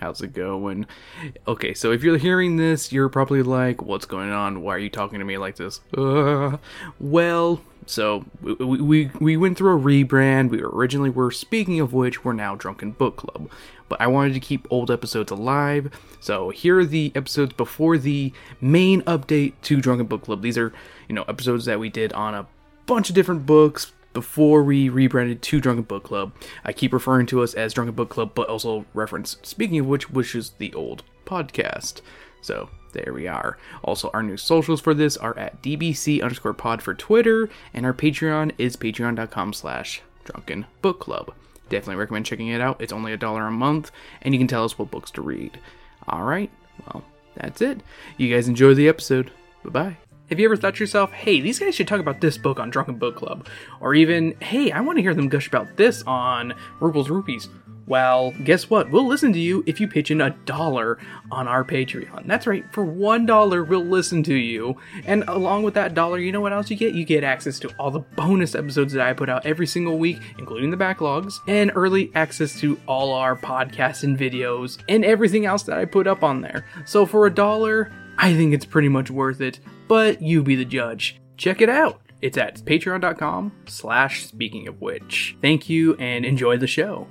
How's 0.00 0.22
it 0.22 0.32
going? 0.32 0.86
Okay, 1.46 1.74
so 1.74 1.90
if 1.90 2.02
you're 2.02 2.18
hearing 2.18 2.56
this, 2.56 2.92
you're 2.92 3.08
probably 3.08 3.42
like, 3.42 3.82
what's 3.82 4.06
going 4.06 4.30
on? 4.30 4.62
Why 4.62 4.76
are 4.76 4.78
you 4.78 4.90
talking 4.90 5.18
to 5.18 5.24
me 5.24 5.38
like 5.38 5.56
this? 5.56 5.80
Uh, 5.96 6.58
well, 7.00 7.60
so 7.86 8.24
we, 8.40 8.80
we, 8.80 9.10
we 9.20 9.36
went 9.36 9.58
through 9.58 9.76
a 9.76 9.80
rebrand. 9.80 10.50
We 10.50 10.62
originally 10.62 11.10
were, 11.10 11.30
speaking 11.30 11.80
of 11.80 11.92
which, 11.92 12.24
we're 12.24 12.32
now 12.32 12.54
Drunken 12.54 12.92
Book 12.92 13.16
Club. 13.16 13.50
But 13.88 14.00
I 14.00 14.06
wanted 14.06 14.34
to 14.34 14.40
keep 14.40 14.66
old 14.70 14.90
episodes 14.90 15.32
alive, 15.32 15.90
so 16.20 16.50
here 16.50 16.78
are 16.78 16.84
the 16.84 17.10
episodes 17.14 17.54
before 17.54 17.96
the 17.96 18.32
main 18.60 19.00
update 19.02 19.54
to 19.62 19.80
Drunken 19.80 20.06
Book 20.06 20.22
Club. 20.22 20.42
These 20.42 20.58
are, 20.58 20.72
you 21.08 21.14
know, 21.14 21.22
episodes 21.22 21.64
that 21.64 21.80
we 21.80 21.88
did 21.88 22.12
on 22.12 22.34
a 22.34 22.46
bunch 22.84 23.08
of 23.08 23.14
different 23.14 23.46
books, 23.46 23.92
before 24.18 24.64
we 24.64 24.88
rebranded 24.88 25.40
to 25.40 25.60
Drunken 25.60 25.84
Book 25.84 26.02
Club. 26.02 26.32
I 26.64 26.72
keep 26.72 26.92
referring 26.92 27.26
to 27.26 27.40
us 27.40 27.54
as 27.54 27.72
Drunken 27.72 27.94
Book 27.94 28.08
Club, 28.08 28.32
but 28.34 28.48
also 28.48 28.84
reference, 28.92 29.36
speaking 29.44 29.78
of 29.78 29.86
which, 29.86 30.10
which 30.10 30.34
is 30.34 30.50
the 30.58 30.74
old 30.74 31.04
podcast. 31.24 32.00
So 32.40 32.68
there 32.94 33.12
we 33.14 33.28
are. 33.28 33.58
Also, 33.84 34.10
our 34.12 34.24
new 34.24 34.36
socials 34.36 34.80
for 34.80 34.92
this 34.92 35.16
are 35.16 35.38
at 35.38 35.62
DBC 35.62 36.20
underscore 36.20 36.52
pod 36.52 36.82
for 36.82 36.94
Twitter, 36.94 37.48
and 37.72 37.86
our 37.86 37.94
Patreon 37.94 38.50
is 38.58 38.76
patreon.com 38.76 39.52
slash 39.52 40.02
drunken 40.24 40.66
book 40.82 40.98
club. 40.98 41.32
Definitely 41.68 42.00
recommend 42.00 42.26
checking 42.26 42.48
it 42.48 42.60
out. 42.60 42.80
It's 42.80 42.92
only 42.92 43.12
a 43.12 43.16
dollar 43.16 43.46
a 43.46 43.52
month, 43.52 43.92
and 44.22 44.34
you 44.34 44.40
can 44.40 44.48
tell 44.48 44.64
us 44.64 44.76
what 44.76 44.90
books 44.90 45.12
to 45.12 45.22
read. 45.22 45.60
Alright, 46.08 46.50
well, 46.86 47.04
that's 47.36 47.62
it. 47.62 47.82
You 48.16 48.34
guys 48.34 48.48
enjoy 48.48 48.74
the 48.74 48.88
episode. 48.88 49.30
Bye 49.62 49.70
bye. 49.70 50.07
Have 50.28 50.38
you 50.38 50.44
ever 50.46 50.56
thought 50.56 50.74
to 50.74 50.80
yourself, 50.80 51.10
hey, 51.12 51.40
these 51.40 51.58
guys 51.58 51.74
should 51.74 51.88
talk 51.88 52.00
about 52.00 52.20
this 52.20 52.36
book 52.36 52.60
on 52.60 52.68
Drunken 52.68 52.96
Book 52.96 53.16
Club? 53.16 53.48
Or 53.80 53.94
even, 53.94 54.32
hey, 54.42 54.70
I 54.70 54.82
want 54.82 54.98
to 54.98 55.02
hear 55.02 55.14
them 55.14 55.30
gush 55.30 55.46
about 55.46 55.78
this 55.78 56.02
on 56.02 56.52
Rubles 56.80 57.08
Rupees. 57.08 57.48
Well, 57.86 58.32
guess 58.44 58.68
what? 58.68 58.90
We'll 58.90 59.06
listen 59.06 59.32
to 59.32 59.38
you 59.38 59.64
if 59.64 59.80
you 59.80 59.88
pitch 59.88 60.10
in 60.10 60.20
a 60.20 60.36
dollar 60.44 60.98
on 61.30 61.48
our 61.48 61.64
Patreon. 61.64 62.26
That's 62.26 62.46
right, 62.46 62.62
for 62.74 62.84
one 62.84 63.24
dollar, 63.24 63.64
we'll 63.64 63.86
listen 63.86 64.22
to 64.24 64.34
you. 64.34 64.76
And 65.06 65.24
along 65.28 65.62
with 65.62 65.72
that 65.72 65.94
dollar, 65.94 66.18
you 66.18 66.30
know 66.30 66.42
what 66.42 66.52
else 66.52 66.68
you 66.68 66.76
get? 66.76 66.92
You 66.92 67.06
get 67.06 67.24
access 67.24 67.58
to 67.60 67.70
all 67.78 67.90
the 67.90 68.00
bonus 68.00 68.54
episodes 68.54 68.92
that 68.92 69.06
I 69.06 69.14
put 69.14 69.30
out 69.30 69.46
every 69.46 69.66
single 69.66 69.96
week, 69.96 70.18
including 70.36 70.70
the 70.70 70.76
backlogs, 70.76 71.36
and 71.46 71.72
early 71.74 72.12
access 72.14 72.60
to 72.60 72.78
all 72.86 73.14
our 73.14 73.34
podcasts 73.34 74.02
and 74.02 74.18
videos, 74.18 74.76
and 74.90 75.06
everything 75.06 75.46
else 75.46 75.62
that 75.62 75.78
I 75.78 75.86
put 75.86 76.06
up 76.06 76.22
on 76.22 76.42
there. 76.42 76.66
So 76.84 77.06
for 77.06 77.24
a 77.24 77.34
dollar, 77.34 77.90
I 78.18 78.34
think 78.34 78.52
it's 78.52 78.66
pretty 78.66 78.90
much 78.90 79.10
worth 79.10 79.40
it 79.40 79.60
but 79.88 80.22
you 80.22 80.42
be 80.42 80.54
the 80.54 80.64
judge. 80.64 81.20
Check 81.36 81.60
it 81.60 81.68
out. 81.68 82.02
It's 82.20 82.36
at 82.36 82.56
patreon.com 82.64 83.52
slash 83.66 84.26
speaking 84.26 84.68
of 84.68 84.80
which. 84.80 85.36
Thank 85.40 85.68
you 85.68 85.94
and 85.96 86.24
enjoy 86.24 86.58
the 86.58 86.66
show. 86.66 87.08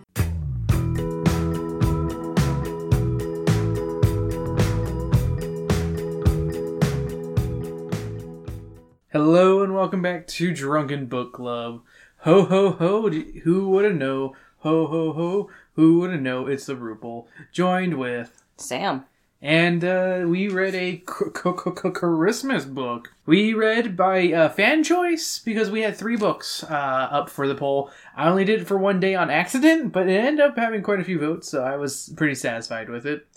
Hello 9.11 9.63
and 9.63 9.73
welcome 9.73 10.01
back 10.01 10.27
to 10.27 10.53
Drunken 10.53 11.07
Book 11.07 11.33
Club. 11.33 11.81
Ho 12.19 12.43
ho 12.43 12.71
ho, 12.71 13.09
who 13.09 13.69
woulda 13.69 13.93
know? 13.93 14.35
Ho 14.59 14.85
ho 14.85 15.13
ho, 15.13 15.49
who 15.73 15.99
woulda 15.99 16.17
know? 16.17 16.45
It's 16.45 16.65
the 16.65 16.75
Ruple, 16.75 17.25
joined 17.51 17.97
with 17.97 18.43
Sam 18.57 19.05
and 19.41 19.83
uh, 19.83 20.23
we 20.25 20.47
read 20.47 20.73
a 20.73 20.97
Christmas 21.05 22.65
book. 22.65 23.13
We 23.25 23.53
read 23.53 23.95
by 23.95 24.31
uh, 24.31 24.49
fan 24.49 24.83
choice 24.83 25.39
because 25.39 25.69
we 25.69 25.81
had 25.81 25.95
three 25.95 26.15
books 26.15 26.63
uh, 26.63 26.73
up 26.73 27.29
for 27.29 27.47
the 27.47 27.53
poll. 27.53 27.91
I 28.15 28.29
only 28.29 28.45
did 28.45 28.61
it 28.61 28.67
for 28.67 28.77
one 28.77 28.99
day 28.99 29.13
on 29.13 29.29
accident, 29.29 29.91
but 29.91 30.09
it 30.09 30.17
ended 30.17 30.43
up 30.43 30.57
having 30.57 30.81
quite 30.81 30.99
a 30.99 31.03
few 31.03 31.19
votes, 31.19 31.49
so 31.49 31.63
I 31.63 31.75
was 31.77 32.11
pretty 32.17 32.35
satisfied 32.35 32.89
with 32.89 33.05
it. 33.05 33.27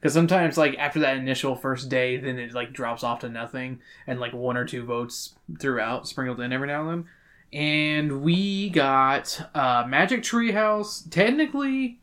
Because 0.00 0.14
sometimes, 0.14 0.56
like 0.56 0.76
after 0.78 1.00
that 1.00 1.18
initial 1.18 1.54
first 1.54 1.88
day, 1.88 2.16
then 2.16 2.38
it 2.38 2.54
like 2.54 2.72
drops 2.72 3.04
off 3.04 3.20
to 3.20 3.28
nothing, 3.28 3.80
and 4.06 4.18
like 4.18 4.32
one 4.32 4.56
or 4.56 4.64
two 4.64 4.84
votes 4.84 5.34
throughout, 5.60 6.08
sprinkled 6.08 6.40
in 6.40 6.52
every 6.52 6.66
now 6.66 6.88
and 6.88 6.90
then. 6.90 7.08
And 7.52 8.22
we 8.22 8.70
got 8.70 9.48
uh, 9.54 9.84
Magic 9.86 10.22
Treehouse. 10.22 11.08
Technically, 11.10 12.00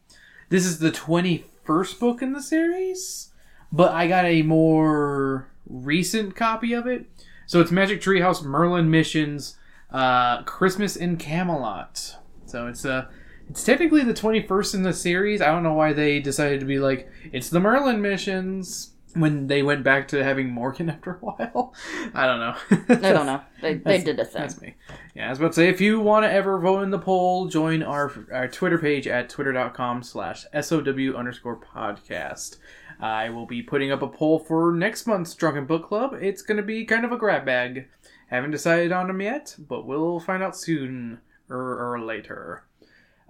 this 0.49 0.65
is 0.65 0.77
the 0.77 0.91
twenty 0.91 1.45
first 1.63 1.99
book 1.99 2.21
in 2.21 2.33
the 2.33 2.41
series 2.41 3.29
but 3.71 3.91
I 3.91 4.07
got 4.07 4.25
a 4.25 4.41
more 4.41 5.49
recent 5.67 6.35
copy 6.35 6.73
of 6.73 6.87
it. 6.87 7.05
So 7.45 7.59
it's 7.61 7.71
Magic 7.71 8.01
Treehouse 8.01 8.43
Merlin 8.43 8.91
Missions, 8.91 9.57
uh, 9.91 10.43
Christmas 10.43 10.95
in 10.95 11.17
Camelot. 11.17 12.17
So 12.45 12.67
it's 12.67 12.85
uh, 12.85 13.07
it's 13.49 13.63
technically 13.63 14.03
the 14.03 14.13
21st 14.13 14.75
in 14.75 14.83
the 14.83 14.93
series. 14.93 15.41
I 15.41 15.47
don't 15.47 15.63
know 15.63 15.73
why 15.73 15.93
they 15.93 16.19
decided 16.19 16.59
to 16.59 16.65
be 16.65 16.79
like 16.79 17.09
it's 17.31 17.49
the 17.49 17.59
Merlin 17.59 18.01
missions 18.01 18.91
when 19.15 19.47
they 19.47 19.63
went 19.63 19.83
back 19.83 20.07
to 20.09 20.23
having 20.23 20.49
Morgan 20.49 20.89
after 20.91 21.11
a 21.11 21.17
while. 21.17 21.73
I 22.13 22.25
don't 22.25 22.39
know. 22.39 22.55
I 22.89 23.13
don't 23.13 23.25
know. 23.25 23.41
They, 23.61 23.73
they 23.73 24.01
did 24.01 24.17
a 24.17 24.23
thing. 24.23 24.41
That's 24.41 24.61
me. 24.61 24.75
Yeah, 25.15 25.27
I 25.27 25.29
was 25.31 25.39
about 25.39 25.49
to 25.49 25.55
say 25.55 25.67
if 25.67 25.81
you 25.81 25.99
want 25.99 26.23
to 26.23 26.31
ever 26.31 26.57
vote 26.59 26.81
in 26.81 26.91
the 26.91 26.99
poll, 26.99 27.47
join 27.47 27.83
our 27.83 28.09
our 28.31 28.47
Twitter 28.47 28.77
page 28.77 29.05
at 29.05 29.27
twitter.com 29.27 30.01
slash 30.03 30.45
sow 30.61 30.79
underscore 30.79 31.59
podcast. 31.59 32.55
I 32.99 33.29
will 33.29 33.45
be 33.45 33.61
putting 33.61 33.91
up 33.91 34.01
a 34.01 34.07
poll 34.07 34.39
for 34.39 34.73
next 34.73 35.07
month's 35.07 35.33
Drunken 35.33 35.65
Book 35.65 35.87
Club. 35.87 36.13
It's 36.19 36.41
going 36.41 36.57
to 36.57 36.63
be 36.63 36.83
kind 36.85 37.05
of 37.05 37.11
a 37.11 37.17
grab 37.17 37.45
bag. 37.45 37.87
Haven't 38.27 38.51
decided 38.51 38.91
on 38.91 39.07
them 39.07 39.21
yet, 39.21 39.55
but 39.57 39.85
we'll 39.85 40.19
find 40.19 40.43
out 40.43 40.57
soon 40.57 41.19
or, 41.49 41.93
or 41.93 41.99
later. 42.01 42.63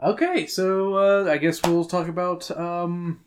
Okay, 0.01 0.47
so 0.47 0.95
uh, 0.95 1.31
I 1.31 1.37
guess 1.37 1.61
we'll 1.63 1.85
talk 1.85 2.07
about 2.07 2.49
um, 2.51 3.21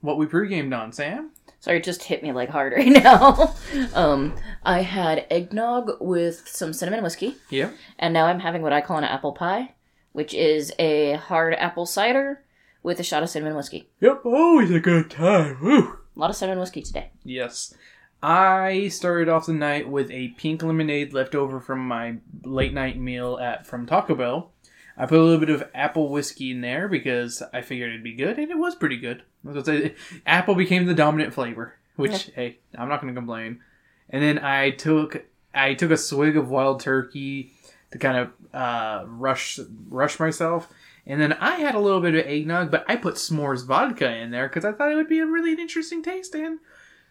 what 0.00 0.18
we 0.18 0.26
pre-gamed 0.26 0.72
on, 0.72 0.92
Sam. 0.92 1.30
Sorry, 1.60 1.78
it 1.78 1.84
just 1.84 2.04
hit 2.04 2.22
me 2.22 2.32
like 2.32 2.48
hard 2.48 2.72
right 2.76 2.88
now. 2.88 3.54
um, 3.94 4.34
I 4.62 4.82
had 4.82 5.26
eggnog 5.30 5.92
with 6.00 6.46
some 6.46 6.72
cinnamon 6.72 7.02
whiskey. 7.02 7.36
Yeah. 7.50 7.70
And 7.98 8.14
now 8.14 8.26
I'm 8.26 8.40
having 8.40 8.62
what 8.62 8.72
I 8.72 8.80
call 8.80 8.98
an 8.98 9.04
apple 9.04 9.32
pie, 9.32 9.74
which 10.12 10.32
is 10.32 10.72
a 10.78 11.14
hard 11.14 11.54
apple 11.54 11.86
cider 11.86 12.44
with 12.82 13.00
a 13.00 13.02
shot 13.02 13.22
of 13.22 13.30
cinnamon 13.30 13.56
whiskey. 13.56 13.88
Yep, 14.00 14.24
always 14.24 14.70
a 14.70 14.80
good 14.80 15.10
time. 15.10 15.58
Woo. 15.62 15.98
A 16.16 16.18
lot 16.18 16.30
of 16.30 16.36
cinnamon 16.36 16.60
whiskey 16.60 16.82
today. 16.82 17.10
Yes. 17.24 17.74
I 18.22 18.88
started 18.88 19.28
off 19.28 19.46
the 19.46 19.52
night 19.52 19.88
with 19.88 20.10
a 20.10 20.28
pink 20.36 20.62
lemonade 20.62 21.12
left 21.12 21.34
over 21.34 21.60
from 21.60 21.86
my 21.86 22.16
late 22.42 22.74
night 22.74 22.98
meal 22.98 23.38
at 23.38 23.66
from 23.66 23.86
Taco 23.86 24.14
Bell. 24.14 24.50
I 24.96 25.06
put 25.06 25.20
a 25.20 25.22
little 25.22 25.38
bit 25.38 25.50
of 25.50 25.68
apple 25.74 26.08
whiskey 26.08 26.50
in 26.50 26.60
there 26.60 26.88
because 26.88 27.42
I 27.52 27.60
figured 27.60 27.90
it'd 27.90 28.02
be 28.02 28.14
good, 28.14 28.36
and 28.36 28.50
it 28.50 28.58
was 28.58 28.74
pretty 28.74 28.96
good. 28.96 29.22
Say, 29.64 29.94
apple 30.26 30.56
became 30.56 30.86
the 30.86 30.94
dominant 30.94 31.32
flavor, 31.32 31.74
which 31.94 32.28
yeah. 32.28 32.34
hey, 32.34 32.58
I'm 32.76 32.88
not 32.88 33.00
going 33.00 33.14
to 33.14 33.18
complain. 33.18 33.60
And 34.10 34.22
then 34.22 34.40
I 34.40 34.70
took 34.70 35.24
I 35.54 35.74
took 35.74 35.92
a 35.92 35.96
swig 35.96 36.36
of 36.36 36.50
wild 36.50 36.80
turkey 36.80 37.52
to 37.92 37.98
kind 37.98 38.16
of 38.16 38.30
uh, 38.52 39.04
rush 39.06 39.60
rush 39.88 40.18
myself, 40.18 40.72
and 41.08 41.20
then 41.20 41.32
I 41.32 41.56
had 41.56 41.74
a 41.74 41.80
little 41.80 42.02
bit 42.02 42.14
of 42.14 42.26
eggnog, 42.26 42.70
but 42.70 42.84
I 42.86 42.96
put 42.96 43.14
s'mores 43.14 43.66
vodka 43.66 44.14
in 44.14 44.30
there 44.30 44.46
because 44.46 44.66
I 44.66 44.72
thought 44.72 44.92
it 44.92 44.96
would 44.96 45.08
be 45.08 45.20
a 45.20 45.26
really 45.26 45.52
interesting 45.52 46.02
taste, 46.02 46.34
and 46.34 46.58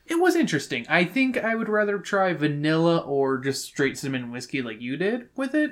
it 0.05 0.19
was 0.19 0.35
interesting. 0.35 0.85
I 0.87 1.03
think 1.03 1.35
I 1.35 1.55
would 1.55 1.67
rather 1.67 1.97
try 1.97 2.31
vanilla 2.33 2.99
or 2.99 3.39
just 3.39 3.65
straight 3.65 3.97
cinnamon 3.97 4.31
whiskey 4.31 4.61
like 4.61 4.79
you 4.79 4.97
did 4.97 5.29
with 5.35 5.55
it. 5.55 5.71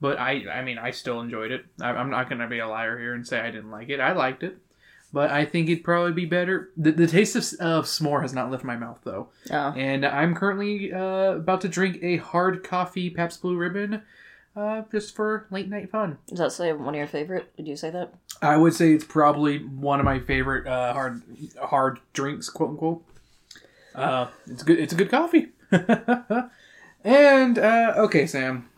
But 0.00 0.18
I, 0.18 0.44
I 0.50 0.62
mean, 0.62 0.78
I 0.78 0.92
still 0.92 1.20
enjoyed 1.20 1.50
it. 1.50 1.66
I'm 1.80 2.10
not 2.10 2.28
going 2.28 2.40
to 2.40 2.46
be 2.46 2.60
a 2.60 2.68
liar 2.68 2.98
here 2.98 3.14
and 3.14 3.26
say 3.26 3.40
I 3.40 3.50
didn't 3.50 3.70
like 3.70 3.90
it. 3.90 4.00
I 4.00 4.12
liked 4.12 4.42
it, 4.44 4.56
but 5.12 5.30
I 5.30 5.44
think 5.44 5.68
it'd 5.68 5.84
probably 5.84 6.12
be 6.12 6.24
better. 6.24 6.70
The, 6.76 6.92
the 6.92 7.06
taste 7.06 7.36
of, 7.36 7.42
of 7.60 7.84
s'more 7.84 8.22
has 8.22 8.32
not 8.32 8.50
left 8.50 8.64
my 8.64 8.76
mouth 8.76 9.00
though, 9.04 9.28
oh. 9.50 9.74
and 9.76 10.06
I'm 10.06 10.34
currently 10.34 10.92
uh, 10.92 11.34
about 11.34 11.60
to 11.62 11.68
drink 11.68 11.98
a 12.00 12.16
hard 12.16 12.64
coffee 12.64 13.10
Pabst 13.10 13.42
Blue 13.42 13.56
Ribbon 13.56 14.02
uh, 14.58 14.82
just 14.90 15.14
for 15.14 15.46
late 15.50 15.68
night 15.68 15.90
fun. 15.90 16.18
Is 16.32 16.38
that 16.38 16.52
say 16.52 16.72
one 16.72 16.94
of 16.94 16.98
your 16.98 17.06
favorite? 17.06 17.56
Did 17.56 17.68
you 17.68 17.76
say 17.76 17.90
that? 17.90 18.12
I 18.42 18.56
would 18.56 18.74
say 18.74 18.92
it's 18.92 19.04
probably 19.04 19.58
one 19.58 20.00
of 20.00 20.04
my 20.04 20.18
favorite 20.18 20.66
uh, 20.66 20.92
hard 20.92 21.22
hard 21.62 22.00
drinks, 22.12 22.48
quote 22.50 22.70
unquote. 22.70 23.04
Uh, 23.94 24.26
it's 24.46 24.62
good. 24.62 24.78
It's 24.78 24.92
a 24.92 24.96
good 24.96 25.10
coffee. 25.10 25.48
and 27.04 27.58
uh, 27.58 27.94
okay, 27.98 28.26
Sam 28.26 28.68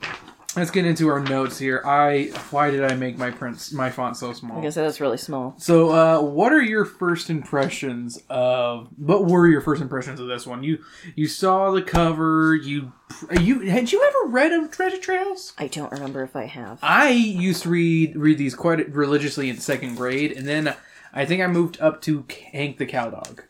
let's 0.57 0.71
get 0.71 0.85
into 0.85 1.09
our 1.09 1.21
notes 1.21 1.59
here. 1.59 1.83
I 1.85 2.33
why 2.51 2.71
did 2.71 2.85
I 2.85 2.95
make 2.95 3.17
my 3.19 3.31
print 3.31 3.71
my 3.73 3.91
font 3.91 4.17
so 4.17 4.33
small? 4.33 4.59
I 4.59 4.63
guess 4.63 4.75
that's 4.75 5.01
really 5.01 5.17
small. 5.17 5.55
So, 5.59 5.91
uh, 5.91 6.21
what 6.21 6.53
are 6.53 6.63
your 6.63 6.85
first 6.85 7.31
impressions 7.31 8.23
of? 8.29 8.89
What 8.97 9.27
were 9.27 9.47
your 9.47 9.61
first 9.61 9.83
impressions 9.83 10.21
of 10.21 10.27
this 10.27 10.47
one? 10.47 10.63
You 10.63 10.79
you 11.15 11.27
saw 11.27 11.71
the 11.71 11.83
cover. 11.83 12.55
You 12.55 12.93
you 13.41 13.61
had 13.61 13.93
you 13.93 14.03
ever 14.03 14.31
read 14.33 14.53
of 14.53 14.71
Treasure 14.71 14.99
Trails? 14.99 15.53
I 15.59 15.67
don't 15.67 15.93
remember 15.93 16.23
if 16.23 16.35
I 16.35 16.47
have. 16.47 16.79
I 16.83 17.11
used 17.11 17.63
to 17.63 17.71
read 17.71 18.17
read 18.17 18.39
these 18.39 18.55
quite 18.55 18.93
religiously 18.93 19.51
in 19.51 19.59
second 19.59 19.97
grade, 19.97 20.33
and 20.33 20.47
then 20.47 20.75
I 21.13 21.25
think 21.25 21.43
I 21.43 21.47
moved 21.47 21.81
up 21.81 22.01
to 22.03 22.25
Hank 22.53 22.79
the 22.79 22.87
Cowdog. 22.87 23.43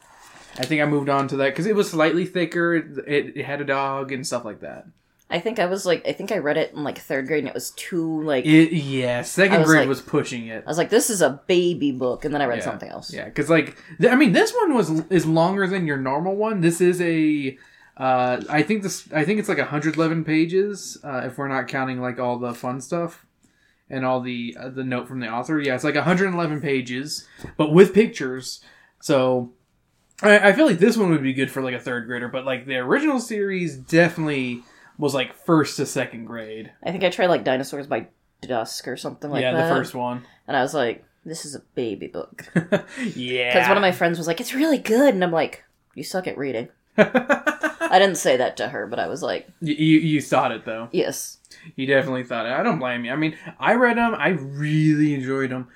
I 0.58 0.66
think 0.66 0.82
I 0.82 0.84
moved 0.84 1.08
on 1.08 1.28
to 1.28 1.36
that 1.36 1.50
because 1.50 1.66
it 1.66 1.76
was 1.76 1.90
slightly 1.90 2.26
thicker. 2.26 2.74
It, 2.74 3.36
it 3.36 3.44
had 3.44 3.60
a 3.60 3.64
dog 3.64 4.12
and 4.12 4.26
stuff 4.26 4.44
like 4.44 4.60
that. 4.60 4.86
I 5.30 5.38
think 5.38 5.58
I 5.60 5.66
was 5.66 5.86
like, 5.86 6.06
I 6.08 6.12
think 6.12 6.32
I 6.32 6.38
read 6.38 6.56
it 6.56 6.72
in 6.74 6.82
like 6.82 6.98
third 6.98 7.26
grade, 7.28 7.40
and 7.40 7.48
it 7.48 7.54
was 7.54 7.70
too 7.70 8.22
like. 8.22 8.44
It, 8.44 8.72
yeah, 8.72 9.22
second 9.22 9.60
was 9.60 9.68
grade 9.68 9.80
like- 9.80 9.88
was 9.88 10.00
pushing 10.02 10.46
it. 10.48 10.64
I 10.66 10.68
was 10.68 10.78
like, 10.78 10.90
this 10.90 11.08
is 11.10 11.22
a 11.22 11.40
baby 11.46 11.92
book, 11.92 12.24
and 12.24 12.34
then 12.34 12.42
I 12.42 12.46
read 12.46 12.58
Yeah. 12.58 12.64
something 12.64 12.88
else. 12.88 13.12
Yeah, 13.12 13.26
because 13.26 13.48
like 13.48 13.76
th- 14.00 14.12
I 14.12 14.16
mean, 14.16 14.32
this 14.32 14.52
one 14.52 14.74
was 14.74 14.90
is 15.10 15.26
longer 15.26 15.66
than 15.66 15.86
your 15.86 15.96
normal 15.98 16.34
one. 16.36 16.60
This 16.60 16.80
is 16.80 17.00
a, 17.00 17.56
uh, 17.96 18.40
I 18.48 18.62
think 18.62 18.82
this 18.82 19.08
I 19.12 19.24
think 19.24 19.38
it's 19.38 19.48
like 19.48 19.58
111 19.58 20.24
pages 20.24 20.98
uh, 21.04 21.22
if 21.26 21.38
we're 21.38 21.48
not 21.48 21.68
counting 21.68 22.00
like 22.00 22.18
all 22.18 22.38
the 22.38 22.52
fun 22.54 22.80
stuff 22.80 23.24
and 23.88 24.04
all 24.04 24.20
the 24.20 24.56
uh, 24.58 24.68
the 24.68 24.84
note 24.84 25.06
from 25.06 25.20
the 25.20 25.28
author. 25.28 25.60
Yeah, 25.60 25.74
it's 25.74 25.84
like 25.84 25.94
111 25.94 26.60
pages, 26.60 27.28
but 27.56 27.72
with 27.72 27.94
pictures. 27.94 28.60
So 29.00 29.52
I, 30.22 30.48
I 30.48 30.52
feel 30.54 30.66
like 30.66 30.78
this 30.78 30.96
one 30.96 31.10
would 31.10 31.22
be 31.22 31.32
good 31.32 31.50
for 31.50 31.62
like 31.62 31.74
a 31.74 31.80
third 31.80 32.06
grader, 32.06 32.28
but 32.28 32.44
like 32.44 32.66
the 32.66 32.76
original 32.76 33.20
series 33.20 33.76
definitely 33.76 34.62
was 35.00 35.14
like 35.14 35.34
first 35.34 35.76
to 35.78 35.86
second 35.86 36.26
grade. 36.26 36.70
I 36.84 36.92
think 36.92 37.02
I 37.02 37.10
tried 37.10 37.26
like 37.28 37.42
Dinosaurs 37.42 37.86
by 37.86 38.06
Dusk 38.42 38.86
or 38.86 38.96
something 38.96 39.30
like 39.30 39.42
yeah, 39.42 39.52
that. 39.52 39.58
Yeah, 39.58 39.68
the 39.68 39.74
first 39.74 39.94
one. 39.94 40.24
and 40.46 40.56
I 40.56 40.62
was 40.62 40.74
like, 40.74 41.04
this 41.24 41.44
is 41.44 41.54
a 41.54 41.60
baby 41.74 42.06
book. 42.06 42.46
yeah, 43.14 43.52
Because 43.52 43.68
one 43.68 43.76
of 43.76 43.82
my 43.82 43.92
friends 43.92 44.18
was 44.18 44.26
like, 44.26 44.40
it's 44.40 44.54
really 44.54 44.78
good, 44.78 45.14
and 45.14 45.24
I'm 45.24 45.32
like, 45.32 45.64
you 45.94 46.04
suck 46.04 46.26
at 46.26 46.38
reading. 46.38 46.68
I 46.96 47.98
didn't 47.98 48.16
say 48.16 48.36
that 48.36 48.56
to 48.58 48.68
her, 48.68 48.86
but 48.86 48.98
I 48.98 49.08
was 49.08 49.22
like, 49.22 49.48
you, 49.60 49.74
you 49.78 49.98
you 49.98 50.20
thought 50.22 50.52
it 50.52 50.64
though. 50.64 50.88
yes. 50.92 51.38
You 51.76 51.86
definitely 51.86 52.24
thought 52.24 52.46
it. 52.46 52.52
I 52.52 52.62
don't 52.62 52.78
blame 52.78 53.04
you. 53.04 53.12
I 53.12 53.16
mean, 53.16 53.36
I 53.58 53.74
read 53.74 53.98
them. 53.98 54.14
I 54.14 54.28
really 54.28 55.12
enjoyed 55.14 55.50
them. 55.50 55.68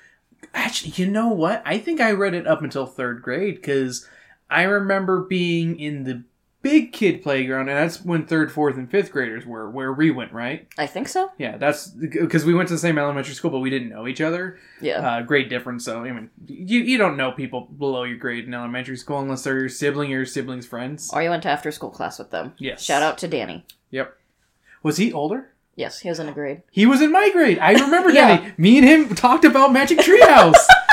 Actually, 0.53 0.93
you 0.95 1.11
know 1.11 1.27
what? 1.27 1.61
I 1.65 1.77
think 1.77 1.99
I 1.99 2.11
read 2.11 2.33
it 2.33 2.47
up 2.47 2.61
until 2.63 2.85
third 2.85 3.21
grade 3.21 3.55
because 3.55 4.07
I 4.49 4.63
remember 4.63 5.21
being 5.21 5.79
in 5.79 6.03
the 6.03 6.23
big 6.65 6.91
kid 6.91 7.21
playground, 7.21 7.69
and 7.69 7.77
that's 7.77 8.03
when 8.03 8.25
third, 8.25 8.51
fourth, 8.51 8.75
and 8.75 8.89
fifth 8.89 9.11
graders 9.11 9.45
were, 9.45 9.69
where 9.69 9.93
we 9.93 10.09
went, 10.09 10.33
right? 10.33 10.67
I 10.79 10.87
think 10.87 11.07
so. 11.07 11.31
Yeah, 11.37 11.57
that's 11.57 11.87
because 11.87 12.43
we 12.43 12.55
went 12.55 12.67
to 12.69 12.73
the 12.73 12.79
same 12.79 12.97
elementary 12.97 13.35
school, 13.35 13.51
but 13.51 13.59
we 13.59 13.69
didn't 13.69 13.89
know 13.89 14.07
each 14.07 14.19
other. 14.19 14.57
Yeah. 14.81 14.99
Uh, 15.07 15.21
grade 15.21 15.47
difference. 15.47 15.85
So 15.85 16.03
I 16.03 16.11
mean, 16.11 16.31
you 16.47 16.81
you 16.81 16.97
don't 16.97 17.17
know 17.17 17.31
people 17.31 17.61
below 17.61 18.03
your 18.03 18.17
grade 18.17 18.45
in 18.45 18.53
elementary 18.55 18.97
school 18.97 19.19
unless 19.19 19.43
they're 19.43 19.59
your 19.59 19.69
sibling 19.69 20.09
or 20.11 20.17
your 20.17 20.25
sibling's 20.25 20.65
friends. 20.65 21.11
or 21.13 21.21
you 21.21 21.29
went 21.29 21.43
to 21.43 21.49
after 21.49 21.71
school 21.71 21.91
class 21.91 22.17
with 22.17 22.31
them. 22.31 22.53
Yes. 22.57 22.81
Shout 22.83 23.03
out 23.03 23.17
to 23.19 23.27
Danny. 23.27 23.63
Yep. 23.91 24.17
Was 24.81 24.97
he 24.97 25.13
older? 25.13 25.51
Yes, 25.75 25.99
he 25.99 26.09
was 26.09 26.19
in 26.19 26.29
a 26.29 26.31
grade. 26.31 26.63
He 26.71 26.85
was 26.85 27.01
in 27.01 27.11
my 27.11 27.29
grade. 27.31 27.59
I 27.59 27.73
remember 27.73 28.09
Yeah. 28.13 28.37
Danny. 28.37 28.53
Me 28.57 28.77
and 28.79 28.87
him 28.87 29.13
talked 29.15 29.45
about 29.45 29.71
Magic 29.73 29.99
Treehouse. 29.99 30.55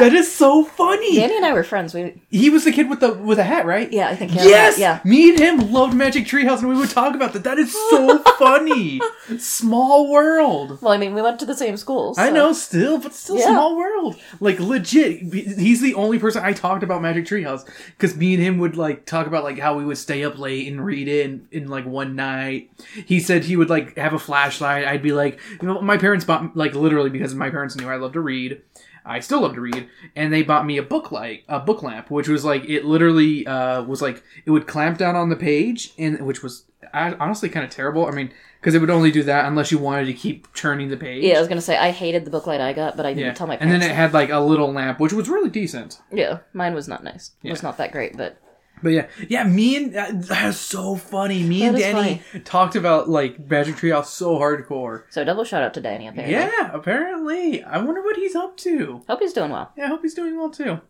that 0.00 0.12
is 0.14 0.32
so 0.32 0.64
funny. 0.64 1.16
Danny 1.16 1.36
and 1.36 1.44
I 1.46 1.52
were 1.52 1.62
friends. 1.64 1.94
We 1.94 2.20
He 2.30 2.50
was 2.50 2.64
the 2.64 2.72
kid 2.72 2.88
with 2.90 3.00
the 3.00 3.12
with 3.14 3.38
a 3.38 3.44
hat, 3.44 3.66
right? 3.66 3.92
yeah, 3.92 4.08
I 4.08 4.16
think 4.16 4.30
he 4.32 4.38
had 4.38 4.46
Yes. 4.48 4.78
yeah. 4.78 5.00
Me 5.04 5.30
and 5.30 5.38
him 5.38 5.72
loved 5.72 5.94
Magic 5.94 6.24
Treehouse, 6.24 6.60
and 6.60 6.68
we 6.68 6.76
would 6.76 6.90
talk 6.90 7.14
about 7.14 7.32
that. 7.32 7.44
That 7.44 7.58
is 7.58 7.72
so 7.90 8.18
funny. 8.38 9.00
Small 9.38 10.10
world. 10.10 10.80
Well, 10.82 10.92
I 10.92 10.96
mean, 10.98 11.14
we 11.14 11.22
went 11.22 11.38
to 11.40 11.46
the 11.46 11.54
same 11.54 11.76
schools. 11.76 12.18
I 12.18 12.28
so- 12.28 12.34
know, 12.34 12.52
still, 12.52 12.98
but 12.98 13.14
still, 13.14 13.38
Yeah. 13.38 13.46
small 13.46 13.76
world. 13.76 14.16
Like 14.40 14.58
legit, 14.60 15.20
he's 15.32 15.80
the 15.80 15.94
only 15.94 16.18
person 16.18 16.42
I 16.44 16.52
talked 16.52 16.82
about 16.82 17.02
Magic 17.02 17.24
Treehouse 17.26 17.68
because 17.96 18.16
me 18.16 18.34
and 18.34 18.42
him 18.42 18.58
would 18.58 18.76
like 18.76 19.04
talk 19.06 19.26
about 19.26 19.44
like 19.44 19.58
how 19.58 19.76
we 19.76 19.84
would 19.84 19.98
stay 19.98 20.24
up 20.24 20.38
late 20.38 20.68
and 20.68 20.84
read 20.84 21.08
it 21.08 21.26
in, 21.26 21.46
in 21.52 21.68
like 21.68 21.86
one 21.86 22.16
night. 22.16 22.70
He 23.06 23.20
said 23.20 23.44
he 23.44 23.56
would 23.56 23.70
like 23.70 23.96
have 23.96 24.12
a 24.12 24.18
flashlight. 24.18 24.86
I'd 24.86 25.02
be 25.02 25.12
like, 25.12 25.38
you 25.60 25.68
know, 25.68 25.80
my 25.80 25.96
parents 25.96 26.24
bought 26.24 26.56
like 26.56 26.74
literally 26.74 27.10
because 27.10 27.34
my 27.34 27.50
parents 27.50 27.76
knew 27.76 27.88
I 27.88 27.96
loved 27.96 28.14
to 28.14 28.20
read. 28.20 28.60
I 29.08 29.20
still 29.20 29.40
love 29.40 29.54
to 29.54 29.60
read, 29.60 29.88
and 30.14 30.32
they 30.32 30.42
bought 30.42 30.66
me 30.66 30.76
a 30.76 30.82
book 30.82 31.10
light, 31.10 31.44
a 31.48 31.58
book 31.60 31.82
lamp, 31.82 32.10
which 32.10 32.28
was 32.28 32.44
like 32.44 32.64
it 32.68 32.84
literally 32.84 33.46
uh, 33.46 33.82
was 33.82 34.02
like 34.02 34.22
it 34.44 34.50
would 34.50 34.66
clamp 34.66 34.98
down 34.98 35.16
on 35.16 35.28
the 35.30 35.36
page, 35.36 35.92
and 35.98 36.20
which 36.26 36.42
was 36.42 36.64
honestly 36.92 37.48
kind 37.48 37.64
of 37.64 37.70
terrible. 37.70 38.06
I 38.06 38.10
mean, 38.12 38.32
because 38.60 38.74
it 38.74 38.80
would 38.80 38.90
only 38.90 39.10
do 39.10 39.22
that 39.24 39.46
unless 39.46 39.70
you 39.72 39.78
wanted 39.78 40.06
to 40.06 40.12
keep 40.14 40.52
turning 40.54 40.88
the 40.88 40.96
page. 40.96 41.24
Yeah, 41.24 41.36
I 41.36 41.40
was 41.40 41.48
gonna 41.48 41.60
say 41.60 41.76
I 41.76 41.90
hated 41.90 42.24
the 42.24 42.30
booklight 42.30 42.60
I 42.60 42.72
got, 42.72 42.96
but 42.96 43.06
I 43.06 43.10
didn't 43.14 43.26
Yeah, 43.26 43.32
tell 43.34 43.46
my 43.46 43.56
and 43.56 43.70
then 43.70 43.82
it 43.82 43.90
had 43.94 44.12
like 44.12 44.30
a 44.30 44.40
little 44.40 44.72
lamp, 44.72 45.00
which 45.00 45.12
was 45.12 45.28
really 45.28 45.50
decent. 45.50 46.00
yeah, 46.12 46.38
mine 46.52 46.74
was 46.74 46.86
not 46.88 47.02
nice. 47.02 47.32
It 47.42 47.50
was 47.50 47.62
not 47.62 47.78
that 47.78 47.92
great, 47.92 48.16
but 48.16 48.36
But 48.82 48.90
yeah, 48.90 49.06
yeah, 49.28 49.44
me 49.44 49.76
and 49.76 49.96
uh, 49.96 50.06
that's 50.12 50.58
so 50.58 50.96
funny. 50.96 51.42
Me 51.42 51.62
and 51.64 51.76
That 51.76 51.80
is 51.80 51.94
Danny 51.94 52.22
talked 52.44 52.76
about 52.76 53.08
like 53.08 53.38
Magic 53.50 53.76
Treehouse 53.76 54.06
so 54.06 54.38
hardcore. 54.38 55.04
so 55.10 55.24
double 55.24 55.44
shout 55.44 55.62
out 55.62 55.74
to 55.74 55.80
Danny. 55.80 56.06
Apparently, 56.06 56.32
Yeah, 56.34 56.70
apparently. 56.72 57.62
I 57.64 57.78
wonder 57.78 58.02
what 58.02 58.16
he's 58.16 58.34
up 58.36 58.56
to. 58.58 59.02
hope 59.08 59.20
he's 59.20 59.32
doing 59.32 59.50
well. 59.50 59.72
Yeah, 59.76 59.84
I 59.86 59.88
hope 59.88 60.02
he's 60.02 60.14
doing 60.14 60.36
well 60.36 60.50
too. 60.50 60.80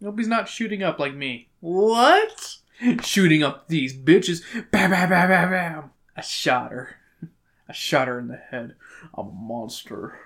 I 0.00 0.04
hope 0.04 0.18
he's 0.18 0.28
not 0.28 0.48
shooting 0.48 0.82
up 0.82 0.98
like 0.98 1.14
me. 1.14 1.48
What? 1.60 2.56
Shooting 3.02 3.42
up 3.44 3.68
these 3.68 3.96
bitches. 3.96 4.42
Bam, 4.72 4.90
bam, 4.90 5.08
bam, 5.08 5.28
bam, 5.28 5.50
bam. 5.50 5.90
I 6.16 6.20
shot 6.22 6.72
her. 6.72 6.96
I 7.68 7.72
shot 7.72 8.08
her 8.08 8.18
in 8.18 8.26
the 8.28 8.36
head. 8.36 8.74
I'm 9.14 9.28
a 9.28 9.30
monster. 9.32 10.18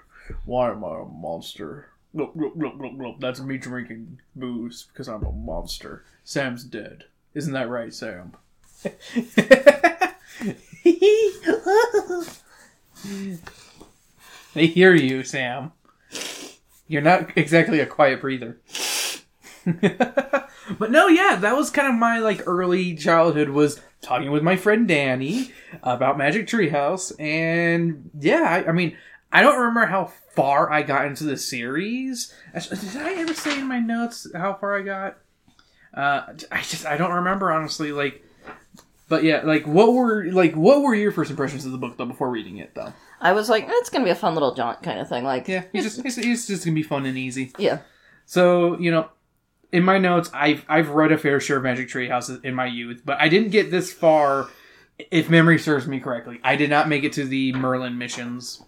Why 0.47 0.71
am 0.71 0.83
I 0.85 1.01
a 1.01 1.05
monster? 1.05 1.91
Look, 2.17 2.33
look, 2.35 2.55
look, 2.57 2.93
look. 2.97 3.21
That's 3.21 3.41
me 3.41 3.59
drinking 3.59 4.21
booze 4.35 4.87
because 4.91 5.07
I'm 5.07 5.23
a 5.23 5.33
monster. 5.33 6.03
Sam's 6.25 6.65
dead. 6.65 7.05
Isn't 7.35 7.53
that 7.53 7.69
right, 7.69 7.93
Sam? 7.93 8.33
they 14.55 14.67
hear 14.67 14.95
you, 14.95 15.23
Sam. 15.25 15.73
You're 16.89 17.03
not 17.03 17.37
exactly 17.37 17.81
a 17.81 17.87
quiet 17.87 18.23
breather. 18.23 18.57
but 19.67 20.91
no, 20.91 21.09
yeah, 21.09 21.37
that 21.37 21.55
was 21.55 21.69
kind 21.69 21.89
of 21.89 21.99
my 21.99 22.19
like 22.21 22.47
early 22.47 22.95
childhood 22.95 23.51
was 23.51 23.79
talking 24.01 24.31
with 24.31 24.43
my 24.43 24.57
friend 24.57 24.89
Danny 24.89 25.51
about 25.83 26.17
Magic 26.17 26.47
Treehouse, 26.47 27.13
and 27.21 28.09
yeah, 28.19 28.63
I, 28.65 28.71
I 28.71 28.73
mean, 28.73 28.97
I 29.33 29.43
don't 29.43 29.59
remember 29.59 29.87
how 29.87 30.07
far 30.35 30.71
I 30.73 30.83
got 30.83 31.07
into 31.07 31.25
the 31.25 31.37
series. 31.37 32.33
Did 32.55 32.97
I 32.97 33.15
ever 33.15 33.35
say 33.35 33.59
in 33.59 33.67
my 33.67 33.81
notes 33.81 34.27
how 34.35 34.55
far 34.55 34.79
I 34.79 34.83
got? 34.83 35.19
Uh, 35.93 36.35
I 36.53 36.61
just 36.63 36.87
I 36.87 36.97
don't 36.97 37.13
remember 37.13 37.51
honestly. 37.51 37.93
Like, 37.93 38.23
but 39.09 39.25
yeah, 39.25 39.43
like 39.45 39.67
what 39.67 39.93
were 39.93 40.27
like 40.27 40.55
what 40.55 40.83
were 40.83 40.95
your 40.95 41.13
first 41.13 41.31
impressions 41.31 41.65
of 41.67 41.73
the 41.73 41.79
book 41.79 41.97
though 41.97 42.07
before 42.07 42.31
reading 42.31 42.59
it 42.59 42.75
though? 42.75 42.93
I 43.21 43.33
was 43.33 43.49
like, 43.49 43.65
it's 43.69 43.91
gonna 43.91 44.05
be 44.05 44.11
a 44.11 44.15
fun 44.15 44.35
little 44.35 44.55
jaunt 44.55 44.83
kind 44.83 45.01
of 45.01 45.09
thing. 45.09 45.25
Like, 45.25 45.49
Yeah, 45.49 45.65
it's 45.73 45.85
just 45.85 46.05
it's, 46.05 46.19
it's 46.19 46.47
just 46.47 46.65
gonna 46.65 46.75
be 46.75 46.83
fun 46.83 47.07
and 47.07 47.17
easy. 47.19 47.53
yeah, 47.59 47.79
So 48.27 48.79
you 48.79 48.91
know, 48.91 49.09
in 49.73 49.83
my 49.85 49.99
notes, 49.99 50.31
I've 50.35 50.65
I've 50.69 50.91
read 50.91 51.13
a 51.13 51.19
fair 51.19 51.41
share 51.41 51.57
of 51.57 51.63
Magic 51.63 51.89
Tree 51.89 52.09
Houses 52.09 52.41
in 52.45 52.55
my 52.55 52.67
youth, 52.67 53.03
but 53.05 53.19
I 53.21 53.29
didn't 53.29 53.51
get 53.51 53.71
this 53.71 53.93
far. 53.93 54.49
If 55.11 55.29
memory 55.29 55.59
serves 55.59 55.87
me 55.87 56.01
correctly, 56.01 56.41
I 56.43 56.57
did 56.57 56.71
not 56.71 56.89
make 56.89 57.05
it 57.05 57.13
to 57.15 57.25
the 57.25 57.53
Merlin 57.53 57.99
missions. 57.99 58.63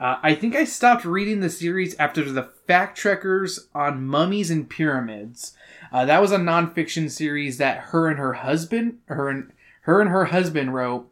Uh, 0.00 0.18
I 0.22 0.34
think 0.34 0.54
I 0.54 0.64
stopped 0.64 1.04
reading 1.04 1.40
the 1.40 1.50
series 1.50 1.96
after 1.98 2.22
the 2.30 2.44
Fact 2.66 2.96
Trackers 2.96 3.68
on 3.74 4.06
Mummies 4.06 4.50
and 4.50 4.68
Pyramids. 4.68 5.54
Uh, 5.92 6.04
that 6.04 6.20
was 6.20 6.32
a 6.32 6.38
nonfiction 6.38 7.10
series 7.10 7.58
that 7.58 7.78
her 7.78 8.08
and 8.08 8.18
her 8.18 8.34
husband, 8.34 8.98
her 9.06 9.28
and 9.28 9.52
her 9.82 10.00
and 10.00 10.10
her 10.10 10.26
husband 10.26 10.74
wrote, 10.74 11.10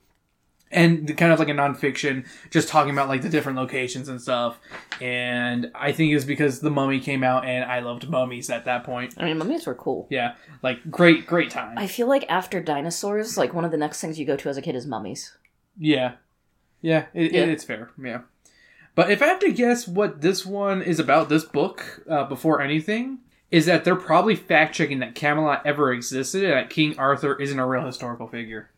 and 0.70 1.16
kind 1.16 1.32
of 1.32 1.38
like 1.38 1.48
a 1.48 1.52
nonfiction, 1.52 2.26
just 2.50 2.68
talking 2.68 2.92
about 2.92 3.08
like 3.08 3.22
the 3.22 3.28
different 3.28 3.58
locations 3.58 4.08
and 4.08 4.20
stuff. 4.20 4.58
And 5.00 5.70
I 5.74 5.92
think 5.92 6.12
it 6.12 6.14
was 6.14 6.24
because 6.24 6.60
the 6.60 6.70
Mummy 6.70 7.00
came 7.00 7.24
out, 7.24 7.44
and 7.44 7.64
I 7.64 7.80
loved 7.80 8.08
mummies 8.08 8.50
at 8.50 8.66
that 8.66 8.84
point. 8.84 9.14
I 9.16 9.24
mean, 9.24 9.38
mummies 9.38 9.66
were 9.66 9.74
cool. 9.74 10.06
Yeah, 10.10 10.34
like 10.62 10.90
great, 10.90 11.26
great 11.26 11.50
time. 11.50 11.78
I 11.78 11.86
feel 11.86 12.06
like 12.06 12.24
after 12.28 12.60
dinosaurs, 12.60 13.36
like 13.36 13.54
one 13.54 13.64
of 13.64 13.70
the 13.70 13.76
next 13.76 14.00
things 14.00 14.18
you 14.18 14.26
go 14.26 14.36
to 14.36 14.48
as 14.48 14.56
a 14.56 14.62
kid 14.62 14.76
is 14.76 14.86
mummies. 14.86 15.36
Yeah, 15.78 16.14
yeah, 16.82 17.06
it, 17.14 17.32
Yeah. 17.32 17.42
It, 17.42 17.48
it's 17.48 17.64
fair. 17.64 17.90
Yeah, 18.02 18.20
but 18.96 19.10
if 19.10 19.22
I 19.22 19.26
have 19.26 19.38
to 19.40 19.52
guess 19.52 19.86
what 19.86 20.22
this 20.22 20.44
one 20.44 20.82
is 20.82 20.98
about, 20.98 21.28
this 21.28 21.44
book 21.44 22.02
uh, 22.10 22.24
before 22.24 22.60
anything 22.60 23.18
is 23.52 23.66
that 23.66 23.84
they're 23.84 23.94
probably 23.94 24.34
fact 24.34 24.74
checking 24.74 24.98
that 24.98 25.14
Camelot 25.14 25.64
ever 25.64 25.92
existed 25.92 26.42
and 26.42 26.54
that 26.54 26.70
King 26.70 26.98
Arthur 26.98 27.40
isn't 27.40 27.58
a 27.58 27.66
real 27.66 27.86
historical 27.86 28.26
figure. 28.26 28.70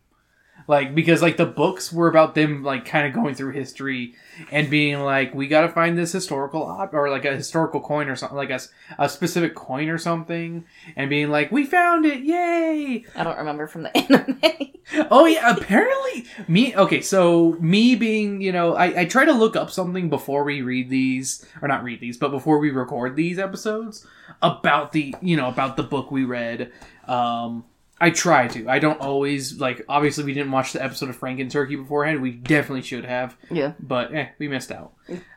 Like 0.69 0.95
because 0.95 1.23
like 1.23 1.39
the 1.39 1.47
books 1.47 1.93
were 1.93 2.09
about 2.09 2.35
them 2.35 2.63
like 2.63 2.85
kind 2.85 3.07
of 3.07 3.15
going 3.15 3.35
through 3.35 3.53
history 3.53 4.15
and 4.53 4.69
being 4.69 5.01
like 5.01 5.35
we 5.35 5.49
got 5.49 5.63
to 5.63 5.69
find 5.71 5.97
this 5.99 6.13
historical 6.13 6.63
op- 6.63 6.93
or 6.93 7.11
like 7.11 7.25
a 7.25 7.35
historical 7.35 7.81
coin 7.81 8.09
or 8.09 8.15
something 8.15 8.37
like 8.37 8.51
a, 8.51 8.61
a 8.99 9.09
specific 9.09 9.55
coin 9.55 9.89
or 9.89 9.97
something 9.97 10.65
and 10.95 11.09
being 11.09 11.31
like 11.31 11.51
we 11.51 11.65
found 11.65 12.05
it 12.05 12.21
yay 12.21 13.03
I 13.17 13.25
don't 13.25 13.39
remember 13.39 13.67
from 13.67 13.85
the 13.85 13.97
anime. 13.97 14.73
Oh 15.11 15.25
yeah, 15.27 15.57
apparently 15.57 16.27
me. 16.47 16.75
Okay, 16.75 17.01
so 17.01 17.57
me 17.61 17.95
being, 17.95 18.41
you 18.41 18.53
know, 18.53 18.75
I, 18.75 19.01
I 19.01 19.05
try 19.05 19.25
to 19.25 19.33
look 19.33 19.55
up 19.57 19.71
something 19.71 20.09
before 20.09 20.45
we 20.45 20.63
read 20.63 20.89
these, 20.89 21.45
or 21.61 21.69
not 21.69 21.85
read 21.85 22.01
these, 22.01 22.17
but 22.17 22.31
before 22.31 22.59
we 22.59 22.71
record 22.71 23.17
these 23.17 23.39
episodes 23.39 24.07
about 24.41 24.93
the, 24.93 25.15
you 25.21 25.37
know, 25.37 25.49
about 25.49 25.77
the 25.77 25.83
book 25.83 26.11
we 26.11 26.25
read. 26.25 26.73
Um, 27.07 27.65
I 28.01 28.11
try 28.11 28.47
to. 28.49 28.69
I 28.69 28.79
don't 28.79 29.01
always 29.01 29.61
like. 29.61 29.85
Obviously, 29.89 30.25
we 30.25 30.35
didn't 30.35 30.53
watch 30.53 30.73
the 30.73 30.83
episode 30.83 31.09
of 31.09 31.17
Frank 31.17 31.41
and 31.41 31.51
Turkey 31.51 31.77
beforehand. 31.77 32.21
We 32.23 32.31
definitely 32.31 32.83
should 32.83 33.05
have, 33.05 33.37
yeah, 33.51 33.73
but 33.81 34.15
eh, 34.15 34.29
we 34.39 34.49
missed 34.49 34.71
out. 34.71 34.93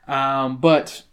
Um, 0.08 0.58
but 0.58 1.04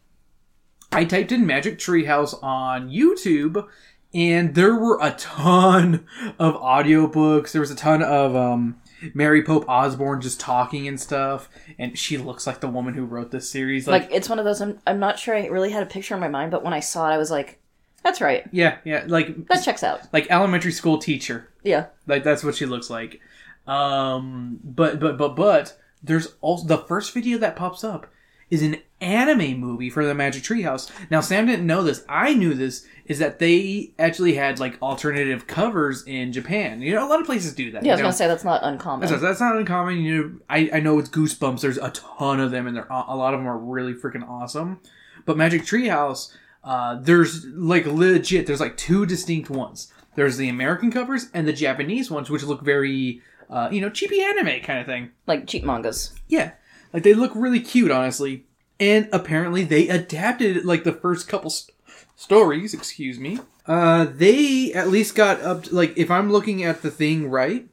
I 0.92 1.04
typed 1.04 1.32
in 1.32 1.46
Magic 1.46 1.78
Treehouse 1.78 2.40
on 2.42 2.90
YouTube, 2.90 3.66
and 4.12 4.54
there 4.54 4.74
were 4.74 4.98
a 5.00 5.12
ton 5.12 6.06
of 6.38 6.54
audiobooks. 6.54 7.52
There 7.52 7.60
was 7.60 7.70
a 7.70 7.76
ton 7.76 8.02
of 8.02 8.34
um, 8.36 8.80
Mary 9.14 9.42
Pope 9.42 9.64
Osborne 9.68 10.20
just 10.20 10.40
talking 10.40 10.88
and 10.88 11.00
stuff, 11.00 11.48
and 11.78 11.98
she 11.98 12.18
looks 12.18 12.46
like 12.46 12.60
the 12.60 12.68
woman 12.68 12.94
who 12.94 13.04
wrote 13.04 13.30
this 13.30 13.50
series. 13.50 13.86
Like, 13.86 14.02
Like, 14.04 14.12
it's 14.12 14.28
one 14.28 14.38
of 14.38 14.44
those. 14.44 14.60
I'm, 14.60 14.78
I'm 14.86 14.98
not 14.98 15.18
sure 15.18 15.34
I 15.34 15.46
really 15.46 15.70
had 15.70 15.82
a 15.82 15.86
picture 15.86 16.14
in 16.14 16.20
my 16.20 16.28
mind, 16.28 16.50
but 16.50 16.64
when 16.64 16.72
I 16.72 16.80
saw 16.80 17.08
it, 17.10 17.14
I 17.14 17.18
was 17.18 17.30
like, 17.30 17.60
"That's 18.08 18.20
right. 18.22 18.44
yeah, 18.52 18.78
yeah, 18.84 19.04
like 19.06 19.46
That 19.48 19.62
checks 19.62 19.82
out." 19.82 20.00
like 20.12 20.26
elementary 20.30 20.72
school 20.72 20.98
teacher. 20.98 21.48
Yeah. 21.62 21.86
Like 22.06 22.24
that's 22.24 22.42
what 22.42 22.54
she 22.54 22.64
looks 22.64 22.88
like. 22.88 23.20
Um, 23.66 24.60
but 24.64 24.98
but 24.98 25.18
but 25.18 25.36
but 25.36 25.78
there's 26.02 26.34
also 26.40 26.66
the 26.66 26.78
first 26.78 27.12
video 27.12 27.36
that 27.38 27.54
pops 27.56 27.84
up 27.84 28.06
is 28.50 28.62
an 28.62 28.76
anime 29.02 29.60
movie 29.60 29.90
for 29.90 30.06
the 30.06 30.14
Magic 30.14 30.42
Treehouse. 30.42 30.90
Now 31.10 31.20
Sam 31.20 31.44
didn't 31.46 31.66
know 31.66 31.82
this. 31.82 32.02
I 32.08 32.32
knew 32.32 32.54
this. 32.54 32.86
Is 33.04 33.18
that 33.18 33.38
they 33.38 33.92
actually 33.98 34.34
had 34.34 34.58
like 34.58 34.80
alternative 34.80 35.46
covers 35.46 36.02
in 36.06 36.32
Japan? 36.32 36.80
You 36.80 36.94
know, 36.94 37.06
a 37.06 37.10
lot 37.10 37.20
of 37.20 37.26
places 37.26 37.54
do 37.54 37.70
that. 37.72 37.84
Yeah, 37.84 37.92
I 37.92 37.94
was 37.94 38.00
know? 38.00 38.04
gonna 38.04 38.12
say 38.14 38.26
that's 38.26 38.44
not 38.44 38.60
uncommon. 38.64 39.06
That's, 39.06 39.20
that's 39.20 39.40
not 39.40 39.56
uncommon. 39.56 39.98
You 39.98 40.22
know, 40.22 40.32
I, 40.48 40.70
I 40.74 40.80
know 40.80 40.98
it's 40.98 41.10
Goosebumps. 41.10 41.60
There's 41.60 41.76
a 41.76 41.90
ton 41.90 42.40
of 42.40 42.50
them, 42.50 42.66
and 42.66 42.74
they're 42.74 42.86
a 42.88 43.14
lot 43.16 43.34
of 43.34 43.40
them 43.40 43.46
are 43.46 43.58
really 43.58 43.92
freaking 43.92 44.26
awesome. 44.26 44.80
But 45.26 45.36
Magic 45.36 45.62
Treehouse, 45.62 46.32
uh, 46.64 46.96
there's 47.00 47.44
like 47.46 47.86
legit. 47.86 48.46
There's 48.46 48.60
like 48.60 48.76
two 48.76 49.06
distinct 49.06 49.50
ones. 49.50 49.92
There's 50.16 50.36
the 50.36 50.48
American 50.48 50.90
covers 50.90 51.28
and 51.32 51.46
the 51.46 51.52
Japanese 51.52 52.10
ones, 52.10 52.28
which 52.28 52.42
look 52.42 52.62
very, 52.62 53.22
uh, 53.48 53.68
you 53.70 53.80
know, 53.80 53.90
cheapy 53.90 54.20
anime 54.20 54.60
kind 54.62 54.80
of 54.80 54.86
thing. 54.86 55.10
like 55.26 55.46
cheap 55.46 55.64
mangas. 55.64 56.12
Yeah, 56.26 56.52
like 56.92 57.04
they 57.04 57.14
look 57.14 57.32
really 57.34 57.60
cute, 57.60 57.90
honestly. 57.90 58.44
And 58.80 59.08
apparently 59.12 59.64
they 59.64 59.88
adapted 59.88 60.64
like 60.64 60.84
the 60.84 60.92
first 60.92 61.28
couple 61.28 61.50
st- 61.50 61.76
stories. 62.16 62.74
Excuse 62.74 63.18
me. 63.18 63.38
Uh, 63.66 64.06
they 64.10 64.72
at 64.72 64.88
least 64.88 65.14
got 65.14 65.40
up. 65.42 65.64
To, 65.64 65.74
like 65.74 65.96
if 65.96 66.10
I'm 66.10 66.30
looking 66.32 66.62
at 66.64 66.82
the 66.82 66.90
thing 66.90 67.28
right, 67.30 67.68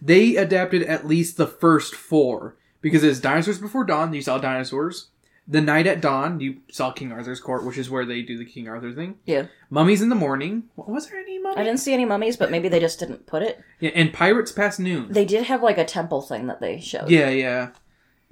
they 0.00 0.36
adapted 0.36 0.82
at 0.82 1.06
least 1.06 1.36
the 1.36 1.46
first 1.46 1.94
four 1.94 2.56
because 2.80 3.04
it's 3.04 3.20
Dinosaurs 3.20 3.58
Before 3.58 3.84
Dawn. 3.84 4.12
You 4.12 4.22
saw 4.22 4.38
dinosaurs. 4.38 5.08
The 5.48 5.60
Knight 5.60 5.86
at 5.86 6.00
Dawn. 6.00 6.38
You 6.40 6.58
saw 6.70 6.92
King 6.92 7.10
Arthur's 7.12 7.40
Court, 7.40 7.64
which 7.64 7.76
is 7.76 7.90
where 7.90 8.04
they 8.04 8.22
do 8.22 8.38
the 8.38 8.44
King 8.44 8.68
Arthur 8.68 8.92
thing. 8.92 9.16
Yeah. 9.26 9.46
Mummies 9.70 10.00
in 10.00 10.08
the 10.08 10.14
Morning. 10.14 10.64
Was 10.76 11.08
there 11.08 11.18
any 11.18 11.38
mummy? 11.38 11.56
I 11.56 11.64
didn't 11.64 11.80
see 11.80 11.92
any 11.92 12.04
mummies, 12.04 12.36
but 12.36 12.50
maybe 12.50 12.68
they 12.68 12.78
just 12.80 12.98
didn't 13.00 13.26
put 13.26 13.42
it. 13.42 13.60
Yeah, 13.80 13.90
and 13.94 14.12
Pirates 14.12 14.52
Past 14.52 14.78
Noon. 14.78 15.12
They 15.12 15.24
did 15.24 15.44
have 15.44 15.62
like 15.62 15.78
a 15.78 15.84
temple 15.84 16.22
thing 16.22 16.46
that 16.46 16.60
they 16.60 16.78
showed. 16.80 17.10
Yeah, 17.10 17.28
yeah. 17.30 17.70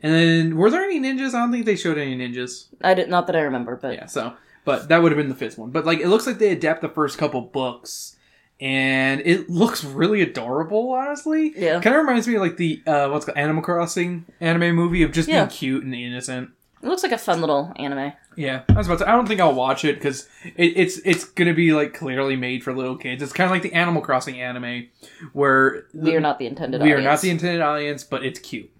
And 0.02 0.14
then 0.14 0.56
were 0.56 0.70
there 0.70 0.82
any 0.84 0.98
ninjas? 1.00 1.34
I 1.34 1.40
don't 1.40 1.52
think 1.52 1.66
they 1.66 1.76
showed 1.76 1.98
any 1.98 2.16
ninjas. 2.16 2.66
I 2.80 2.94
did 2.94 3.08
not 3.10 3.26
that 3.26 3.36
I 3.36 3.40
remember, 3.40 3.76
but 3.76 3.94
Yeah, 3.94 4.06
so 4.06 4.34
but 4.64 4.88
that 4.88 5.02
would 5.02 5.12
have 5.12 5.18
been 5.18 5.28
the 5.28 5.34
fifth 5.34 5.58
one. 5.58 5.70
But 5.70 5.84
like 5.84 5.98
it 5.98 6.08
looks 6.08 6.26
like 6.26 6.38
they 6.38 6.52
adapt 6.52 6.80
the 6.80 6.88
first 6.88 7.18
couple 7.18 7.40
books 7.42 8.16
and 8.60 9.20
it 9.24 9.50
looks 9.50 9.84
really 9.84 10.22
adorable, 10.22 10.92
honestly. 10.92 11.52
Yeah. 11.56 11.80
Kind 11.80 11.96
of 11.96 12.02
reminds 12.04 12.26
me 12.28 12.36
of 12.36 12.40
like 12.42 12.56
the 12.56 12.82
uh 12.86 13.08
what's 13.08 13.24
called 13.26 13.36
Animal 13.36 13.62
Crossing 13.62 14.24
anime 14.40 14.74
movie 14.74 15.02
of 15.02 15.12
just 15.12 15.28
Yeah. 15.28 15.40
being 15.44 15.50
cute 15.50 15.84
and 15.84 15.94
innocent. 15.94 16.50
It 16.82 16.86
looks 16.86 17.02
like 17.02 17.12
a 17.12 17.18
fun 17.18 17.40
little 17.40 17.72
anime. 17.76 18.12
Yeah, 18.36 18.62
I 18.68 18.72
was 18.72 18.86
about 18.86 19.00
to. 19.00 19.08
I 19.08 19.12
don't 19.12 19.26
think 19.26 19.40
I'll 19.40 19.54
watch 19.54 19.84
it 19.84 19.96
because 19.96 20.28
it, 20.56 20.76
it's 20.76 20.98
it's 20.98 21.24
gonna 21.24 21.54
be 21.54 21.72
like 21.72 21.92
clearly 21.94 22.36
made 22.36 22.62
for 22.64 22.72
little 22.72 22.96
kids. 22.96 23.22
It's 23.22 23.32
kind 23.32 23.46
of 23.46 23.50
like 23.50 23.62
the 23.62 23.72
Animal 23.74 24.02
Crossing 24.02 24.40
anime, 24.40 24.88
where 25.32 25.86
We 25.92 26.14
are 26.16 26.20
not 26.20 26.38
the 26.38 26.46
intended 26.46 26.80
we 26.82 26.92
are 26.92 27.00
not 27.00 27.20
the 27.20 27.30
intended 27.30 27.60
audience, 27.60 28.04
but 28.04 28.24
it's 28.24 28.38
cute. 28.38 28.70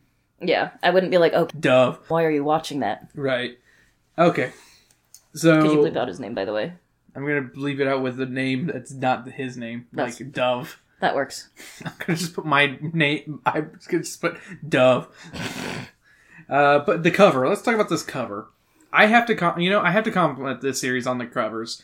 Yeah, 0.41 0.71
I 0.83 0.91
wouldn't 0.91 1.11
be 1.13 1.19
like, 1.19 1.33
oh, 1.35 1.47
Dove, 1.59 1.99
why 2.09 2.25
are 2.25 2.31
you 2.31 2.45
watching 2.45 2.81
that? 2.81 3.09
right? 3.15 3.59
Okay, 4.19 4.53
so 5.35 5.61
Could 5.61 5.73
you 5.73 5.79
bleep 5.79 5.97
out 5.97 6.09
his 6.09 6.21
name, 6.21 6.35
by 6.35 6.45
the 6.45 6.53
way? 6.53 6.73
I'm 7.15 7.27
gonna 7.27 7.51
leave 7.55 7.81
it 7.81 7.87
out 7.89 8.03
with 8.03 8.17
the 8.17 8.27
name 8.27 8.67
that's 8.73 8.93
not 8.93 9.29
his 9.33 9.57
name, 9.57 9.87
That's- 9.93 10.21
like 10.21 10.33
Dove. 10.33 10.81
That 11.01 11.15
works. 11.15 11.49
I'm 11.85 11.93
gonna 11.99 12.19
just 12.19 12.35
put 12.35 12.45
my 12.45 12.79
name. 12.81 13.41
I'm 13.47 13.73
just 13.75 13.89
gonna 13.89 14.03
just 14.03 14.21
put 14.21 14.37
Dove. 14.67 15.09
uh, 16.51 16.81
but 16.81 17.03
the 17.03 17.11
cover. 17.11 17.49
Let's 17.49 17.63
talk 17.63 17.75
about 17.75 17.89
this 17.89 18.03
cover. 18.03 18.49
I 18.93 19.07
have 19.07 19.27
to, 19.27 19.37
com- 19.37 19.61
you 19.61 19.71
know, 19.71 19.81
I 19.81 19.93
have 19.93 20.05
to 20.05 20.11
compliment 20.11 20.61
this 20.61 20.81
series 20.81 21.07
on 21.07 21.19
the 21.19 21.27
covers. 21.27 21.83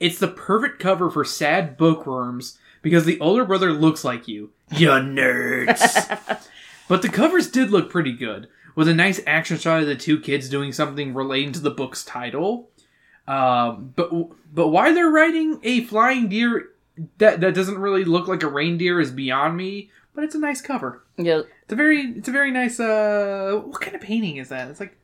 It's 0.00 0.18
the 0.18 0.28
perfect 0.28 0.80
cover 0.80 1.10
for 1.10 1.24
sad 1.24 1.76
bookworms 1.76 2.58
because 2.82 3.04
the 3.04 3.20
older 3.20 3.44
brother 3.44 3.72
looks 3.72 4.04
like 4.04 4.28
you. 4.28 4.50
You 4.70 4.88
nerds. 4.90 6.40
but 6.88 7.02
the 7.02 7.08
covers 7.08 7.48
did 7.50 7.70
look 7.70 7.90
pretty 7.90 8.12
good, 8.12 8.48
with 8.74 8.88
a 8.88 8.94
nice 8.94 9.20
action 9.26 9.56
shot 9.58 9.80
of 9.80 9.86
the 9.86 9.96
two 9.96 10.20
kids 10.20 10.48
doing 10.48 10.72
something 10.72 11.14
relating 11.14 11.52
to 11.52 11.60
the 11.60 11.70
book's 11.70 12.04
title. 12.04 12.70
Um, 13.26 13.92
but 13.94 14.10
but 14.52 14.68
why 14.68 14.92
they're 14.92 15.10
writing 15.10 15.60
a 15.62 15.84
flying 15.84 16.28
deer 16.28 16.70
that 17.18 17.40
that 17.40 17.54
doesn't 17.54 17.78
really 17.78 18.04
look 18.04 18.26
like 18.26 18.42
a 18.42 18.48
reindeer 18.48 19.00
is 19.00 19.10
beyond 19.10 19.56
me. 19.56 19.90
But 20.14 20.24
it's 20.24 20.34
a 20.34 20.38
nice 20.40 20.60
cover. 20.60 21.04
Yeah, 21.16 21.42
It's 21.68 21.72
a 21.74 21.76
very 21.76 22.00
it's 22.00 22.28
a 22.28 22.32
very 22.32 22.50
nice. 22.50 22.80
Uh, 22.80 23.60
what 23.66 23.82
kind 23.82 23.94
of 23.94 24.00
painting 24.00 24.38
is 24.38 24.48
that? 24.48 24.70
It's 24.70 24.80
like 24.80 24.96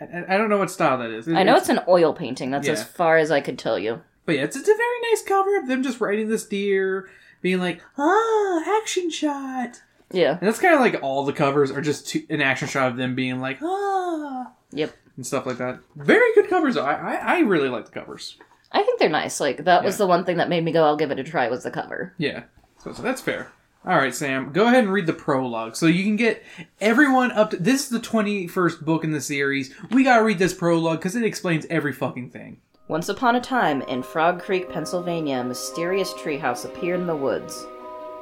I, 0.00 0.34
I 0.34 0.36
don't 0.36 0.50
know 0.50 0.58
what 0.58 0.68
style 0.70 0.98
that 0.98 1.10
is. 1.10 1.28
I 1.28 1.44
know 1.44 1.54
it's 1.56 1.68
an 1.68 1.78
oil 1.86 2.12
painting. 2.12 2.50
That's 2.50 2.66
Yeah. 2.66 2.72
as 2.72 2.82
far 2.82 3.18
as 3.18 3.30
I 3.30 3.40
could 3.40 3.56
tell 3.58 3.78
you. 3.78 4.02
but 4.26 4.34
yeah, 4.34 4.42
it's, 4.42 4.56
it's 4.56 4.68
a 4.68 4.74
very 4.74 5.00
nice 5.10 5.22
cover 5.22 5.56
of 5.58 5.68
them 5.68 5.82
just 5.84 6.00
riding 6.00 6.28
this 6.28 6.44
deer, 6.44 7.08
being 7.40 7.60
like, 7.60 7.80
ah, 7.98 8.80
action 8.82 9.10
shot. 9.10 9.82
Yeah. 10.10 10.32
And 10.38 10.40
that's 10.48 10.58
kind 10.58 10.74
of 10.74 10.80
like 10.80 11.00
all 11.04 11.24
the 11.24 11.32
covers 11.32 11.70
are 11.70 11.80
just 11.80 12.08
two, 12.08 12.24
an 12.30 12.40
action 12.42 12.66
shot 12.66 12.88
of 12.90 12.96
them 12.96 13.14
being 13.14 13.40
like, 13.40 13.58
ah, 13.62 14.50
Yep. 14.72 14.92
and 15.16 15.24
stuff 15.24 15.46
like 15.46 15.58
that. 15.58 15.78
Very 15.94 16.34
good 16.34 16.48
covers. 16.48 16.76
I 16.76 16.94
I, 16.94 17.14
I 17.14 17.38
really 17.40 17.68
like 17.68 17.84
the 17.86 17.92
covers. 17.92 18.36
I 18.72 18.82
think 18.82 18.98
they're 18.98 19.08
nice. 19.08 19.38
Like 19.38 19.64
that 19.66 19.84
was 19.84 19.98
the 19.98 20.06
one 20.08 20.24
thing 20.24 20.38
that 20.38 20.48
made 20.48 20.64
me 20.64 20.72
go, 20.72 20.82
I'll 20.84 20.96
give 20.96 21.12
it 21.12 21.18
a 21.20 21.24
try. 21.24 21.48
Was 21.48 21.62
the 21.62 21.70
cover. 21.70 22.12
Yeah, 22.18 22.42
so, 22.82 22.92
so 22.92 23.02
that's 23.02 23.20
fair. 23.20 23.52
All 23.82 23.96
right, 23.96 24.14
Sam, 24.14 24.52
go 24.52 24.66
ahead 24.66 24.84
and 24.84 24.92
read 24.92 25.06
the 25.06 25.14
prologue 25.14 25.74
so 25.74 25.86
you 25.86 26.04
can 26.04 26.16
get 26.16 26.42
everyone 26.82 27.32
up 27.32 27.50
to. 27.50 27.56
This 27.56 27.84
is 27.84 27.88
the 27.88 27.98
twenty 27.98 28.46
first 28.46 28.84
book 28.84 29.04
in 29.04 29.12
the 29.12 29.22
series. 29.22 29.74
We 29.90 30.04
gotta 30.04 30.22
read 30.22 30.38
this 30.38 30.52
prologue 30.52 30.98
because 30.98 31.16
it 31.16 31.24
explains 31.24 31.64
every 31.70 31.94
fucking 31.94 32.28
thing. 32.28 32.58
Once 32.88 33.08
upon 33.08 33.36
a 33.36 33.40
time, 33.40 33.80
in 33.82 34.02
Frog 34.02 34.42
Creek, 34.42 34.68
Pennsylvania, 34.68 35.38
a 35.38 35.44
mysterious 35.44 36.12
treehouse 36.12 36.66
appeared 36.66 37.00
in 37.00 37.06
the 37.06 37.16
woods. 37.16 37.66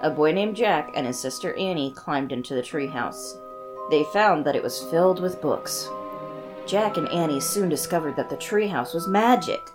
A 0.03 0.11
boy 0.11 0.31
named 0.31 0.55
Jack 0.55 0.93
and 0.95 1.05
his 1.05 1.19
sister 1.19 1.55
Annie 1.55 1.93
climbed 1.97 2.31
into 2.31 2.55
the 2.55 2.63
treehouse. 2.63 3.37
They 3.91 4.05
found 4.13 4.45
that 4.45 4.55
it 4.55 4.63
was 4.63 4.85
filled 4.85 5.21
with 5.21 5.43
books. 5.43 5.89
Jack 6.67 6.99
and 6.99 7.09
Annie 7.09 7.41
soon 7.41 7.69
discovered 7.69 8.15
that 8.15 8.31
the 8.31 8.37
treehouse 8.37 8.95
was 8.95 9.09
magic. 9.09 9.71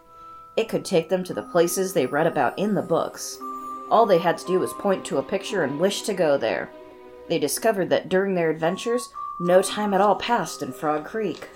It 0.56 0.70
could 0.70 0.86
take 0.86 1.10
them 1.10 1.25
to 1.25 1.34
the 1.34 1.42
places 1.42 1.92
they 1.92 2.06
read 2.06 2.28
about 2.28 2.58
in 2.58 2.74
the 2.74 2.82
books. 2.82 3.38
All 3.93 4.07
they 4.07 4.17
had 4.17 4.39
to 4.39 4.47
do 4.47 4.59
was 4.59 4.73
point 4.73 5.05
to 5.05 5.19
a 5.19 5.23
picture 5.23 5.62
and 5.63 5.79
wish 5.79 6.01
to 6.01 6.15
go 6.15 6.35
there. 6.35 6.71
They 7.29 7.38
discovered 7.38 7.91
that 7.91 8.09
during 8.09 8.33
their 8.33 8.50
adventures, 8.50 9.07
no 9.39 9.62
time 9.62 9.93
at 9.93 10.01
all 10.01 10.15
passed 10.15 10.63
in 10.63 10.73
Frog 10.73 11.05
Creek. 11.05 11.47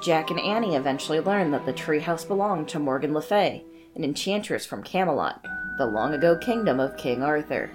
Jack 0.00 0.30
and 0.30 0.40
Annie 0.40 0.76
eventually 0.76 1.20
learned 1.20 1.52
that 1.52 1.66
the 1.66 1.74
treehouse 1.74 2.26
belonged 2.26 2.70
to 2.70 2.78
Morgan 2.78 3.12
Le 3.12 3.20
Fay, 3.20 3.62
an 3.94 4.02
enchantress 4.02 4.64
from 4.64 4.82
Camelot, 4.82 5.44
the 5.76 5.84
long 5.84 6.14
ago 6.14 6.38
kingdom 6.38 6.80
of 6.80 6.96
King 6.96 7.22
Arthur. 7.22 7.68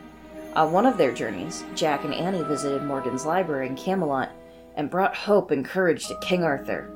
On 0.55 0.71
one 0.71 0.87
of 0.87 0.97
their 0.97 1.11
journeys, 1.11 1.63
Jack 1.75 2.03
and 2.03 2.15
Annie 2.15 2.41
visited 2.41 2.81
Morgan's 2.81 3.27
library 3.27 3.67
in 3.67 3.75
Camelot 3.75 4.31
and 4.75 4.89
brought 4.89 5.15
hope 5.15 5.51
and 5.51 5.63
courage 5.63 6.07
to 6.07 6.17
King 6.19 6.43
Arthur. 6.43 6.89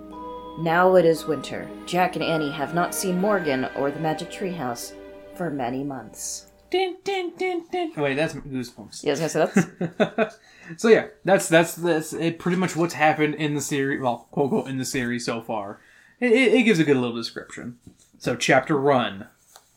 Now 0.57 0.95
it 0.95 1.05
is 1.05 1.25
winter. 1.25 1.69
Jack 1.85 2.15
and 2.15 2.25
Annie 2.25 2.49
have 2.49 2.73
not 2.73 2.95
seen 2.95 3.21
Morgan 3.21 3.65
or 3.75 3.91
the 3.91 3.99
magic 3.99 4.31
treehouse 4.31 4.93
for 5.35 5.51
many 5.51 5.83
months. 5.83 6.47
Din, 6.69 6.97
din, 7.03 7.31
din, 7.37 7.63
din. 7.71 7.91
Wait, 7.95 8.15
that's 8.15 8.33
goosebumps. 8.33 9.03
Yeah, 9.03 9.11
I 9.11 9.23
was 9.23 9.33
gonna 9.33 9.51
say 9.51 9.91
that's 9.97 10.39
so 10.77 10.87
yeah, 10.89 11.07
that's 11.23 11.47
that's 11.47 11.75
that's 11.75 12.13
it, 12.13 12.39
pretty 12.39 12.57
much 12.57 12.75
what's 12.75 12.95
happened 12.95 13.35
in 13.35 13.53
the 13.53 13.61
series. 13.61 14.01
Well, 14.01 14.27
quote 14.31 14.45
unquote, 14.45 14.67
in 14.67 14.77
the 14.77 14.85
series 14.85 15.25
so 15.25 15.41
far. 15.41 15.79
It, 16.19 16.31
it, 16.31 16.53
it 16.53 16.63
gives 16.63 16.79
a 16.79 16.83
good 16.83 16.97
little 16.97 17.15
description. 17.15 17.77
So, 18.17 18.35
chapter 18.35 18.79
one, 18.79 19.27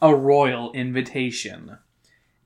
a 0.00 0.14
royal 0.14 0.73
invitation. 0.73 1.78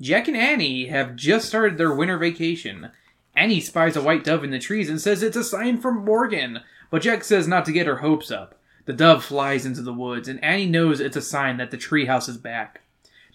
Jack 0.00 0.26
and 0.26 0.36
Annie 0.36 0.86
have 0.86 1.14
just 1.14 1.46
started 1.46 1.78
their 1.78 1.94
winter 1.94 2.18
vacation. 2.18 2.90
Annie 3.36 3.60
spies 3.60 3.96
a 3.96 4.02
white 4.02 4.24
dove 4.24 4.42
in 4.44 4.50
the 4.50 4.58
trees 4.58 4.90
and 4.90 5.00
says 5.00 5.22
it's 5.22 5.36
a 5.36 5.44
sign 5.44 5.78
from 5.78 6.04
Morgan, 6.04 6.60
but 6.90 7.02
Jack 7.02 7.24
says 7.24 7.46
not 7.46 7.64
to 7.66 7.72
get 7.72 7.86
her 7.86 7.98
hopes 7.98 8.30
up. 8.30 8.58
The 8.84 8.92
dove 8.92 9.24
flies 9.24 9.64
into 9.64 9.80
the 9.80 9.92
woods, 9.92 10.26
and 10.26 10.42
Annie 10.42 10.66
knows 10.66 10.98
it's 10.98 11.16
a 11.16 11.22
sign 11.22 11.56
that 11.58 11.70
the 11.70 11.76
treehouse 11.78 12.28
is 12.28 12.36
back. 12.36 12.80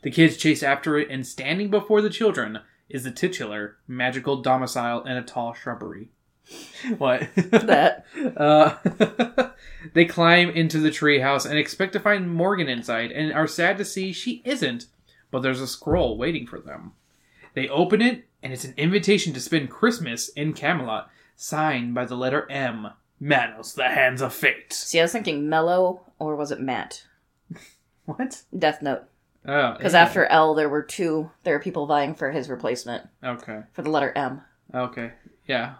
The 0.02 0.12
kids 0.12 0.38
chase 0.38 0.64
after 0.64 0.98
it, 0.98 1.10
and 1.10 1.26
standing 1.26 1.70
before 1.70 2.02
the 2.02 2.10
children 2.10 2.60
is 2.90 3.04
the 3.04 3.12
titular 3.12 3.78
magical 3.88 4.42
domicile 4.42 5.04
in 5.04 5.18
a 5.18 5.24
tall 5.24 5.54
shrubbery. 5.54 6.10
What? 6.98 7.28
that. 7.36 8.06
Uh, 8.38 8.78
they 9.94 10.06
climb 10.06 10.50
into 10.50 10.80
the 10.80 10.90
treehouse 10.90 11.46
and 11.46 11.58
expect 11.58 11.94
to 11.94 12.00
find 12.00 12.32
Morgan 12.32 12.70
inside, 12.70 13.12
and 13.12 13.34
are 13.34 13.48
sad 13.48 13.78
to 13.78 13.86
see 13.86 14.12
she 14.12 14.42
isn't, 14.46 14.86
but 15.32 15.42
there's 15.42 15.62
a 15.62 15.68
scroll 15.68 16.18
waiting 16.18 16.46
for 16.48 16.60
them. 16.60 16.94
They 17.54 17.68
open 17.68 18.02
it, 18.02 18.26
and 18.44 18.54
it's 18.54 18.64
an 18.64 18.74
invitation 18.78 19.34
to 19.34 19.42
spend 19.42 19.70
Christmas 19.70 20.30
in 20.30 20.54
Camelot, 20.54 21.10
signed 21.36 21.94
by 21.94 22.06
the 22.06 22.16
letter 22.16 22.50
M. 22.50 22.92
Manos, 23.20 23.74
the 23.74 23.90
hands 23.90 24.22
of 24.22 24.34
fate. 24.34 24.74
See, 24.74 25.00
I 25.00 25.04
was 25.04 25.12
thinking 25.12 25.50
Mello, 25.50 26.02
or 26.20 26.36
was 26.36 26.52
it 26.52 26.60
Matt? 26.60 27.04
What? 28.06 28.44
Death 28.58 28.82
Note. 28.82 29.04
Oh, 29.48 29.74
Because 29.78 29.94
yeah. 29.94 30.02
after 30.02 30.26
L, 30.26 30.54
there 30.56 30.70
were 30.70 30.84
two. 30.84 31.32
There 31.44 31.54
were 31.56 31.60
people 31.64 31.86
vying 31.88 32.16
for 32.16 32.32
his 32.32 32.50
replacement 32.50 33.08
Okay. 33.24 33.62
for 33.74 33.82
the 33.82 33.90
letter 33.90 34.12
M. 34.16 34.42
Okay. 34.74 35.14
Yeah. 35.48 35.76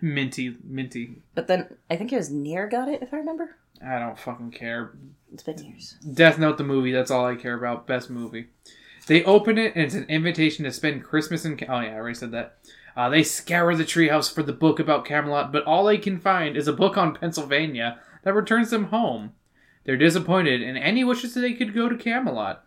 Minty, 0.00 0.56
minty. 0.64 1.22
But 1.34 1.46
then 1.46 1.76
I 1.90 1.96
think 1.96 2.12
it 2.12 2.16
was 2.16 2.30
Near 2.30 2.68
got 2.68 2.88
it, 2.88 3.02
if 3.02 3.14
I 3.14 3.18
remember. 3.18 3.56
I 3.84 3.98
don't 3.98 4.18
fucking 4.18 4.50
care. 4.50 4.92
It's 5.32 5.42
been 5.42 5.58
years. 5.64 5.96
Death 6.14 6.38
Note 6.38 6.58
the 6.58 6.64
movie. 6.64 6.92
That's 6.92 7.10
all 7.10 7.26
I 7.26 7.36
care 7.36 7.54
about. 7.54 7.86
Best 7.86 8.10
movie. 8.10 8.48
They 9.06 9.24
open 9.24 9.56
it 9.56 9.74
and 9.74 9.84
it's 9.84 9.94
an 9.94 10.04
invitation 10.08 10.64
to 10.64 10.72
spend 10.72 11.04
Christmas 11.04 11.44
in. 11.44 11.56
Ca- 11.56 11.66
Oh 11.68 11.80
yeah, 11.80 11.92
I 11.92 11.94
already 11.94 12.14
said 12.14 12.32
that. 12.32 12.58
Uh, 12.96 13.08
they 13.08 13.22
scour 13.22 13.74
the 13.76 13.84
treehouse 13.84 14.32
for 14.32 14.42
the 14.42 14.52
book 14.52 14.80
about 14.80 15.04
Camelot, 15.04 15.52
but 15.52 15.62
all 15.64 15.84
they 15.84 15.98
can 15.98 16.18
find 16.18 16.56
is 16.56 16.66
a 16.66 16.72
book 16.72 16.96
on 16.98 17.14
Pennsylvania 17.14 18.00
that 18.24 18.34
returns 18.34 18.70
them 18.70 18.86
home. 18.86 19.32
They're 19.84 19.96
disappointed, 19.96 20.60
and 20.62 20.76
Annie 20.76 21.04
wishes 21.04 21.32
that 21.34 21.40
they 21.40 21.54
could 21.54 21.74
go 21.74 21.88
to 21.88 21.96
Camelot. 21.96 22.64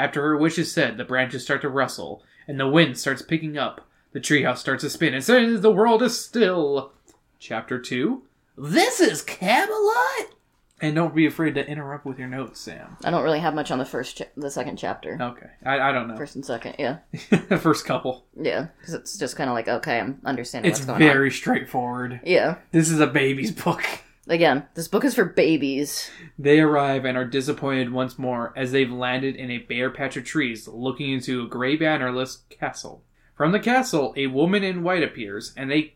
After 0.00 0.22
her 0.22 0.34
wish 0.34 0.56
is 0.58 0.72
said, 0.72 0.96
the 0.96 1.04
branches 1.04 1.42
start 1.44 1.60
to 1.60 1.68
rustle, 1.68 2.22
and 2.48 2.58
the 2.58 2.66
wind 2.66 2.96
starts 2.96 3.20
picking 3.20 3.58
up. 3.58 3.86
The 4.12 4.18
treehouse 4.20 4.56
starts 4.56 4.82
to 4.82 4.88
spin, 4.88 5.12
and 5.12 5.22
suddenly 5.22 5.60
the 5.60 5.70
world 5.70 6.02
is 6.02 6.18
still. 6.18 6.92
Chapter 7.38 7.78
two. 7.78 8.22
This 8.56 8.98
is 8.98 9.20
Camelot. 9.20 10.34
And 10.80 10.94
don't 10.94 11.14
be 11.14 11.26
afraid 11.26 11.54
to 11.56 11.68
interrupt 11.68 12.06
with 12.06 12.18
your 12.18 12.28
notes, 12.28 12.58
Sam. 12.60 12.96
I 13.04 13.10
don't 13.10 13.22
really 13.22 13.40
have 13.40 13.52
much 13.54 13.70
on 13.70 13.78
the 13.78 13.84
first, 13.84 14.16
cha- 14.16 14.24
the 14.38 14.50
second 14.50 14.78
chapter. 14.78 15.18
Okay, 15.20 15.48
I, 15.66 15.90
I 15.90 15.92
don't 15.92 16.08
know. 16.08 16.16
First 16.16 16.34
and 16.36 16.46
second, 16.46 16.76
yeah, 16.78 17.00
the 17.48 17.58
first 17.62 17.84
couple. 17.84 18.24
yeah, 18.40 18.68
because 18.78 18.94
it's 18.94 19.18
just 19.18 19.36
kind 19.36 19.50
of 19.50 19.54
like 19.54 19.68
okay, 19.68 20.00
I'm 20.00 20.18
understanding 20.24 20.70
It's 20.70 20.80
what's 20.80 20.86
going 20.86 21.02
on. 21.02 21.08
very 21.08 21.30
straightforward. 21.30 22.20
Yeah. 22.24 22.56
This 22.72 22.90
is 22.90 23.00
a 23.00 23.06
baby's 23.06 23.50
book. 23.52 23.84
Again, 24.28 24.66
this 24.74 24.88
book 24.88 25.04
is 25.04 25.14
for 25.14 25.24
babies. 25.24 26.10
They 26.38 26.60
arrive 26.60 27.04
and 27.04 27.16
are 27.16 27.24
disappointed 27.24 27.92
once 27.92 28.18
more 28.18 28.52
as 28.54 28.70
they've 28.70 28.90
landed 28.90 29.34
in 29.34 29.50
a 29.50 29.58
bare 29.58 29.90
patch 29.90 30.16
of 30.16 30.24
trees 30.24 30.68
looking 30.68 31.10
into 31.10 31.42
a 31.42 31.48
gray 31.48 31.76
bannerless 31.76 32.48
castle. 32.50 33.02
From 33.34 33.52
the 33.52 33.60
castle, 33.60 34.12
a 34.16 34.26
woman 34.26 34.62
in 34.62 34.82
white 34.82 35.02
appears, 35.02 35.54
and 35.56 35.70
they 35.70 35.94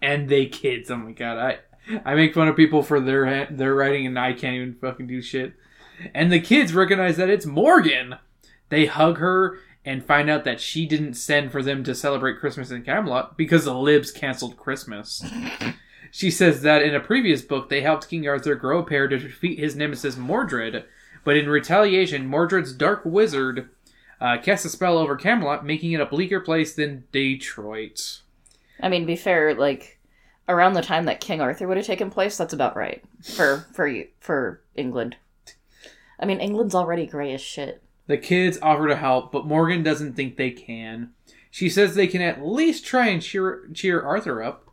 and 0.00 0.28
they 0.28 0.46
kids. 0.46 0.90
Oh 0.90 0.96
my 0.96 1.12
god, 1.12 1.36
I 1.38 1.58
I 2.04 2.14
make 2.14 2.34
fun 2.34 2.46
of 2.46 2.56
people 2.56 2.82
for 2.82 3.00
their 3.00 3.46
their 3.50 3.74
writing, 3.74 4.06
and 4.06 4.18
I 4.18 4.32
can't 4.32 4.54
even 4.54 4.76
fucking 4.80 5.08
do 5.08 5.20
shit. 5.20 5.54
And 6.14 6.30
the 6.30 6.40
kids 6.40 6.72
recognize 6.72 7.16
that 7.16 7.28
it's 7.28 7.44
Morgan. 7.44 8.14
They 8.68 8.86
hug 8.86 9.18
her 9.18 9.58
and 9.84 10.04
find 10.04 10.30
out 10.30 10.44
that 10.44 10.60
she 10.60 10.86
didn't 10.86 11.14
send 11.14 11.50
for 11.50 11.62
them 11.62 11.82
to 11.84 11.94
celebrate 11.94 12.38
Christmas 12.38 12.70
in 12.70 12.84
Camelot 12.84 13.36
because 13.36 13.64
the 13.64 13.74
libs 13.74 14.12
canceled 14.12 14.56
Christmas. 14.56 15.24
She 16.10 16.30
says 16.30 16.62
that 16.62 16.82
in 16.82 16.94
a 16.94 17.00
previous 17.00 17.42
book, 17.42 17.68
they 17.68 17.82
helped 17.82 18.08
King 18.08 18.26
Arthur 18.26 18.54
grow 18.54 18.78
a 18.78 18.84
pair 18.84 19.08
to 19.08 19.18
defeat 19.18 19.58
his 19.58 19.76
nemesis 19.76 20.16
Mordred, 20.16 20.84
but 21.24 21.36
in 21.36 21.48
retaliation, 21.48 22.28
Mordred's 22.28 22.72
dark 22.72 23.02
wizard 23.04 23.68
uh, 24.20 24.38
cast 24.38 24.64
a 24.64 24.68
spell 24.68 24.98
over 24.98 25.16
Camelot, 25.16 25.64
making 25.64 25.92
it 25.92 26.00
a 26.00 26.06
bleaker 26.06 26.40
place 26.40 26.74
than 26.74 27.04
Detroit. 27.12 28.20
I 28.80 28.88
mean, 28.88 29.06
be 29.06 29.16
fair, 29.16 29.54
like 29.54 29.98
around 30.48 30.72
the 30.72 30.82
time 30.82 31.04
that 31.04 31.20
King 31.20 31.40
Arthur 31.40 31.68
would 31.68 31.76
have 31.76 31.86
taken 31.86 32.10
place, 32.10 32.36
that's 32.36 32.52
about 32.52 32.76
right 32.76 33.02
for 33.22 33.66
for 33.72 33.86
you 33.86 34.08
for 34.18 34.60
England. 34.74 35.16
I 36.18 36.26
mean, 36.26 36.40
England's 36.40 36.74
already 36.74 37.06
gray 37.06 37.32
as 37.32 37.40
shit. 37.40 37.82
The 38.06 38.18
kids 38.18 38.58
offer 38.60 38.88
to 38.88 38.96
help, 38.96 39.32
but 39.32 39.46
Morgan 39.46 39.82
doesn't 39.82 40.14
think 40.14 40.36
they 40.36 40.50
can. 40.50 41.10
She 41.50 41.68
says 41.68 41.94
they 41.94 42.06
can 42.06 42.20
at 42.20 42.44
least 42.44 42.84
try 42.84 43.08
and 43.08 43.22
cheer, 43.22 43.68
cheer 43.72 44.02
Arthur 44.02 44.42
up, 44.42 44.69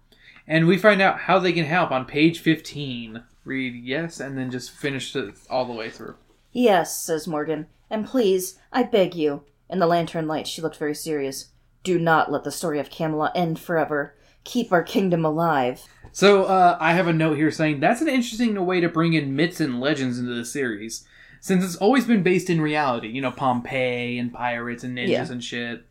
and 0.47 0.67
we 0.67 0.77
find 0.77 1.01
out 1.01 1.19
how 1.21 1.39
they 1.39 1.53
can 1.53 1.65
help 1.65 1.91
on 1.91 2.05
page 2.05 2.39
15. 2.39 3.23
Read 3.43 3.75
yes, 3.83 4.19
and 4.19 4.37
then 4.37 4.51
just 4.51 4.71
finish 4.71 5.15
it 5.15 5.35
all 5.49 5.65
the 5.65 5.73
way 5.73 5.89
through. 5.89 6.15
Yes, 6.51 6.97
says 6.97 7.27
Morgan, 7.27 7.67
and 7.89 8.05
please, 8.05 8.57
I 8.71 8.83
beg 8.83 9.15
you. 9.15 9.43
In 9.69 9.79
the 9.79 9.87
lantern 9.87 10.27
light, 10.27 10.47
she 10.47 10.61
looked 10.61 10.77
very 10.77 10.95
serious. 10.95 11.49
Do 11.83 11.99
not 11.99 12.31
let 12.31 12.43
the 12.43 12.51
story 12.51 12.79
of 12.79 12.89
Camelot 12.89 13.31
end 13.35 13.59
forever. 13.59 14.15
Keep 14.43 14.71
our 14.71 14.83
kingdom 14.83 15.23
alive. 15.25 15.83
So 16.11 16.45
uh, 16.45 16.77
I 16.79 16.93
have 16.93 17.07
a 17.07 17.13
note 17.13 17.35
here 17.37 17.51
saying 17.51 17.79
that's 17.79 18.01
an 18.01 18.07
interesting 18.07 18.65
way 18.65 18.79
to 18.79 18.89
bring 18.89 19.13
in 19.13 19.35
myths 19.35 19.59
and 19.59 19.79
legends 19.79 20.17
into 20.19 20.33
the 20.33 20.45
series, 20.45 21.05
since 21.41 21.63
it's 21.63 21.75
always 21.75 22.05
been 22.05 22.23
based 22.23 22.49
in 22.49 22.59
reality. 22.61 23.09
You 23.09 23.21
know, 23.21 23.31
Pompeii 23.31 24.17
and 24.17 24.33
pirates 24.33 24.83
and 24.83 24.97
ninjas 24.97 25.09
Yeah. 25.09 25.31
and 25.31 25.43
shit. 25.43 25.85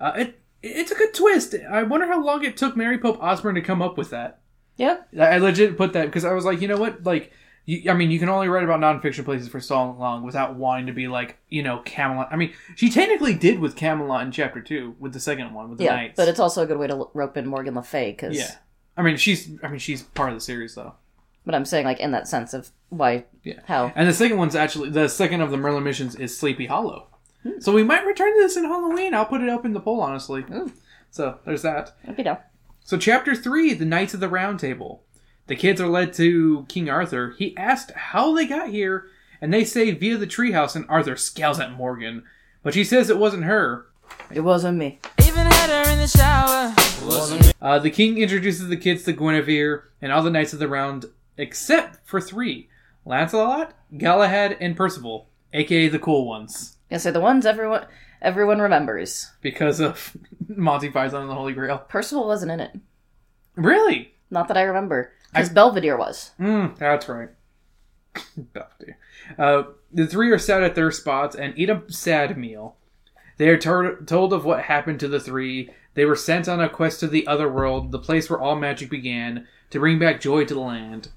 Uh, 0.00 0.12
it 0.16 0.40
it's 0.62 0.90
a 0.90 0.94
good 0.94 1.14
twist. 1.14 1.54
I 1.70 1.82
wonder 1.82 2.06
how 2.06 2.22
long 2.22 2.44
it 2.44 2.56
took 2.56 2.76
Mary 2.76 2.98
Pope 2.98 3.22
Osborne 3.22 3.54
to 3.56 3.60
come 3.62 3.82
up 3.82 3.96
with 3.98 4.10
that. 4.10 4.40
Yeah, 4.76 4.98
I 5.18 5.38
legit 5.38 5.76
put 5.76 5.92
that 5.94 6.06
because 6.06 6.24
I 6.24 6.32
was 6.32 6.44
like, 6.44 6.60
you 6.60 6.68
know 6.68 6.78
what, 6.78 7.04
like. 7.04 7.32
You, 7.66 7.90
I 7.90 7.94
mean, 7.94 8.10
you 8.10 8.18
can 8.18 8.30
only 8.30 8.48
write 8.48 8.64
about 8.64 8.80
nonfiction 8.80 9.26
places 9.26 9.46
for 9.48 9.60
so 9.60 9.90
long 9.90 10.22
without 10.22 10.54
wanting 10.54 10.86
to 10.86 10.94
be 10.94 11.06
like, 11.06 11.36
you 11.50 11.62
know, 11.62 11.80
Camelot. 11.80 12.28
I 12.32 12.36
mean, 12.36 12.54
she 12.76 12.88
technically 12.88 13.34
did 13.34 13.58
with 13.58 13.76
Camelot 13.76 14.22
in 14.22 14.32
chapter 14.32 14.62
two, 14.62 14.96
with 14.98 15.12
the 15.12 15.20
second 15.20 15.52
one, 15.52 15.68
with 15.68 15.76
the 15.76 15.84
yeah, 15.84 15.96
knights. 15.96 16.14
but 16.16 16.28
it's 16.28 16.40
also 16.40 16.62
a 16.62 16.66
good 16.66 16.78
way 16.78 16.86
to 16.86 17.10
rope 17.12 17.36
in 17.36 17.46
Morgan 17.46 17.74
Le 17.74 17.82
Fay, 17.82 18.12
because. 18.12 18.38
yeah. 18.38 18.52
I 18.96 19.02
mean, 19.02 19.18
she's. 19.18 19.50
I 19.62 19.68
mean, 19.68 19.80
she's 19.80 20.02
part 20.02 20.30
of 20.30 20.34
the 20.36 20.40
series 20.40 20.76
though. 20.76 20.94
But 21.44 21.54
I'm 21.54 21.66
saying, 21.66 21.84
like, 21.84 22.00
in 22.00 22.12
that 22.12 22.26
sense 22.26 22.54
of 22.54 22.70
why, 22.88 23.24
Yeah. 23.42 23.60
how. 23.66 23.92
And 23.94 24.08
the 24.08 24.14
second 24.14 24.38
one's 24.38 24.54
actually 24.54 24.88
the 24.88 25.08
second 25.08 25.42
of 25.42 25.50
the 25.50 25.58
Merlin 25.58 25.84
missions 25.84 26.14
is 26.14 26.38
Sleepy 26.38 26.64
Hollow. 26.66 27.08
So 27.60 27.72
we 27.72 27.84
might 27.84 28.04
return 28.06 28.34
to 28.34 28.40
this 28.40 28.56
in 28.56 28.64
Halloween. 28.64 29.14
I'll 29.14 29.26
put 29.26 29.40
it 29.40 29.48
up 29.48 29.64
in 29.64 29.72
the 29.72 29.80
poll, 29.80 30.00
honestly. 30.00 30.44
Ooh. 30.52 30.72
So 31.10 31.38
there's 31.44 31.62
that. 31.62 31.96
I'd. 32.06 32.38
So 32.84 32.96
chapter 32.96 33.34
three, 33.34 33.74
the 33.74 33.84
Knights 33.84 34.14
of 34.14 34.20
the 34.20 34.28
Round 34.28 34.58
Table. 34.58 35.04
The 35.46 35.56
kids 35.56 35.80
are 35.80 35.88
led 35.88 36.12
to 36.14 36.66
King 36.68 36.90
Arthur. 36.90 37.34
He 37.38 37.56
asked 37.56 37.92
how 37.92 38.34
they 38.34 38.46
got 38.46 38.68
here, 38.68 39.06
and 39.40 39.52
they 39.52 39.64
say 39.64 39.90
via 39.92 40.16
the 40.16 40.26
treehouse. 40.26 40.76
And 40.76 40.84
Arthur 40.88 41.16
scowls 41.16 41.60
at 41.60 41.72
Morgan, 41.72 42.24
but 42.62 42.74
she 42.74 42.84
says 42.84 43.08
it 43.08 43.18
wasn't 43.18 43.44
her. 43.44 43.86
It 44.30 44.40
wasn't 44.40 44.78
me. 44.78 45.00
Even 45.20 45.46
had 45.46 45.70
her 45.70 45.90
in 45.90 45.98
the 45.98 46.06
shower. 46.06 46.74
Wasn't 47.06 47.42
me. 47.42 47.52
Uh, 47.60 47.78
the 47.78 47.90
king 47.90 48.18
introduces 48.18 48.68
the 48.68 48.76
kids 48.76 49.04
to 49.04 49.12
Guinevere 49.12 49.84
and 50.00 50.12
all 50.12 50.22
the 50.22 50.30
knights 50.30 50.52
of 50.52 50.58
the 50.58 50.68
round, 50.68 51.06
except 51.36 52.06
for 52.06 52.20
three: 52.20 52.68
Lancelot, 53.04 53.74
Galahad, 53.96 54.56
and 54.60 54.76
Percival, 54.76 55.28
aka 55.52 55.88
the 55.88 55.98
cool 55.98 56.26
ones. 56.26 56.77
Yeah, 56.90 56.98
so 56.98 57.10
the 57.12 57.20
ones 57.20 57.44
everyone 57.46 57.86
everyone 58.22 58.60
remembers. 58.60 59.30
because 59.42 59.80
of 59.80 60.16
Monty 60.48 60.90
Python 60.90 61.22
and 61.22 61.30
the 61.30 61.34
Holy 61.34 61.52
Grail. 61.52 61.78
Percival 61.78 62.26
wasn't 62.26 62.52
in 62.52 62.60
it. 62.60 62.72
Really? 63.56 64.14
Not 64.30 64.48
that 64.48 64.56
I 64.56 64.62
remember. 64.62 65.12
Because 65.32 65.50
Belvedere 65.50 65.96
was. 65.98 66.30
Mm, 66.40 66.76
that's 66.78 67.08
right. 67.08 67.28
Belvedere. 68.36 68.98
Uh, 69.38 69.62
the 69.92 70.06
three 70.06 70.30
are 70.30 70.38
sat 70.38 70.62
at 70.62 70.74
their 70.74 70.90
spots 70.90 71.36
and 71.36 71.52
eat 71.58 71.70
a 71.70 71.82
sad 71.88 72.36
meal. 72.38 72.76
They 73.36 73.48
are 73.48 73.58
tor- 73.58 73.96
told 74.06 74.32
of 74.32 74.44
what 74.44 74.62
happened 74.64 75.00
to 75.00 75.08
the 75.08 75.20
three. 75.20 75.70
They 75.94 76.04
were 76.04 76.16
sent 76.16 76.48
on 76.48 76.60
a 76.60 76.68
quest 76.68 77.00
to 77.00 77.06
the 77.08 77.26
other 77.26 77.48
world, 77.50 77.92
the 77.92 77.98
place 77.98 78.28
where 78.30 78.40
all 78.40 78.56
magic 78.56 78.90
began, 78.90 79.46
to 79.70 79.78
bring 79.80 79.98
back 79.98 80.20
joy 80.20 80.44
to 80.44 80.54
the 80.54 80.60
land. 80.60 81.08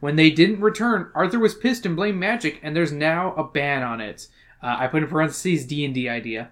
When 0.00 0.16
they 0.16 0.30
didn't 0.30 0.60
return, 0.60 1.10
Arthur 1.14 1.38
was 1.38 1.54
pissed 1.54 1.86
and 1.86 1.96
blamed 1.96 2.18
magic, 2.18 2.60
and 2.62 2.76
there's 2.76 2.92
now 2.92 3.32
a 3.34 3.44
ban 3.44 3.82
on 3.82 4.00
it. 4.00 4.28
Uh, 4.62 4.76
I 4.78 4.86
put 4.86 5.02
in 5.02 5.08
parentheses 5.08 5.66
D 5.66 5.84
and 5.84 5.94
D 5.94 6.08
idea. 6.08 6.50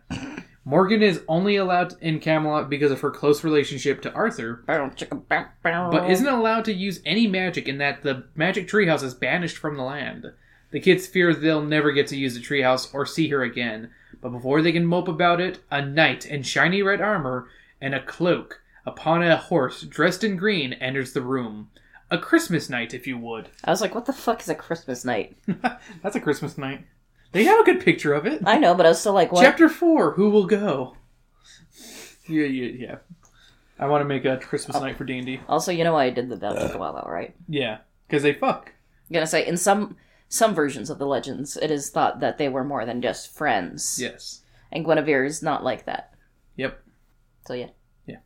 Morgan 0.65 1.03
is 1.03 1.23
only 1.29 1.57
allowed 1.57 1.95
in 2.01 2.21
Camelot 2.21 2.71
because 2.71 2.91
of 2.91 3.01
her 3.03 3.11
close 3.11 3.45
relationship 3.45 4.01
to 4.03 4.13
Arthur, 4.13 4.65
But 5.91 5.91
but 5.91 6.11
isn't 6.11 6.27
allowed 6.27 6.65
to 6.67 6.73
use 6.73 7.01
any 7.05 7.27
magic 7.27 7.69
in 7.69 7.79
that 7.79 8.03
the 8.03 8.25
magic 8.35 8.67
treehouse 8.67 9.03
is 9.03 9.13
banished 9.13 9.59
from 9.59 9.77
the 9.77 9.83
land. 9.83 10.33
The 10.71 10.81
kids 10.81 11.07
fear 11.07 11.35
they'll 11.35 11.63
never 11.63 11.93
get 11.93 12.07
to 12.09 12.17
use 12.17 12.35
the 12.35 12.41
treehouse 12.41 12.93
or 12.95 13.05
see 13.05 13.29
her 13.29 13.43
again, 13.43 13.91
but 14.23 14.31
before 14.31 14.63
they 14.63 14.73
can 14.73 14.87
mope 14.87 15.07
about 15.09 15.41
it, 15.41 15.61
a 15.71 15.85
knight 15.85 16.25
in 16.25 16.43
shiny 16.43 16.83
red 16.83 17.01
armor 17.03 17.47
and 17.81 17.95
a 17.95 18.03
cloak 18.03 18.63
upon 18.87 19.23
a 19.23 19.37
horse 19.37 19.83
dressed 19.83 20.25
in 20.25 20.37
green 20.37 20.73
enters 20.75 21.13
the 21.13 21.23
room. 21.23 21.69
A 22.11 22.19
Christmas 22.19 22.71
knight, 22.71 22.95
if 22.95 23.07
you 23.07 23.19
would. 23.19 23.51
I 23.65 23.71
was 23.71 23.81
like, 23.81 23.95
what 23.95 24.07
the 24.07 24.13
fuck 24.13 24.41
is 24.41 24.49
a 24.49 24.55
Christmas 24.55 25.05
knight? 25.05 25.37
That's 26.03 26.17
a 26.17 26.21
Christmas 26.21 26.57
knight. 26.57 26.87
They 27.35 27.45
have 27.45 27.61
a 27.61 27.65
good 27.65 27.81
picture 27.81 28.15
of 28.15 28.27
it. 28.27 28.43
I 28.47 28.59
know, 28.59 28.75
but 28.75 28.87
I 28.87 28.91
was 28.91 29.01
still 29.01 29.13
like, 29.13 29.33
what? 29.33 29.43
Chapter 29.43 29.69
4 29.69 30.13
Who 30.13 30.31
Will 30.31 30.47
Go? 30.47 30.97
Yeah, 32.29 32.45
yeah, 32.47 32.71
yeah. 32.79 32.97
I 33.79 33.87
want 33.87 34.03
to 34.03 34.07
make 34.07 34.25
a 34.25 34.39
Christmas 34.39 34.77
oh. 34.77 34.81
knight 34.81 34.97
for 34.97 35.05
D&D. 35.05 35.41
Also, 35.49 35.73
you 35.73 35.83
know 35.85 35.95
why 35.95 36.05
I 36.05 36.11
did 36.11 36.29
the 36.29 36.37
that 36.37 36.59
took 36.59 36.75
a 36.75 36.79
while 36.79 36.97
out, 36.97 37.11
right? 37.11 37.35
Yeah, 37.49 37.79
because 38.07 38.23
they 38.23 38.33
fuck. 38.33 38.73
I'm 39.11 39.15
gonna 39.15 39.27
say 39.27 39.47
in 39.47 39.57
some 39.57 39.97
some 40.29 40.55
versions 40.55 40.89
of 40.89 40.99
the 40.99 41.07
legends, 41.07 41.57
it 41.57 41.71
is 41.71 41.91
thought 41.91 42.21
that 42.21 42.39
they 42.39 42.49
were 42.49 42.65
more 42.65 42.87
than 42.87 43.03
just 43.03 43.35
friends. 43.35 43.99
Yes. 44.01 44.43
And 44.73 44.85
Guinevere 44.85 45.27
is 45.27 45.43
not 45.43 45.63
like 45.63 45.85
that. 45.87 46.15
Yep. 46.57 46.83
So 47.47 47.55
yeah. 47.55 47.67
yeah. 48.07 48.17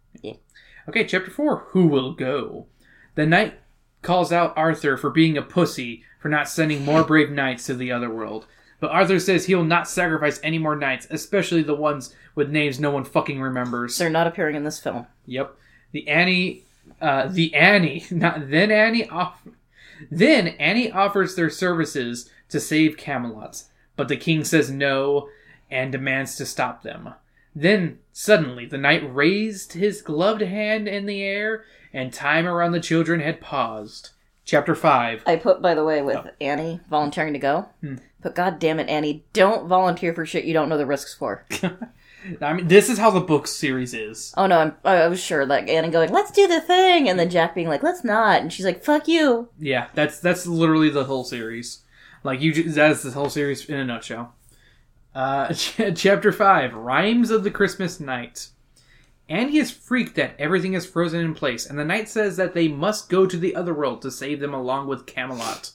Okay, 0.89 1.05
chapter 1.05 1.31
4 1.31 1.67
Who 1.71 1.87
Will 1.87 2.15
Go? 2.15 2.67
The 3.15 3.27
knight 3.27 3.59
calls 4.01 4.33
out 4.33 4.57
Arthur 4.57 4.97
for 4.97 5.11
being 5.11 5.37
a 5.37 5.43
pussy 5.43 6.03
for 6.19 6.29
not 6.29 6.49
sending 6.49 6.85
more 6.85 7.05
brave 7.05 7.31
knights 7.31 7.67
to 7.67 7.75
the 7.75 7.93
other 7.93 8.09
world. 8.09 8.47
But 8.81 8.91
Arthur 8.91 9.19
says 9.19 9.47
he'll 9.47 9.65
not 9.65 9.89
sacrifice 9.89 10.39
any 10.43 10.59
more 10.59 10.77
knights, 10.77 11.07
especially 11.11 11.63
the 11.63 11.75
ones 11.75 12.15
with 12.35 12.51
names 12.51 12.79
no 12.79 12.91
one 12.91 13.05
fucking 13.05 13.41
remembers. 13.41 13.99
They're 13.99 14.11
not 14.11 14.27
appearing 14.27 14.55
in 14.55 14.65
this 14.65 14.79
film. 14.79 15.07
Yep. 15.27 15.57
The 15.93 16.07
Annie, 16.07 16.63
uh, 17.01 17.27
the 17.29 17.55
Annie, 17.55 18.07
not 18.11 18.51
then 18.51 18.71
Annie 18.71 19.09
off, 19.09 19.43
then 20.11 20.49
Annie 20.49 20.93
offers 20.93 21.35
their 21.35 21.51
services 21.51 22.31
to 22.51 22.61
save 22.61 22.97
Camelot, 22.97 23.65
but 23.97 24.09
the 24.09 24.17
king 24.17 24.45
says 24.45 24.71
no, 24.71 25.29
and 25.71 25.93
demands 25.93 26.37
to 26.37 26.47
stop 26.47 26.83
them. 26.83 27.15
Then, 27.55 27.99
suddenly, 28.13 28.67
the 28.67 28.79
knight 28.79 29.03
raised 29.13 29.73
his 29.73 30.03
gloved 30.03 30.43
hand 30.43 30.87
in 30.87 31.07
the 31.07 31.23
air, 31.23 31.65
and 31.93 32.13
time 32.13 32.47
around 32.47 32.73
the 32.73 32.81
children 32.81 33.21
had 33.21 33.41
paused. 33.41 34.11
Chapter 34.49 34.75
5. 34.75 35.25
I 35.27 35.37
put, 35.37 35.61
by 35.61 35.75
the 35.75 35.85
way, 35.85 36.01
with 36.01 36.27
Annie 36.41 36.81
volunteering 36.89 37.35
to 37.35 37.39
go. 37.39 37.69
But 38.23 38.35
god 38.35 38.59
damn 38.59 38.81
it, 38.81 38.89
Annie, 38.89 39.23
don't 39.35 39.69
volunteer 39.69 40.15
for 40.15 40.25
shit 40.25 40.47
you 40.47 40.55
don't 40.55 40.71
know 40.71 40.79
the 40.79 40.87
risks 40.87 41.15
for. 41.15 41.45
I 42.41 42.55
mean, 42.55 42.67
this 42.67 42.89
is 42.89 42.97
how 42.97 43.11
the 43.11 43.21
book 43.21 43.47
series 43.47 43.93
is. 43.93 44.33
oh 44.39 44.47
no, 44.47 44.59
I'm, 44.59 44.75
I 44.85 45.07
was 45.07 45.23
sure, 45.23 45.45
like 45.45 45.69
Annie 45.69 45.91
going, 45.91 46.11
"Let's 46.11 46.31
do 46.31 46.49
the 46.49 46.63
thing," 46.63 47.11
and 47.11 47.19
then 47.19 47.29
Jack 47.29 47.55
being 47.55 47.69
like, 47.69 47.83
"Let's 47.83 48.03
not," 48.03 48.41
and 48.41 48.51
she's 48.51 48.65
like, 48.65 48.83
"Fuck 48.83 49.07
you." 49.07 49.51
Yeah, 49.59 49.89
that's 49.95 50.19
that's 50.19 50.47
literally 50.47 50.89
the 50.89 51.05
whole 51.05 51.25
series. 51.25 51.81
Like 52.25 52.41
you, 52.41 52.73
that's 52.73 53.03
the 53.03 53.11
whole 53.11 53.29
series 53.29 53.69
in 53.69 53.77
a 53.77 53.85
nutshell. 53.85 54.35
Uh, 55.15 55.53
ch- 55.53 55.81
chapter 55.95 56.33
five: 56.33 56.73
Rhymes 56.73 57.31
of 57.31 57.45
the 57.45 57.51
Christmas 57.51 58.01
Knight. 58.01 58.49
Andy 59.29 59.59
is 59.59 59.71
freaked 59.71 60.15
that 60.15 60.35
everything 60.39 60.73
is 60.73 60.87
frozen 60.87 61.21
in 61.21 61.35
place, 61.35 61.67
and 61.67 61.79
the 61.79 61.85
knight 61.85 62.09
says 62.09 62.37
that 62.39 62.55
they 62.55 62.67
must 62.67 63.11
go 63.11 63.27
to 63.27 63.37
the 63.37 63.55
other 63.55 63.75
world 63.75 64.01
to 64.03 64.11
save 64.11 64.41
them 64.41 64.55
along 64.55 64.87
with 64.87 65.07
Camelot. 65.07 65.73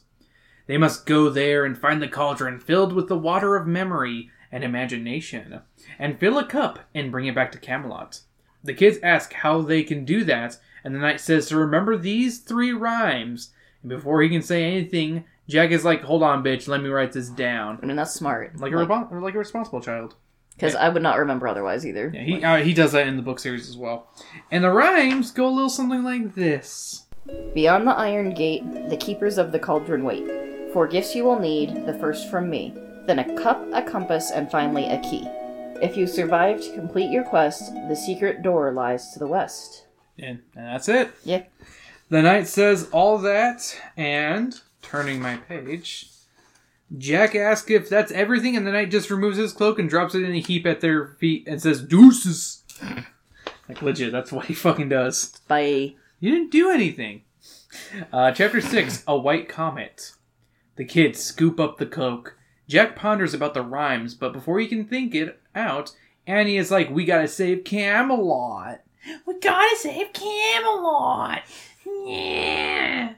They 0.65 0.77
must 0.77 1.05
go 1.05 1.29
there 1.29 1.63
and 1.65 1.77
find 1.77 2.01
the 2.01 2.07
cauldron 2.07 2.59
filled 2.59 2.93
with 2.93 3.09
the 3.09 3.17
water 3.17 3.55
of 3.55 3.67
memory 3.67 4.31
and 4.51 4.63
imagination, 4.63 5.61
and 5.99 6.19
fill 6.19 6.39
a 6.39 6.45
cup 6.45 6.79
and 6.95 7.11
bring 7.11 7.27
it 7.27 7.35
back 7.35 7.51
to 7.51 7.59
Camelot. 7.59 8.21
The 8.63 8.73
kids 8.73 8.97
ask 9.03 9.33
how 9.33 9.61
they 9.61 9.83
can 9.83 10.05
do 10.05 10.23
that, 10.23 10.57
and 10.83 10.95
the 10.95 10.99
knight 10.99 11.19
says 11.19 11.47
to 11.47 11.57
remember 11.57 11.95
these 11.97 12.39
three 12.39 12.71
rhymes. 12.71 13.51
And 13.81 13.89
before 13.89 14.21
he 14.21 14.29
can 14.29 14.41
say 14.41 14.63
anything, 14.63 15.25
Jack 15.49 15.71
is 15.71 15.83
like, 15.83 16.01
"Hold 16.03 16.23
on, 16.23 16.43
bitch, 16.43 16.67
let 16.67 16.81
me 16.81 16.89
write 16.89 17.11
this 17.11 17.29
down." 17.29 17.79
I 17.83 17.85
mean, 17.85 17.97
that's 17.97 18.13
smart. 18.13 18.57
Like 18.59 18.71
a 18.71 18.75
rebo- 18.75 19.21
like 19.21 19.35
a 19.35 19.39
responsible 19.39 19.81
child. 19.81 20.15
Because 20.55 20.75
I 20.75 20.89
would 20.89 21.01
not 21.01 21.17
remember 21.17 21.47
otherwise 21.47 21.85
either. 21.85 22.11
Yeah, 22.13 22.21
he 22.21 22.43
uh, 22.43 22.57
he 22.57 22.73
does 22.73 22.91
that 22.91 23.07
in 23.07 23.17
the 23.17 23.23
book 23.23 23.39
series 23.39 23.69
as 23.69 23.77
well. 23.77 24.07
And 24.51 24.63
the 24.63 24.71
rhymes 24.71 25.31
go 25.31 25.47
a 25.47 25.49
little 25.49 25.69
something 25.69 26.03
like 26.03 26.35
this. 26.35 27.05
Beyond 27.53 27.87
the 27.87 27.91
iron 27.91 28.33
gate, 28.33 28.63
the 28.89 28.97
keepers 28.97 29.37
of 29.37 29.51
the 29.51 29.59
cauldron 29.59 30.03
wait. 30.03 30.25
For 30.73 30.87
gifts 30.87 31.15
you 31.15 31.23
will 31.23 31.39
need, 31.39 31.85
the 31.85 31.93
first 31.93 32.29
from 32.29 32.49
me, 32.49 32.73
then 33.05 33.19
a 33.19 33.41
cup, 33.41 33.65
a 33.73 33.81
compass, 33.81 34.31
and 34.31 34.49
finally 34.49 34.85
a 34.85 34.99
key. 35.01 35.23
If 35.81 35.95
you 35.95 36.07
survive 36.07 36.61
to 36.61 36.73
complete 36.73 37.11
your 37.11 37.23
quest, 37.23 37.73
the 37.87 37.95
secret 37.95 38.41
door 38.41 38.71
lies 38.71 39.11
to 39.11 39.19
the 39.19 39.27
west. 39.27 39.85
And, 40.17 40.41
and 40.55 40.65
that's 40.67 40.89
it. 40.89 41.11
Yeah. 41.23 41.43
The 42.09 42.21
knight 42.21 42.47
says 42.47 42.89
all 42.91 43.17
that, 43.19 43.79
and 43.95 44.59
turning 44.81 45.21
my 45.21 45.37
page, 45.37 46.09
Jack 46.97 47.35
asks 47.35 47.71
if 47.71 47.89
that's 47.89 48.11
everything, 48.11 48.55
and 48.55 48.67
the 48.67 48.71
knight 48.71 48.91
just 48.91 49.09
removes 49.09 49.37
his 49.37 49.53
cloak 49.53 49.79
and 49.79 49.89
drops 49.89 50.15
it 50.15 50.23
in 50.23 50.33
a 50.33 50.39
heap 50.39 50.65
at 50.65 50.81
their 50.81 51.07
feet 51.19 51.47
and 51.47 51.61
says, 51.61 51.81
"Deuces." 51.81 52.63
like 53.69 53.81
legit, 53.81 54.11
that's 54.11 54.31
what 54.31 54.45
he 54.45 54.53
fucking 54.53 54.89
does. 54.89 55.39
By 55.47 55.95
You 56.19 56.31
didn't 56.31 56.51
do 56.51 56.69
anything. 56.69 57.23
Uh, 58.11 58.31
chapter 58.31 58.61
6 58.61 59.03
A 59.07 59.17
White 59.17 59.49
Comet. 59.49 60.13
The 60.75 60.85
kids 60.85 61.21
scoop 61.21 61.59
up 61.59 61.77
the 61.77 61.85
cloak. 61.85 62.37
Jack 62.67 62.95
ponders 62.95 63.33
about 63.33 63.53
the 63.53 63.61
rhymes, 63.61 64.13
but 64.13 64.33
before 64.33 64.59
he 64.59 64.67
can 64.67 64.85
think 64.85 65.13
it 65.13 65.39
out, 65.55 65.95
Annie 66.25 66.57
is 66.57 66.71
like, 66.71 66.89
We 66.89 67.05
gotta 67.05 67.27
save 67.27 67.63
Camelot. 67.63 68.81
We 69.25 69.39
gotta 69.39 69.75
save 69.77 70.13
Camelot. 70.13 71.41
Yeah. 72.05 73.13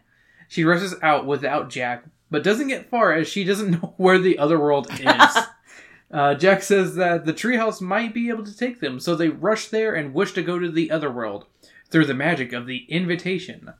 She 0.47 0.63
rushes 0.63 0.95
out 1.01 1.25
without 1.25 1.69
Jack, 1.69 2.05
but 2.35 2.43
doesn't 2.43 2.67
get 2.67 2.89
far 2.89 3.13
as 3.13 3.29
she 3.29 3.45
doesn't 3.45 3.71
know 3.81 3.93
where 3.95 4.19
the 4.19 4.37
other 4.37 4.59
world 4.59 4.87
is. 4.99 5.37
Uh, 6.11 6.35
Jack 6.35 6.61
says 6.63 6.95
that 6.95 7.23
the 7.25 7.31
treehouse 7.33 7.79
might 7.79 8.13
be 8.13 8.27
able 8.27 8.43
to 8.43 8.57
take 8.57 8.81
them, 8.81 8.99
so 8.99 9.15
they 9.15 9.29
rush 9.29 9.69
there 9.69 9.95
and 9.95 10.13
wish 10.13 10.33
to 10.33 10.43
go 10.43 10.59
to 10.59 10.69
the 10.69 10.91
other 10.91 11.09
world 11.09 11.45
through 11.89 12.05
the 12.05 12.13
magic 12.13 12.51
of 12.51 12.65
the 12.67 12.79
invitation. 12.89 13.71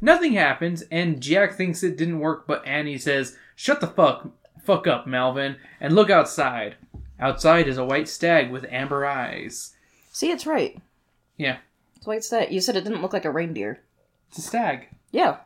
Nothing 0.00 0.34
happens, 0.34 0.82
and 0.92 1.20
Jack 1.20 1.54
thinks 1.54 1.82
it 1.82 1.96
didn't 1.96 2.20
work, 2.20 2.46
but 2.46 2.64
Annie 2.64 2.96
says, 2.96 3.36
"Shut 3.56 3.80
the 3.80 3.88
fuck, 3.88 4.30
fuck 4.62 4.86
up, 4.86 5.08
Melvin, 5.08 5.56
and 5.80 5.92
look 5.96 6.10
outside." 6.10 6.76
Outside 7.18 7.66
is 7.66 7.76
a 7.78 7.84
white 7.84 8.06
stag 8.08 8.52
with 8.52 8.66
amber 8.70 9.04
eyes. 9.04 9.74
see, 10.12 10.30
it's 10.30 10.46
right. 10.46 10.78
Yeah, 11.36 11.56
It's 11.96 12.06
white 12.06 12.22
stag. 12.22 12.52
You 12.52 12.60
said 12.60 12.76
it 12.76 12.84
didn't 12.84 13.02
look 13.02 13.12
like 13.12 13.24
a 13.24 13.32
reindeer. 13.32 13.80
it's 14.28 14.38
a 14.38 14.42
stag. 14.42 14.88
Yeah. 15.10 15.38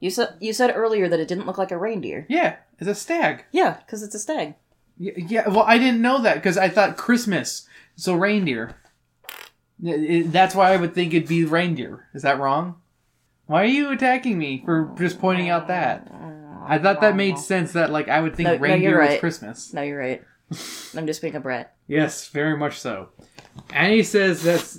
You 0.00 0.10
said 0.10 0.34
you 0.40 0.52
said 0.52 0.72
earlier 0.74 1.08
that 1.08 1.20
it 1.20 1.28
didn't 1.28 1.46
look 1.46 1.58
like 1.58 1.70
a 1.70 1.78
reindeer. 1.78 2.26
Yeah, 2.28 2.56
it's 2.78 2.88
a 2.88 2.94
stag. 2.94 3.44
Yeah, 3.52 3.78
because 3.84 4.02
it's 4.02 4.14
a 4.14 4.18
stag. 4.18 4.54
Yeah, 4.98 5.12
yeah, 5.16 5.48
well, 5.48 5.64
I 5.66 5.78
didn't 5.78 6.02
know 6.02 6.20
that 6.22 6.34
because 6.34 6.56
I 6.58 6.68
thought 6.68 6.96
Christmas, 6.96 7.66
so 7.96 8.14
reindeer. 8.14 8.74
I- 9.86 9.90
I- 9.92 10.24
That's 10.26 10.54
why 10.54 10.72
I 10.72 10.76
would 10.76 10.94
think 10.94 11.14
it'd 11.14 11.28
be 11.28 11.44
reindeer. 11.44 12.06
Is 12.14 12.22
that 12.22 12.38
wrong? 12.38 12.76
Why 13.46 13.62
are 13.62 13.66
you 13.66 13.90
attacking 13.90 14.38
me 14.38 14.62
for 14.64 14.94
just 14.98 15.18
pointing 15.20 15.48
out 15.48 15.68
that? 15.68 16.06
I 16.66 16.78
thought 16.78 17.00
that 17.00 17.16
made 17.16 17.38
sense. 17.38 17.72
That 17.72 17.90
like 17.90 18.08
I 18.08 18.20
would 18.20 18.36
think 18.36 18.48
No- 18.48 18.54
no, 18.56 18.60
reindeer 18.60 18.90
you're 18.90 19.00
was 19.00 19.08
right. 19.08 19.20
Christmas. 19.20 19.72
No, 19.74 19.82
you're 19.82 19.98
right. 19.98 20.22
I'm 20.96 21.06
just 21.06 21.20
being 21.22 21.34
a 21.36 21.40
brat. 21.40 21.74
Yes, 21.86 22.28
very 22.28 22.56
much 22.56 22.78
so. 22.78 23.08
Annie 23.70 24.02
says 24.02 24.42
that's. 24.42 24.78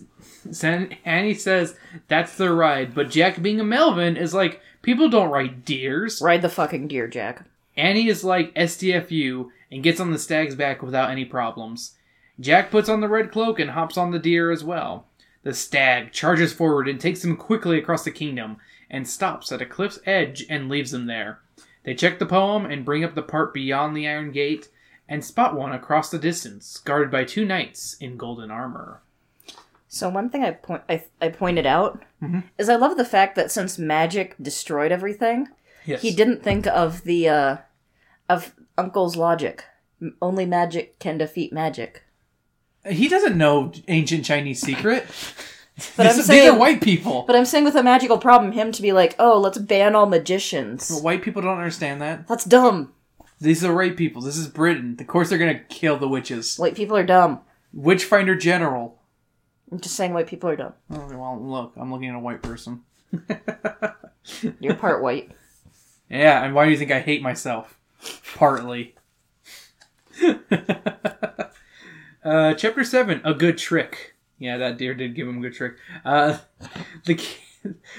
San- 0.52 0.96
Annie 1.06 1.36
says 1.36 1.76
that's 2.08 2.36
their 2.36 2.54
ride, 2.54 2.96
but 2.96 3.10
Jack, 3.12 3.42
being 3.44 3.60
a 3.60 3.64
Melvin, 3.64 4.18
is 4.18 4.34
like 4.34 4.60
people 4.82 5.10
don't 5.10 5.30
ride 5.30 5.65
deers. 5.65 6.22
Ride 6.22 6.41
the 6.41 6.50
fucking 6.50 6.88
deer, 6.88 7.08
Jack. 7.08 7.46
Annie 7.78 8.08
is 8.08 8.24
like 8.24 8.54
STFU 8.56 9.50
and 9.72 9.84
gets 9.84 10.00
on 10.00 10.12
the 10.12 10.20
stag's 10.20 10.56
back 10.56 10.82
without 10.82 11.10
any 11.10 11.26
problems. 11.26 11.96
Jack 12.39 12.72
puts 12.72 12.89
on 12.89 13.02
the 13.02 13.08
red 13.08 13.32
cloak 13.32 13.60
and 13.60 13.72
hops 13.72 13.98
on 13.98 14.12
the 14.12 14.20
deer 14.20 14.52
as 14.52 14.63
well. 14.63 15.06
The 15.44 15.54
stag 15.54 16.12
charges 16.12 16.54
forward 16.54 16.88
and 16.88 17.00
takes 17.00 17.22
them 17.22 17.38
quickly 17.38 17.78
across 17.78 18.04
the 18.04 18.12
kingdom 18.12 18.58
and 18.89 19.08
stops 19.08 19.52
at 19.52 19.62
a 19.62 19.65
cliff's 19.65 20.00
edge 20.06 20.46
and 20.50 20.70
leaves 20.70 20.91
them 20.91 21.06
there. 21.06 21.39
They 21.84 21.96
check 21.96 22.20
the 22.20 22.26
poem 22.26 22.65
and 22.65 22.86
bring 22.86 23.04
up 23.04 23.15
the 23.15 23.22
part 23.22 23.54
beyond 23.54 23.96
the 23.96 24.08
iron 24.08 24.32
gate 24.32 24.70
and 25.08 25.26
spot 25.26 25.56
one 25.56 25.72
across 25.72 26.12
the 26.12 26.20
distance, 26.20 26.78
guarded 26.78 27.10
by 27.10 27.24
two 27.24 27.46
knights 27.46 27.96
in 28.00 28.17
golden 28.17 28.52
armor. 28.52 29.02
So 29.94 30.08
one 30.08 30.30
thing 30.30 30.42
I 30.46 30.52
point 30.52 30.84
I, 30.90 31.04
I 31.22 31.28
pointed 31.30 31.66
out 31.66 32.02
Mm-hmm. 32.24 32.40
is 32.60 32.70
I 32.70 32.76
love 32.76 32.98
the 32.98 33.04
fact 33.06 33.36
that 33.36 33.52
since 33.52 33.78
magic 33.80 34.36
destroyed 34.42 34.92
everything, 34.92 35.48
Yes. 35.86 36.02
he 36.04 36.14
didn't 36.14 36.44
think 36.44 36.66
of 36.68 37.04
the 37.04 37.28
uh 37.28 37.58
of 38.30 38.54
Uncle's 38.78 39.16
logic. 39.18 39.66
M- 40.02 40.16
Only 40.22 40.46
magic 40.46 40.98
can 41.00 41.18
defeat 41.18 41.52
magic. 41.52 42.04
He 42.88 43.08
doesn't 43.10 43.38
know 43.38 43.72
ancient 43.88 44.24
Chinese 44.26 44.62
secret. 44.62 45.06
But 45.98 46.04
these, 46.04 46.12
I'm 46.12 46.18
these 46.18 46.26
saying, 46.28 46.50
are 46.50 46.60
white 46.60 46.82
people. 46.82 47.24
but 47.26 47.36
I'm 47.36 47.46
saying 47.46 47.64
with 47.66 47.76
a 47.76 47.82
magical 47.82 48.20
problem, 48.20 48.52
him 48.52 48.72
to 48.74 48.82
be 48.84 48.92
like, 48.92 49.16
oh, 49.18 49.40
let's 49.40 49.58
ban 49.58 49.96
all 49.96 50.06
magicians. 50.06 50.92
White 51.02 51.24
people 51.24 51.42
don't 51.42 51.58
understand 51.58 52.02
that. 52.02 52.28
That's 52.28 52.44
dumb. 52.46 52.94
These 53.40 53.64
are 53.64 53.74
white 53.74 53.98
people. 53.98 54.22
This 54.22 54.38
is 54.38 54.48
Britain. 54.48 54.96
Of 55.00 55.08
course, 55.08 55.30
they're 55.30 55.40
gonna 55.40 55.64
kill 55.70 55.98
the 55.98 56.10
witches. 56.10 56.58
White 56.60 56.76
people 56.76 56.96
are 56.98 57.06
dumb. 57.06 57.40
Witchfinder 57.74 58.36
General. 58.36 59.00
I'm 59.72 59.80
just 59.80 59.96
saying 59.96 60.14
white 60.14 60.28
people 60.28 60.50
are 60.50 60.56
dumb. 60.56 60.74
Oh, 60.90 61.08
well, 61.18 61.40
look, 61.42 61.74
I'm 61.78 61.92
looking 61.92 62.10
at 62.10 62.16
a 62.16 62.20
white 62.20 62.42
person. 62.42 62.82
You're 64.60 64.76
part 64.76 65.02
white. 65.02 65.32
Yeah, 66.10 66.44
and 66.44 66.54
why 66.54 66.66
do 66.66 66.72
you 66.72 66.78
think 66.78 66.92
I 66.92 67.00
hate 67.00 67.22
myself? 67.22 67.80
Partly. 68.36 68.96
uh, 72.24 72.54
chapter 72.56 72.84
7 72.84 73.22
A 73.24 73.34
Good 73.34 73.58
Trick. 73.58 74.16
Yeah, 74.38 74.58
that 74.58 74.78
deer 74.78 74.94
did 74.94 75.16
give 75.16 75.28
him 75.28 75.38
a 75.38 75.42
good 75.42 75.54
trick. 75.54 75.76
Uh, 76.04 76.40
the, 77.06 77.14
ki- 77.16 77.38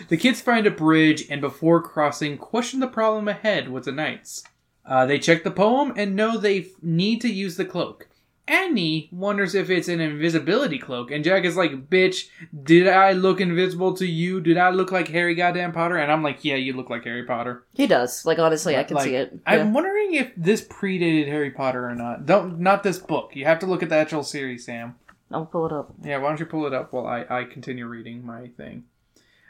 the 0.08 0.16
kids 0.16 0.40
find 0.40 0.66
a 0.66 0.72
bridge 0.72 1.24
and 1.30 1.40
before 1.40 1.80
crossing, 1.80 2.36
question 2.36 2.80
the 2.80 2.88
problem 2.88 3.28
ahead 3.28 3.68
with 3.68 3.84
the 3.84 3.92
knights. 3.92 4.42
Uh, 4.84 5.06
they 5.06 5.20
check 5.20 5.44
the 5.44 5.52
poem 5.52 5.92
and 5.96 6.16
know 6.16 6.36
they 6.36 6.58
f- 6.62 6.66
need 6.82 7.20
to 7.20 7.32
use 7.32 7.56
the 7.56 7.64
cloak. 7.64 8.08
Annie 8.48 9.08
wonders 9.12 9.54
if 9.54 9.70
it's 9.70 9.88
an 9.88 10.00
invisibility 10.00 10.78
cloak, 10.78 11.10
and 11.10 11.22
Jack 11.22 11.44
is 11.44 11.56
like, 11.56 11.88
"Bitch, 11.88 12.28
did 12.64 12.88
I 12.88 13.12
look 13.12 13.40
invisible 13.40 13.94
to 13.94 14.06
you? 14.06 14.40
Did 14.40 14.58
I 14.58 14.70
look 14.70 14.90
like 14.90 15.08
Harry 15.08 15.34
goddamn 15.34 15.72
Potter?" 15.72 15.96
And 15.96 16.10
I'm 16.10 16.22
like, 16.24 16.44
"Yeah, 16.44 16.56
you 16.56 16.72
look 16.72 16.90
like 16.90 17.04
Harry 17.04 17.24
Potter." 17.24 17.64
He 17.74 17.86
does. 17.86 18.26
Like 18.26 18.38
honestly, 18.40 18.76
I 18.76 18.84
can 18.84 18.96
Like, 18.96 19.04
see 19.04 19.14
it. 19.14 19.38
I'm 19.46 19.72
wondering 19.72 20.14
if 20.14 20.32
this 20.36 20.62
predated 20.66 21.28
Harry 21.28 21.50
Potter 21.50 21.88
or 21.88 21.94
not. 21.94 22.26
Don't 22.26 22.58
not 22.58 22.82
this 22.82 22.98
book. 22.98 23.30
You 23.34 23.44
have 23.44 23.60
to 23.60 23.66
look 23.66 23.82
at 23.82 23.88
the 23.88 23.96
actual 23.96 24.24
series, 24.24 24.64
Sam. 24.66 24.96
I'll 25.30 25.46
pull 25.46 25.66
it 25.66 25.72
up. 25.72 25.94
Yeah, 26.02 26.18
why 26.18 26.28
don't 26.28 26.40
you 26.40 26.46
pull 26.46 26.66
it 26.66 26.74
up 26.74 26.92
while 26.92 27.06
I, 27.06 27.24
I 27.30 27.44
continue 27.44 27.86
reading 27.86 28.26
my 28.26 28.48
thing? 28.48 28.84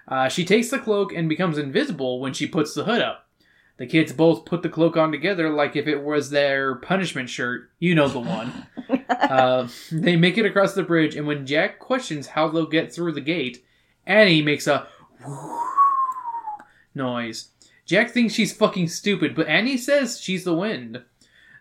Uh, 0.06 0.28
she 0.28 0.44
takes 0.44 0.68
the 0.68 0.78
cloak 0.78 1.12
and 1.12 1.28
becomes 1.28 1.58
invisible 1.58 2.20
when 2.20 2.32
she 2.34 2.46
puts 2.46 2.74
the 2.74 2.84
hood 2.84 3.00
up. 3.00 3.21
The 3.82 3.88
kids 3.88 4.12
both 4.12 4.44
put 4.44 4.62
the 4.62 4.68
cloak 4.68 4.96
on 4.96 5.10
together 5.10 5.50
like 5.50 5.74
if 5.74 5.88
it 5.88 6.04
was 6.04 6.30
their 6.30 6.76
punishment 6.76 7.28
shirt. 7.28 7.68
You 7.80 7.96
know 7.96 8.06
the 8.06 8.20
one. 8.20 8.68
uh, 9.08 9.66
they 9.90 10.14
make 10.14 10.38
it 10.38 10.46
across 10.46 10.74
the 10.74 10.84
bridge, 10.84 11.16
and 11.16 11.26
when 11.26 11.46
Jack 11.46 11.80
questions 11.80 12.28
how 12.28 12.46
they'll 12.46 12.66
get 12.66 12.94
through 12.94 13.10
the 13.10 13.20
gate, 13.20 13.64
Annie 14.06 14.40
makes 14.40 14.68
a 14.68 14.86
noise. 16.94 17.48
Jack 17.84 18.12
thinks 18.12 18.34
she's 18.34 18.52
fucking 18.52 18.86
stupid, 18.86 19.34
but 19.34 19.48
Annie 19.48 19.76
says 19.76 20.20
she's 20.20 20.44
the 20.44 20.54
wind. 20.54 21.02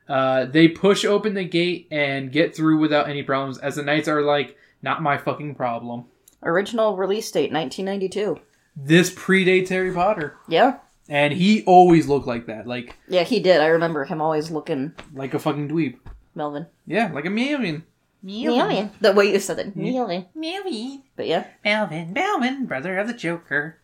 Uh, 0.08 0.46
they 0.46 0.68
push 0.68 1.04
open 1.04 1.34
the 1.34 1.44
gate 1.44 1.88
and 1.90 2.32
get 2.32 2.56
through 2.56 2.78
without 2.78 3.10
any 3.10 3.24
problems, 3.24 3.58
as 3.58 3.78
the 3.78 3.82
knights 3.82 4.08
are 4.08 4.22
like, 4.22 4.56
not 4.84 5.02
my 5.02 5.18
fucking 5.18 5.56
problem. 5.56 6.06
Original 6.44 6.96
release 6.96 7.32
date 7.32 7.52
1992. 7.52 8.40
This 8.76 9.10
predates 9.10 9.70
Harry 9.70 9.92
Potter. 9.92 10.38
Yeah. 10.48 10.78
And 11.12 11.34
he 11.34 11.62
always 11.66 12.08
looked 12.08 12.26
like 12.26 12.46
that, 12.46 12.66
like 12.66 12.96
Yeah, 13.10 13.24
he 13.24 13.42
did. 13.42 13.60
I 13.60 13.68
remember 13.68 14.06
him 14.06 14.22
always 14.22 14.50
looking 14.50 14.94
like 15.14 15.34
a 15.34 15.40
fucking 15.40 15.68
dweeb. 15.68 15.98
Melvin. 16.36 16.68
Yeah, 16.88 17.12
like 17.14 17.26
a 17.26 17.30
million. 17.30 17.84
Melvin. 18.24 18.92
The 19.02 19.12
way 19.12 19.34
you 19.34 19.40
said 19.42 19.60
it. 19.60 19.76
Melvin. 19.76 20.28
Melvin. 20.34 21.04
But 21.18 21.28
yeah. 21.28 21.48
Melvin, 21.66 22.14
Melvin, 22.14 22.66
brother 22.66 22.98
of 22.98 23.08
the 23.08 23.14
Joker. 23.14 23.80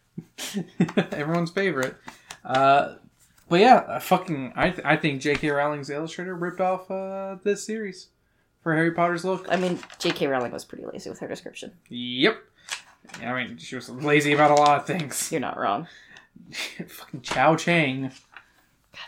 Everyone's 1.11 1.51
favorite. 1.51 1.97
Uh, 2.45 2.95
but 3.49 3.59
yeah, 3.59 3.75
uh, 3.75 3.99
fucking, 3.99 4.53
I, 4.55 4.69
th- 4.69 4.85
I 4.85 4.95
think 4.95 5.19
J.K. 5.21 5.49
Rowling's 5.49 5.89
illustrator 5.89 6.33
ripped 6.33 6.61
off 6.61 6.89
uh, 6.89 7.37
this 7.43 7.65
series 7.65 8.07
for 8.63 8.73
Harry 8.73 8.91
Potter's 8.91 9.25
look. 9.25 9.47
I 9.49 9.57
mean, 9.57 9.79
J.K. 9.99 10.27
Rowling 10.27 10.53
was 10.53 10.63
pretty 10.63 10.85
lazy 10.85 11.09
with 11.09 11.19
her 11.19 11.27
description. 11.27 11.73
Yep. 11.89 12.37
I 13.21 13.33
mean, 13.33 13.57
she 13.57 13.75
was 13.75 13.89
lazy 13.89 14.31
about 14.31 14.51
a 14.51 14.55
lot 14.55 14.79
of 14.79 14.85
things. 14.85 15.29
You're 15.29 15.41
not 15.41 15.59
wrong. 15.59 15.87
fucking 16.87 17.21
Cho 17.21 17.55
Chang. 17.55 18.03
God, 18.03 18.11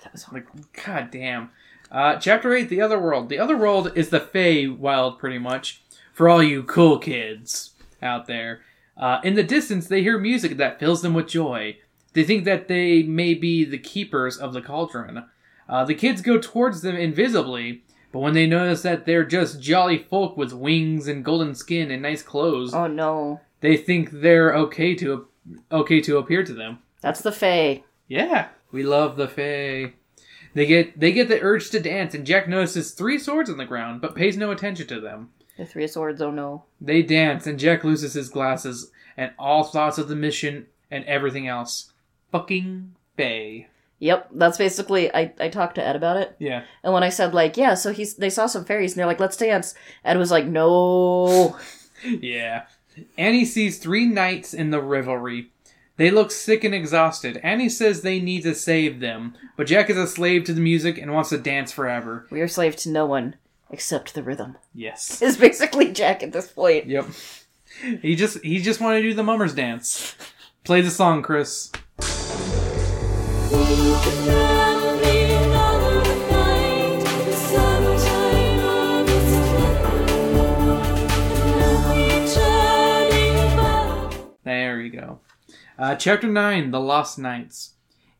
that 0.04 0.12
was. 0.12 0.26
Like, 0.32 0.48
god 0.86 1.10
damn. 1.12 1.50
Uh, 1.92 2.18
chapter 2.18 2.54
8, 2.54 2.70
The 2.70 2.82
Other 2.82 3.00
World. 3.00 3.30
The 3.30 3.40
Other 3.40 3.58
World 3.58 3.92
is 3.96 4.10
the 4.10 4.20
Fey 4.20 4.68
Wild, 4.68 5.18
pretty 5.18 5.40
much, 5.40 5.82
for 6.14 6.30
all 6.30 6.44
you 6.44 6.62
cool 6.64 7.00
kids 7.00 7.72
out 8.02 8.28
there. 8.28 8.62
Uh, 8.96 9.20
in 9.24 9.34
the 9.34 9.44
distance, 9.44 9.88
they 9.88 10.04
hear 10.04 10.20
music 10.20 10.58
that 10.58 10.80
fills 10.80 11.02
them 11.02 11.14
with 11.16 11.28
joy. 11.28 11.78
They 12.14 12.24
think 12.24 12.44
that 12.46 12.68
they 12.68 13.02
may 13.04 13.34
be 13.34 13.64
the 13.66 13.78
keepers 13.80 14.38
of 14.38 14.54
the 14.54 14.62
cauldron. 14.62 15.26
Uh, 15.68 15.86
the 15.86 15.96
kids 15.96 16.22
go 16.22 16.38
towards 16.40 16.82
them 16.82 16.96
invisibly, 16.96 17.84
but 18.12 18.20
when 18.20 18.34
they 18.34 18.46
notice 18.48 18.82
that 18.84 19.06
they're 19.06 19.26
just 19.26 19.62
jolly 19.62 19.98
folk 19.98 20.36
with 20.38 20.52
wings 20.54 21.08
and 21.08 21.24
golden 21.26 21.56
skin 21.56 21.90
and 21.92 22.02
nice 22.02 22.22
clothes, 22.24 22.74
Oh 22.74 22.88
no. 22.88 23.40
they 23.62 23.78
think 23.78 24.10
they're 24.12 24.54
okay 24.56 24.94
to 24.96 25.28
okay 25.72 26.02
to 26.02 26.18
appear 26.18 26.44
to 26.44 26.54
them. 26.54 26.80
That's 27.02 27.22
the 27.22 27.32
Fae. 27.32 27.84
Yeah, 28.08 28.50
we 28.72 28.84
love 28.84 29.18
the 29.18 29.28
Fae. 29.28 29.94
They 30.54 30.66
get 30.66 31.00
they 31.00 31.12
get 31.12 31.30
the 31.30 31.42
urge 31.42 31.70
to 31.72 31.80
dance, 31.80 32.14
and 32.14 32.26
Jack 32.26 32.48
notices 32.48 32.92
three 32.92 33.20
swords 33.20 33.50
on 33.50 33.58
the 33.58 33.66
ground, 33.66 34.02
but 34.02 34.16
pays 34.16 34.36
no 34.36 34.52
attention 34.52 34.88
to 34.88 35.00
them. 35.00 35.30
The 35.58 35.66
Three 35.66 35.88
Swords, 35.88 36.22
oh 36.22 36.32
no. 36.32 36.64
They 36.80 37.02
dance, 37.04 37.46
and 37.46 37.60
Jack 37.60 37.84
loses 37.84 38.14
his 38.14 38.30
glasses 38.30 38.92
and 39.18 39.34
all 39.38 39.66
thoughts 39.66 39.98
of 39.98 40.08
the 40.08 40.16
mission 40.16 40.68
and 40.90 41.04
everything 41.04 41.48
else. 41.48 41.92
Fucking 42.32 42.96
Fae. 43.18 43.68
Yep, 44.00 44.30
that's 44.34 44.58
basically 44.58 45.14
I, 45.14 45.34
I 45.40 45.50
talked 45.50 45.76
to 45.76 45.86
Ed 45.86 45.98
about 45.98 46.16
it. 46.16 46.36
Yeah. 46.40 46.64
And 46.84 46.94
when 46.94 47.04
I 47.04 47.10
said 47.10 47.34
like, 47.34 47.58
yeah, 47.58 47.74
so 47.74 47.92
he's 47.92 48.16
they 48.16 48.30
saw 48.30 48.46
some 48.46 48.64
fairies 48.64 48.94
and 48.94 49.00
they're 49.00 49.06
like, 49.06 49.20
let's 49.20 49.36
dance. 49.36 49.76
Ed 50.06 50.18
was 50.18 50.32
like, 50.32 50.46
no. 50.46 51.58
Yeah. 52.06 52.64
Annie 53.18 53.44
sees 53.44 53.78
three 53.78 54.06
knights 54.06 54.54
in 54.54 54.70
the 54.70 54.82
revelry. 54.82 55.52
They 56.00 56.12
look 56.12 56.32
sick 56.32 56.64
and 56.64 56.74
exhausted. 56.74 57.42
Annie 57.44 57.68
says 57.68 58.02
they 58.02 58.22
need 58.22 58.44
to 58.44 58.56
save 58.56 59.02
them, 59.02 59.36
but 59.58 59.68
Jack 59.68 59.90
is 59.90 59.98
a 59.98 60.08
slave 60.08 60.46
to 60.46 60.54
the 60.54 60.62
music 60.62 60.98
and 60.98 61.14
wants 61.14 61.28
to 61.32 61.38
dance 61.38 61.74
forever. 61.74 62.26
We 62.32 62.40
are 62.40 62.48
slave 62.48 62.78
to 62.78 62.90
no 62.90 63.06
one 63.06 63.36
except 63.70 64.14
the 64.14 64.24
rhythm. 64.24 64.56
Yes. 64.74 65.22
Is 65.22 65.36
basically 65.36 65.92
Jack 65.92 66.24
at 66.24 66.32
this 66.32 66.48
point. 66.48 66.86
Yep. 66.86 67.08
He 68.02 68.16
just 68.16 68.42
he 68.46 68.60
just 68.62 68.80
wanted 68.80 69.02
to 69.02 69.10
do 69.10 69.14
the 69.14 69.24
mummers 69.24 69.54
dance. 69.54 70.16
Play 70.64 70.80
the 70.80 70.90
song, 70.90 71.22
Chris. 71.22 71.70
Uh, 85.80 85.96
chapter 85.96 86.28
9 86.28 86.72
The 86.72 86.80
Lost 86.80 87.18
Knights. 87.18 87.76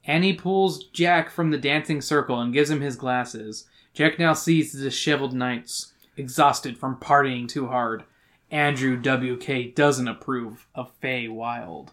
Annie 0.06 0.34
pulls 0.34 0.86
Jack 0.86 1.30
from 1.30 1.52
the 1.52 1.58
dancing 1.58 2.00
circle 2.00 2.40
and 2.40 2.54
gives 2.54 2.70
him 2.70 2.80
his 2.80 2.96
glasses. 2.96 3.66
Jack 3.94 4.18
now 4.18 4.32
sees 4.32 4.72
the 4.72 4.82
disheveled 4.82 5.34
knights, 5.34 5.92
exhausted 6.16 6.78
from 6.78 6.96
partying 6.96 7.50
too 7.50 7.68
hard. 7.68 8.06
Andrew 8.50 8.96
W.K. 8.96 9.72
doesn't 9.72 10.08
approve 10.08 10.68
of 10.74 10.94
Fay 11.02 11.28
Wild. 11.28 11.92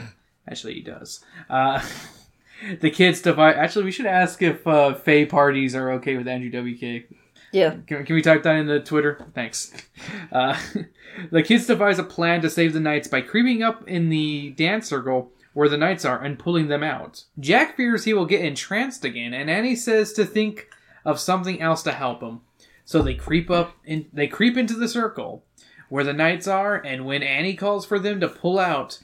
Actually, 0.48 0.74
he 0.74 0.82
does. 0.82 1.24
Uh, 1.50 1.84
the 2.80 2.90
kids 2.90 3.20
divide. 3.20 3.56
Actually, 3.56 3.86
we 3.86 3.90
should 3.90 4.06
ask 4.06 4.40
if 4.40 4.64
uh, 4.68 4.94
Fay 4.94 5.26
parties 5.26 5.74
are 5.74 5.90
okay 5.94 6.16
with 6.16 6.28
Andrew 6.28 6.50
W.K. 6.50 7.06
Yeah. 7.52 7.76
Can, 7.86 8.04
can 8.04 8.14
we 8.14 8.22
type 8.22 8.42
that 8.42 8.56
into 8.56 8.80
Twitter? 8.80 9.26
Thanks. 9.34 9.72
Uh, 10.30 10.56
the 11.32 11.42
kids 11.42 11.66
devise 11.66 11.98
a 11.98 12.04
plan 12.04 12.40
to 12.42 12.50
save 12.50 12.72
the 12.72 12.80
knights 12.80 13.08
by 13.08 13.20
creeping 13.20 13.62
up 13.62 13.86
in 13.88 14.10
the 14.10 14.50
dance 14.50 14.86
circle 14.88 15.32
where 15.54 15.68
the 15.68 15.76
knights 15.76 16.04
are 16.04 16.22
and 16.22 16.38
pulling 16.38 16.68
them 16.68 16.84
out. 16.84 17.24
Jack 17.40 17.76
fears 17.76 18.04
he 18.04 18.14
will 18.14 18.26
get 18.26 18.44
entranced 18.44 19.04
again, 19.04 19.34
and 19.34 19.50
Annie 19.50 19.74
says 19.74 20.12
to 20.12 20.24
think 20.24 20.68
of 21.04 21.18
something 21.18 21.60
else 21.60 21.82
to 21.82 21.92
help 21.92 22.22
him. 22.22 22.42
So 22.84 23.02
they 23.02 23.14
creep 23.14 23.50
up 23.50 23.76
in, 23.84 24.06
they 24.12 24.28
creep 24.28 24.56
into 24.56 24.74
the 24.74 24.86
circle 24.86 25.44
where 25.88 26.04
the 26.04 26.12
knights 26.12 26.46
are, 26.46 26.76
and 26.76 27.06
when 27.06 27.22
Annie 27.22 27.56
calls 27.56 27.84
for 27.84 27.98
them 27.98 28.20
to 28.20 28.28
pull 28.28 28.58
out, 28.58 29.00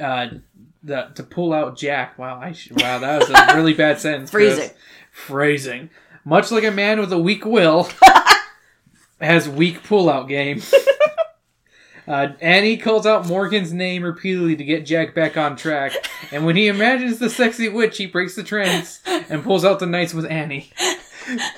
uh, 0.00 0.28
the 0.82 1.10
to 1.14 1.22
pull 1.22 1.52
out 1.52 1.76
Jack. 1.76 2.18
Wow, 2.18 2.40
I 2.40 2.52
sh- 2.52 2.70
wow, 2.70 2.98
that 2.98 3.20
was 3.20 3.30
a 3.30 3.56
really 3.56 3.74
bad 3.74 4.00
sentence. 4.00 4.30
Phrasing. 4.30 4.70
Phrasing. 5.12 5.90
Much 6.26 6.50
like 6.50 6.64
a 6.64 6.72
man 6.72 6.98
with 6.98 7.12
a 7.12 7.18
weak 7.18 7.46
will 7.46 7.88
has 9.20 9.48
weak 9.48 9.82
pullout 9.84 10.28
game. 10.28 10.60
Uh, 12.08 12.34
Annie 12.40 12.76
calls 12.76 13.04
out 13.04 13.26
Morgan's 13.26 13.72
name 13.72 14.04
repeatedly 14.04 14.54
to 14.54 14.62
get 14.62 14.86
Jack 14.86 15.12
back 15.12 15.36
on 15.36 15.56
track, 15.56 15.92
and 16.30 16.46
when 16.46 16.54
he 16.54 16.68
imagines 16.68 17.18
the 17.18 17.28
sexy 17.28 17.68
witch, 17.68 17.98
he 17.98 18.06
breaks 18.06 18.36
the 18.36 18.44
trance 18.44 19.00
and 19.28 19.42
pulls 19.42 19.64
out 19.64 19.80
the 19.80 19.86
knights 19.86 20.14
with 20.14 20.24
Annie. 20.24 20.70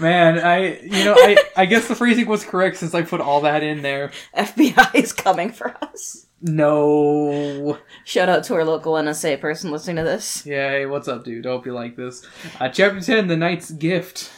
Man, 0.00 0.38
I 0.38 0.78
you 0.80 1.04
know 1.04 1.14
I 1.18 1.36
I 1.54 1.66
guess 1.66 1.86
the 1.86 1.94
phrasing 1.94 2.26
was 2.26 2.46
correct 2.46 2.78
since 2.78 2.94
I 2.94 3.02
put 3.02 3.20
all 3.20 3.42
that 3.42 3.62
in 3.62 3.82
there. 3.82 4.10
FBI 4.34 4.94
is 4.94 5.12
coming 5.12 5.52
for 5.52 5.76
us. 5.82 6.28
No. 6.40 7.76
Shout 8.04 8.30
out 8.30 8.42
to 8.44 8.54
our 8.54 8.64
local 8.64 8.94
NSA 8.94 9.40
person 9.42 9.70
listening 9.70 9.96
to 9.96 10.02
this. 10.02 10.46
Yeah, 10.46 10.70
hey, 10.70 10.86
what's 10.86 11.08
up, 11.08 11.24
dude? 11.24 11.44
Hope 11.44 11.66
you 11.66 11.74
like 11.74 11.94
this. 11.94 12.26
Uh, 12.58 12.70
chapter 12.70 13.02
10 13.02 13.26
The 13.26 13.36
Knight's 13.36 13.70
Gift. 13.72 14.30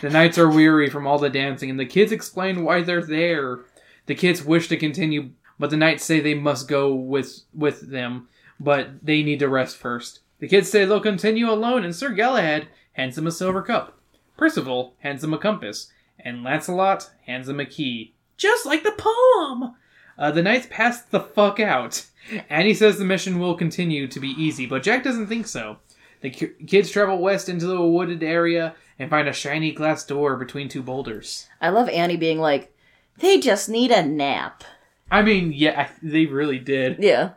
The 0.00 0.10
knights 0.10 0.38
are 0.38 0.48
weary 0.48 0.88
from 0.88 1.06
all 1.06 1.18
the 1.18 1.30
dancing, 1.30 1.70
and 1.70 1.78
the 1.78 1.86
kids 1.86 2.12
explain 2.12 2.64
why 2.64 2.82
they're 2.82 3.02
there. 3.02 3.60
The 4.06 4.14
kids 4.14 4.44
wish 4.44 4.68
to 4.68 4.76
continue, 4.76 5.30
but 5.58 5.70
the 5.70 5.76
knights 5.76 6.04
say 6.04 6.20
they 6.20 6.34
must 6.34 6.68
go 6.68 6.94
with, 6.94 7.42
with 7.54 7.90
them, 7.90 8.28
but 8.58 9.04
they 9.04 9.22
need 9.22 9.40
to 9.40 9.48
rest 9.48 9.76
first. 9.76 10.20
The 10.38 10.48
kids 10.48 10.70
say 10.70 10.84
they'll 10.84 11.00
continue 11.00 11.50
alone, 11.50 11.84
and 11.84 11.94
Sir 11.94 12.10
Galahad 12.10 12.68
hands 12.92 13.16
them 13.16 13.26
a 13.26 13.30
silver 13.30 13.62
cup. 13.62 13.98
Percival 14.36 14.94
hands 15.00 15.20
them 15.20 15.34
a 15.34 15.38
compass, 15.38 15.92
and 16.18 16.42
Lancelot 16.42 17.10
hands 17.26 17.46
them 17.46 17.60
a 17.60 17.66
key. 17.66 18.14
Just 18.36 18.64
like 18.64 18.82
the 18.82 18.92
poem! 18.96 19.74
Uh, 20.18 20.30
the 20.30 20.42
knights 20.42 20.66
pass 20.70 21.02
the 21.02 21.20
fuck 21.20 21.60
out. 21.60 22.06
Annie 22.48 22.74
says 22.74 22.98
the 22.98 23.04
mission 23.04 23.38
will 23.38 23.54
continue 23.54 24.06
to 24.06 24.20
be 24.20 24.30
easy, 24.30 24.66
but 24.66 24.82
Jack 24.82 25.04
doesn't 25.04 25.26
think 25.26 25.46
so. 25.46 25.78
The 26.20 26.30
ki- 26.30 26.52
kids 26.66 26.90
travel 26.90 27.18
west 27.18 27.48
into 27.48 27.66
the 27.66 27.80
wooded 27.80 28.22
area 28.22 28.74
and 29.00 29.10
find 29.10 29.26
a 29.26 29.32
shiny 29.32 29.72
glass 29.72 30.04
door 30.04 30.36
between 30.36 30.68
two 30.68 30.82
boulders. 30.82 31.48
I 31.60 31.70
love 31.70 31.88
Annie 31.88 32.16
being 32.18 32.38
like, 32.38 32.72
they 33.18 33.40
just 33.40 33.68
need 33.68 33.90
a 33.90 34.04
nap. 34.06 34.62
I 35.10 35.22
mean, 35.22 35.52
yeah, 35.52 35.88
I- 35.88 35.90
they 36.02 36.26
really 36.26 36.58
did. 36.60 36.98
Yeah. 37.02 37.30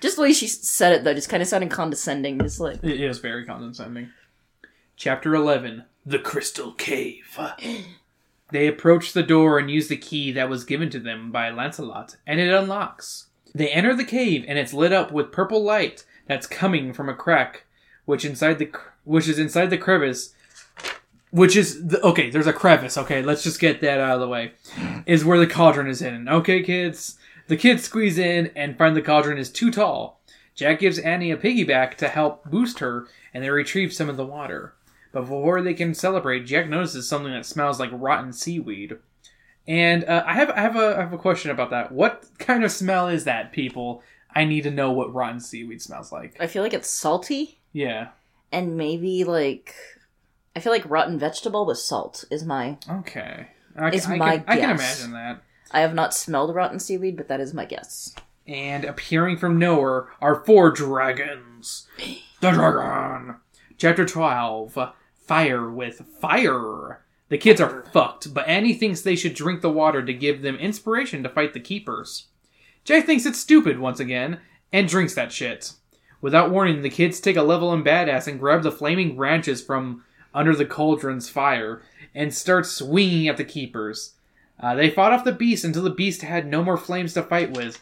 Just 0.00 0.16
the 0.16 0.22
way 0.22 0.32
she 0.32 0.46
said 0.46 0.92
it, 0.92 1.04
though, 1.04 1.12
just 1.14 1.28
kind 1.28 1.42
of 1.42 1.48
sounding 1.48 1.68
condescending. 1.68 2.38
Just 2.38 2.60
like, 2.60 2.82
It 2.84 3.00
is 3.00 3.18
very 3.18 3.44
condescending. 3.44 4.10
Chapter 4.96 5.34
11 5.34 5.84
The 6.06 6.18
Crystal 6.20 6.72
Cave. 6.72 7.38
They 8.50 8.66
approach 8.66 9.12
the 9.12 9.22
door 9.22 9.58
and 9.58 9.70
use 9.70 9.88
the 9.88 9.96
key 9.98 10.32
that 10.32 10.48
was 10.48 10.64
given 10.64 10.88
to 10.90 10.98
them 10.98 11.30
by 11.30 11.50
Lancelot, 11.50 12.16
and 12.26 12.40
it 12.40 12.50
unlocks. 12.50 13.26
They 13.54 13.68
enter 13.68 13.94
the 13.94 14.06
cave, 14.06 14.42
and 14.48 14.58
it's 14.58 14.72
lit 14.72 14.90
up 14.90 15.12
with 15.12 15.32
purple 15.32 15.62
light 15.62 16.06
that's 16.26 16.46
coming 16.46 16.94
from 16.94 17.10
a 17.10 17.14
crack, 17.14 17.64
which 18.06 18.24
inside 18.24 18.58
the 18.58 18.64
cr- 18.66 18.88
which 19.04 19.28
is 19.28 19.38
inside 19.38 19.68
the 19.68 19.76
crevice. 19.76 20.32
Which 21.30 21.56
is 21.56 21.86
the, 21.88 22.00
okay. 22.02 22.30
There's 22.30 22.46
a 22.46 22.52
crevice. 22.52 22.96
Okay, 22.96 23.22
let's 23.22 23.42
just 23.42 23.60
get 23.60 23.80
that 23.82 24.00
out 24.00 24.14
of 24.14 24.20
the 24.20 24.28
way. 24.28 24.52
Is 25.06 25.24
where 25.24 25.38
the 25.38 25.46
cauldron 25.46 25.88
is 25.88 26.00
in 26.02 26.28
Okay, 26.28 26.62
kids. 26.62 27.18
The 27.48 27.56
kids 27.56 27.82
squeeze 27.84 28.18
in 28.18 28.50
and 28.56 28.76
find 28.78 28.96
the 28.96 29.02
cauldron 29.02 29.38
is 29.38 29.50
too 29.50 29.70
tall. 29.70 30.20
Jack 30.54 30.80
gives 30.80 30.98
Annie 30.98 31.30
a 31.30 31.36
piggyback 31.36 31.94
to 31.96 32.08
help 32.08 32.44
boost 32.50 32.80
her, 32.80 33.06
and 33.32 33.44
they 33.44 33.50
retrieve 33.50 33.92
some 33.92 34.08
of 34.08 34.16
the 34.16 34.26
water. 34.26 34.74
But 35.12 35.22
before 35.22 35.62
they 35.62 35.72
can 35.74 35.94
celebrate, 35.94 36.46
Jack 36.46 36.68
notices 36.68 37.08
something 37.08 37.32
that 37.32 37.46
smells 37.46 37.78
like 37.80 37.90
rotten 37.92 38.32
seaweed. 38.32 38.98
And 39.66 40.04
uh, 40.04 40.24
I 40.26 40.34
have 40.34 40.50
I 40.50 40.60
have 40.60 40.76
a 40.76 40.96
I 40.96 41.00
have 41.00 41.12
a 41.12 41.18
question 41.18 41.50
about 41.50 41.70
that. 41.70 41.92
What 41.92 42.24
kind 42.38 42.64
of 42.64 42.72
smell 42.72 43.08
is 43.08 43.24
that, 43.24 43.52
people? 43.52 44.02
I 44.34 44.44
need 44.44 44.62
to 44.62 44.70
know 44.70 44.90
what 44.92 45.12
rotten 45.14 45.40
seaweed 45.40 45.80
smells 45.82 46.10
like. 46.12 46.36
I 46.40 46.46
feel 46.46 46.62
like 46.62 46.74
it's 46.74 46.90
salty 46.90 47.58
Yeah. 47.72 48.08
and 48.52 48.76
maybe 48.76 49.24
like 49.24 49.74
I 50.58 50.60
feel 50.60 50.72
like 50.72 50.90
rotten 50.90 51.20
vegetable 51.20 51.64
with 51.64 51.78
salt 51.78 52.24
is 52.32 52.44
my. 52.44 52.78
Okay. 52.90 53.46
I, 53.76 53.90
can, 53.90 54.00
I, 54.10 54.16
my 54.16 54.38
can, 54.38 54.44
I 54.48 54.56
can 54.56 54.76
guess. 54.76 55.04
imagine 55.04 55.12
that. 55.12 55.42
I 55.70 55.82
have 55.82 55.94
not 55.94 56.12
smelled 56.12 56.52
rotten 56.52 56.80
seaweed, 56.80 57.16
but 57.16 57.28
that 57.28 57.38
is 57.38 57.54
my 57.54 57.64
guess. 57.64 58.12
And 58.44 58.84
appearing 58.84 59.36
from 59.36 59.60
nowhere 59.60 60.08
are 60.20 60.44
four 60.44 60.72
dragons. 60.72 61.86
The 62.40 62.50
dragon. 62.50 63.36
Chapter 63.76 64.04
12 64.04 64.76
Fire 65.28 65.70
with 65.70 66.02
Fire. 66.20 67.04
The 67.28 67.38
kids 67.38 67.60
are 67.60 67.84
fucked, 67.92 68.34
but 68.34 68.48
Annie 68.48 68.74
thinks 68.74 69.02
they 69.02 69.14
should 69.14 69.34
drink 69.34 69.60
the 69.60 69.70
water 69.70 70.04
to 70.04 70.12
give 70.12 70.42
them 70.42 70.56
inspiration 70.56 71.22
to 71.22 71.28
fight 71.28 71.52
the 71.52 71.60
keepers. 71.60 72.26
Jack 72.82 73.06
thinks 73.06 73.26
it's 73.26 73.38
stupid 73.38 73.78
once 73.78 74.00
again 74.00 74.40
and 74.72 74.88
drinks 74.88 75.14
that 75.14 75.30
shit. 75.30 75.74
Without 76.20 76.50
warning, 76.50 76.82
the 76.82 76.90
kids 76.90 77.20
take 77.20 77.36
a 77.36 77.42
level 77.42 77.72
in 77.72 77.84
badass 77.84 78.26
and 78.26 78.40
grab 78.40 78.64
the 78.64 78.72
flaming 78.72 79.14
branches 79.14 79.62
from 79.62 80.02
under 80.34 80.54
the 80.54 80.66
cauldron's 80.66 81.28
fire 81.28 81.82
and 82.14 82.34
start 82.34 82.66
swinging 82.66 83.28
at 83.28 83.36
the 83.36 83.44
keepers. 83.44 84.14
Uh, 84.60 84.74
they 84.74 84.90
fought 84.90 85.12
off 85.12 85.24
the 85.24 85.32
beast 85.32 85.64
until 85.64 85.82
the 85.82 85.90
beast 85.90 86.22
had 86.22 86.46
no 86.46 86.62
more 86.64 86.76
flames 86.76 87.14
to 87.14 87.22
fight 87.22 87.52
with, 87.52 87.80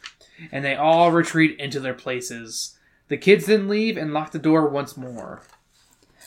and 0.52 0.64
they 0.64 0.74
all 0.76 1.10
retreat 1.10 1.58
into 1.58 1.80
their 1.80 1.94
places. 1.94 2.78
The 3.08 3.16
kids 3.16 3.46
then 3.46 3.68
leave 3.68 3.96
and 3.96 4.12
lock 4.12 4.32
the 4.32 4.38
door 4.38 4.68
once 4.68 4.96
more. 4.96 5.42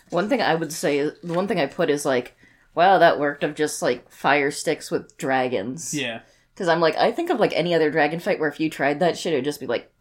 One 0.10 0.27
thing 0.27 0.41
I 0.41 0.55
would 0.55 0.73
say, 0.73 1.01
the 1.01 1.34
one 1.34 1.47
thing 1.47 1.60
I 1.60 1.67
put 1.67 1.89
is 1.89 2.05
like, 2.05 2.36
wow, 2.73 2.97
that 2.97 3.19
worked 3.19 3.43
of 3.43 3.53
just 3.55 3.82
like 3.82 4.10
fire 4.12 4.49
sticks 4.49 4.89
with 4.89 5.17
dragons. 5.17 5.93
Yeah, 5.93 6.21
Because 6.53 6.67
I'm 6.67 6.79
like, 6.79 6.95
I 6.95 7.12
think 7.12 7.29
of 7.29 7.39
like 7.39 7.53
any 7.53 7.75
other 7.75 7.91
dragon 7.91 8.19
fight 8.19 8.39
where 8.39 8.49
if 8.49 8.60
you 8.60 8.69
tried 8.69 8.99
that 9.01 9.17
shit, 9.17 9.34
it'd 9.34 9.45
just 9.45 9.60
be 9.60 9.67
like, 9.67 9.91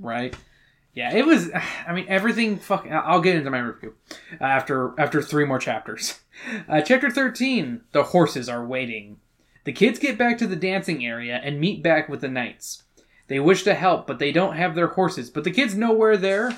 right. 0.00 0.34
Yeah, 0.94 1.14
it 1.14 1.26
was. 1.26 1.50
I 1.86 1.92
mean, 1.92 2.06
everything. 2.08 2.58
Fuck. 2.58 2.86
I'll 2.90 3.20
get 3.20 3.36
into 3.36 3.50
my 3.50 3.58
review 3.58 3.94
uh, 4.40 4.44
after 4.44 4.98
after 4.98 5.20
three 5.20 5.44
more 5.44 5.58
chapters. 5.58 6.20
Uh, 6.68 6.80
chapter 6.80 7.12
thirteen: 7.12 7.82
The 7.92 8.02
horses 8.02 8.48
are 8.48 8.66
waiting. 8.66 9.18
The 9.62 9.72
kids 9.72 10.00
get 10.00 10.18
back 10.18 10.36
to 10.38 10.48
the 10.48 10.56
dancing 10.56 11.06
area 11.06 11.40
and 11.42 11.60
meet 11.60 11.80
back 11.80 12.08
with 12.08 12.22
the 12.22 12.28
knights. 12.28 12.82
They 13.28 13.38
wish 13.38 13.62
to 13.62 13.74
help, 13.74 14.08
but 14.08 14.18
they 14.18 14.32
don't 14.32 14.56
have 14.56 14.74
their 14.74 14.88
horses. 14.88 15.30
But 15.30 15.44
the 15.44 15.52
kids 15.52 15.76
know 15.76 15.92
where 15.92 16.16
their 16.16 16.56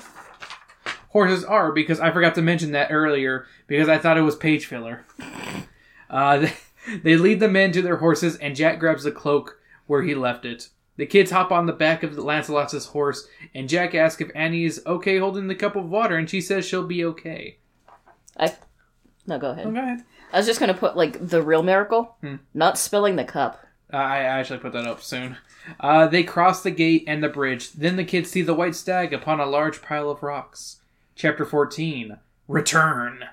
horses 1.09 1.45
are 1.45 1.71
because 1.71 1.99
I 1.99 2.11
forgot 2.11 2.35
to 2.35 2.41
mention 2.41 2.71
that 2.71 2.91
earlier 2.91 3.45
because 3.67 3.87
I 3.87 3.97
thought 3.97 4.17
it 4.17 4.21
was 4.21 4.35
page 4.35 4.65
filler. 4.65 5.05
Uh, 6.09 6.37
they, 6.39 6.53
they 7.03 7.17
lead 7.17 7.39
the 7.39 7.47
men 7.47 7.71
to 7.73 7.81
their 7.81 7.97
horses, 7.97 8.35
and 8.37 8.55
Jack 8.55 8.79
grabs 8.79 9.03
the 9.03 9.11
cloak 9.11 9.59
where 9.85 10.01
he 10.01 10.15
left 10.15 10.43
it. 10.43 10.69
The 10.97 11.05
kids 11.05 11.31
hop 11.31 11.51
on 11.51 11.67
the 11.67 11.73
back 11.73 12.03
of 12.03 12.17
Lancelot's 12.17 12.87
horse, 12.87 13.27
and 13.53 13.69
Jack 13.69 13.95
asks 13.95 14.21
if 14.21 14.31
Annie 14.35 14.65
is 14.65 14.81
okay 14.85 15.19
holding 15.19 15.47
the 15.47 15.55
cup 15.55 15.75
of 15.75 15.89
water, 15.89 16.17
and 16.17 16.29
she 16.29 16.41
says 16.41 16.65
she'll 16.65 16.85
be 16.85 17.05
okay. 17.05 17.57
I. 18.35 18.55
No, 19.27 19.37
go 19.37 19.51
ahead. 19.51 19.67
Oh, 19.67 19.71
go 19.71 19.79
ahead. 19.79 20.03
I 20.33 20.37
was 20.37 20.45
just 20.45 20.59
gonna 20.59 20.73
put 20.73 20.97
like 20.97 21.25
the 21.29 21.41
real 21.41 21.63
miracle, 21.63 22.17
not 22.53 22.77
spilling 22.77 23.15
the 23.15 23.23
cup. 23.23 23.63
Uh, 23.93 23.97
I 23.97 24.17
actually 24.19 24.59
put 24.59 24.73
that 24.73 24.87
up 24.87 25.01
soon. 25.01 25.37
Uh, 25.79 26.07
they 26.07 26.23
cross 26.23 26.63
the 26.63 26.71
gate 26.71 27.03
and 27.07 27.23
the 27.23 27.29
bridge. 27.29 27.71
Then 27.71 27.95
the 27.95 28.03
kids 28.03 28.29
see 28.29 28.41
the 28.41 28.53
white 28.53 28.75
stag 28.75 29.13
upon 29.13 29.39
a 29.39 29.45
large 29.45 29.81
pile 29.81 30.09
of 30.09 30.23
rocks. 30.23 30.77
Chapter 31.15 31.45
14 31.45 32.17
Return. 32.47 33.25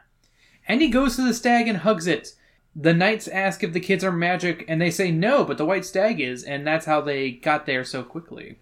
Annie 0.66 0.88
goes 0.88 1.16
to 1.16 1.22
the 1.22 1.35
stag 1.35 1.68
and 1.68 1.79
hugs 1.79 2.07
it. 2.07 2.35
The 2.76 2.94
knights 2.94 3.28
ask 3.28 3.62
if 3.62 3.72
the 3.72 3.80
kids 3.80 4.02
are 4.02 4.12
magic, 4.12 4.64
and 4.66 4.80
they 4.80 4.90
say 4.90 5.12
no, 5.12 5.44
but 5.44 5.58
the 5.58 5.64
white 5.64 5.84
stag 5.84 6.20
is, 6.20 6.42
and 6.42 6.66
that's 6.66 6.87
how 6.87 7.00
they 7.00 7.30
got 7.30 7.66
there 7.66 7.84
so 7.84 8.02
quickly. 8.02 8.56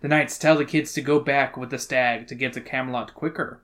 The 0.00 0.08
knights 0.08 0.38
tell 0.38 0.56
the 0.56 0.64
kids 0.64 0.92
to 0.92 1.00
go 1.00 1.18
back 1.18 1.56
with 1.56 1.70
the 1.70 1.78
stag 1.78 2.28
to 2.28 2.36
get 2.36 2.52
to 2.52 2.60
Camelot 2.60 3.14
quicker. 3.14 3.60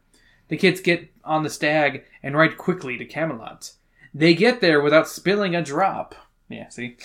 The 0.48 0.56
kids 0.56 0.80
get 0.80 1.10
on 1.24 1.44
the 1.44 1.50
stag 1.50 2.04
and 2.22 2.36
ride 2.36 2.58
quickly 2.58 2.98
to 2.98 3.04
Camelot. 3.04 3.72
They 4.12 4.34
get 4.34 4.60
there 4.60 4.80
without 4.80 5.08
spilling 5.08 5.54
a 5.54 5.62
drop. 5.62 6.14
Yeah, 6.48 6.68
see? 6.68 6.96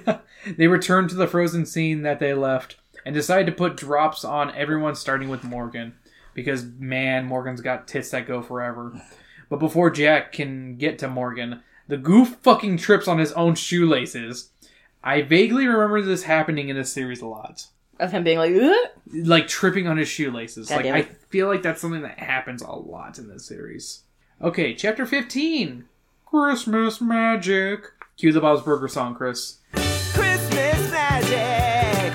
they 0.46 0.66
return 0.66 1.08
to 1.08 1.14
the 1.14 1.26
frozen 1.26 1.66
scene 1.66 2.02
that 2.02 2.18
they 2.18 2.34
left 2.34 2.76
and 3.04 3.14
decide 3.14 3.46
to 3.46 3.52
put 3.52 3.76
drops 3.76 4.24
on 4.24 4.54
everyone 4.54 4.94
starting 4.94 5.28
with 5.28 5.44
Morgan. 5.44 5.94
Because, 6.34 6.64
man, 6.64 7.26
Morgan's 7.26 7.60
got 7.60 7.86
tits 7.86 8.10
that 8.10 8.26
go 8.26 8.42
forever. 8.42 9.00
But 9.50 9.60
before 9.60 9.90
Jack 9.90 10.32
can 10.32 10.76
get 10.76 10.98
to 11.00 11.08
Morgan, 11.08 11.62
the 11.88 11.96
goof 11.96 12.36
fucking 12.42 12.78
trips 12.78 13.08
on 13.08 13.18
his 13.18 13.32
own 13.32 13.54
shoelaces. 13.54 14.50
I 15.04 15.22
vaguely 15.22 15.66
remember 15.66 16.02
this 16.02 16.24
happening 16.24 16.68
in 16.68 16.76
this 16.76 16.92
series 16.92 17.20
a 17.20 17.26
lot. 17.26 17.66
Of 17.98 18.12
him 18.12 18.24
being 18.24 18.38
like, 18.38 18.54
"Ugh." 18.54 18.90
Like 19.12 19.48
tripping 19.48 19.86
on 19.86 19.96
his 19.96 20.08
shoelaces. 20.08 20.68
God 20.68 20.84
like 20.84 20.94
I 20.94 21.02
feel 21.28 21.48
like 21.48 21.62
that's 21.62 21.80
something 21.80 22.02
that 22.02 22.18
happens 22.18 22.62
a 22.62 22.72
lot 22.72 23.18
in 23.18 23.28
this 23.28 23.46
series. 23.46 24.02
Okay, 24.40 24.74
chapter 24.74 25.06
15. 25.06 25.84
Christmas 26.26 27.00
magic. 27.00 27.84
Cue 28.16 28.32
the 28.32 28.40
Bob's 28.40 28.62
Burger 28.62 28.88
song, 28.88 29.14
Chris. 29.14 29.58
Christmas 29.72 30.90
magic. 30.90 32.12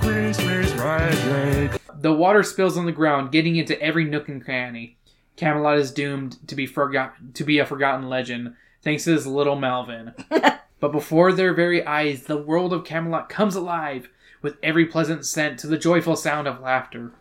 Christmas 0.00 0.74
magic. 0.76 1.80
The 2.00 2.12
water 2.12 2.42
spills 2.42 2.76
on 2.76 2.86
the 2.86 2.92
ground, 2.92 3.32
getting 3.32 3.56
into 3.56 3.80
every 3.82 4.04
nook 4.04 4.28
and 4.28 4.42
cranny. 4.42 4.96
Camelot 5.36 5.78
is 5.78 5.92
doomed 5.92 6.38
to 6.48 6.54
be 6.54 6.66
forgot 6.66 7.14
to 7.34 7.44
be 7.44 7.58
a 7.58 7.66
forgotten 7.66 8.08
legend, 8.08 8.54
thanks 8.88 9.04
to 9.04 9.10
this 9.10 9.26
little 9.26 9.54
Melvin. 9.54 10.14
but 10.80 10.92
before 10.92 11.30
their 11.30 11.52
very 11.52 11.84
eyes, 11.84 12.22
the 12.22 12.38
world 12.38 12.72
of 12.72 12.86
Camelot 12.86 13.28
comes 13.28 13.54
alive, 13.54 14.08
with 14.40 14.56
every 14.62 14.86
pleasant 14.86 15.26
scent 15.26 15.58
to 15.58 15.66
the 15.66 15.76
joyful 15.76 16.16
sound 16.16 16.48
of 16.48 16.62
laughter. 16.62 17.12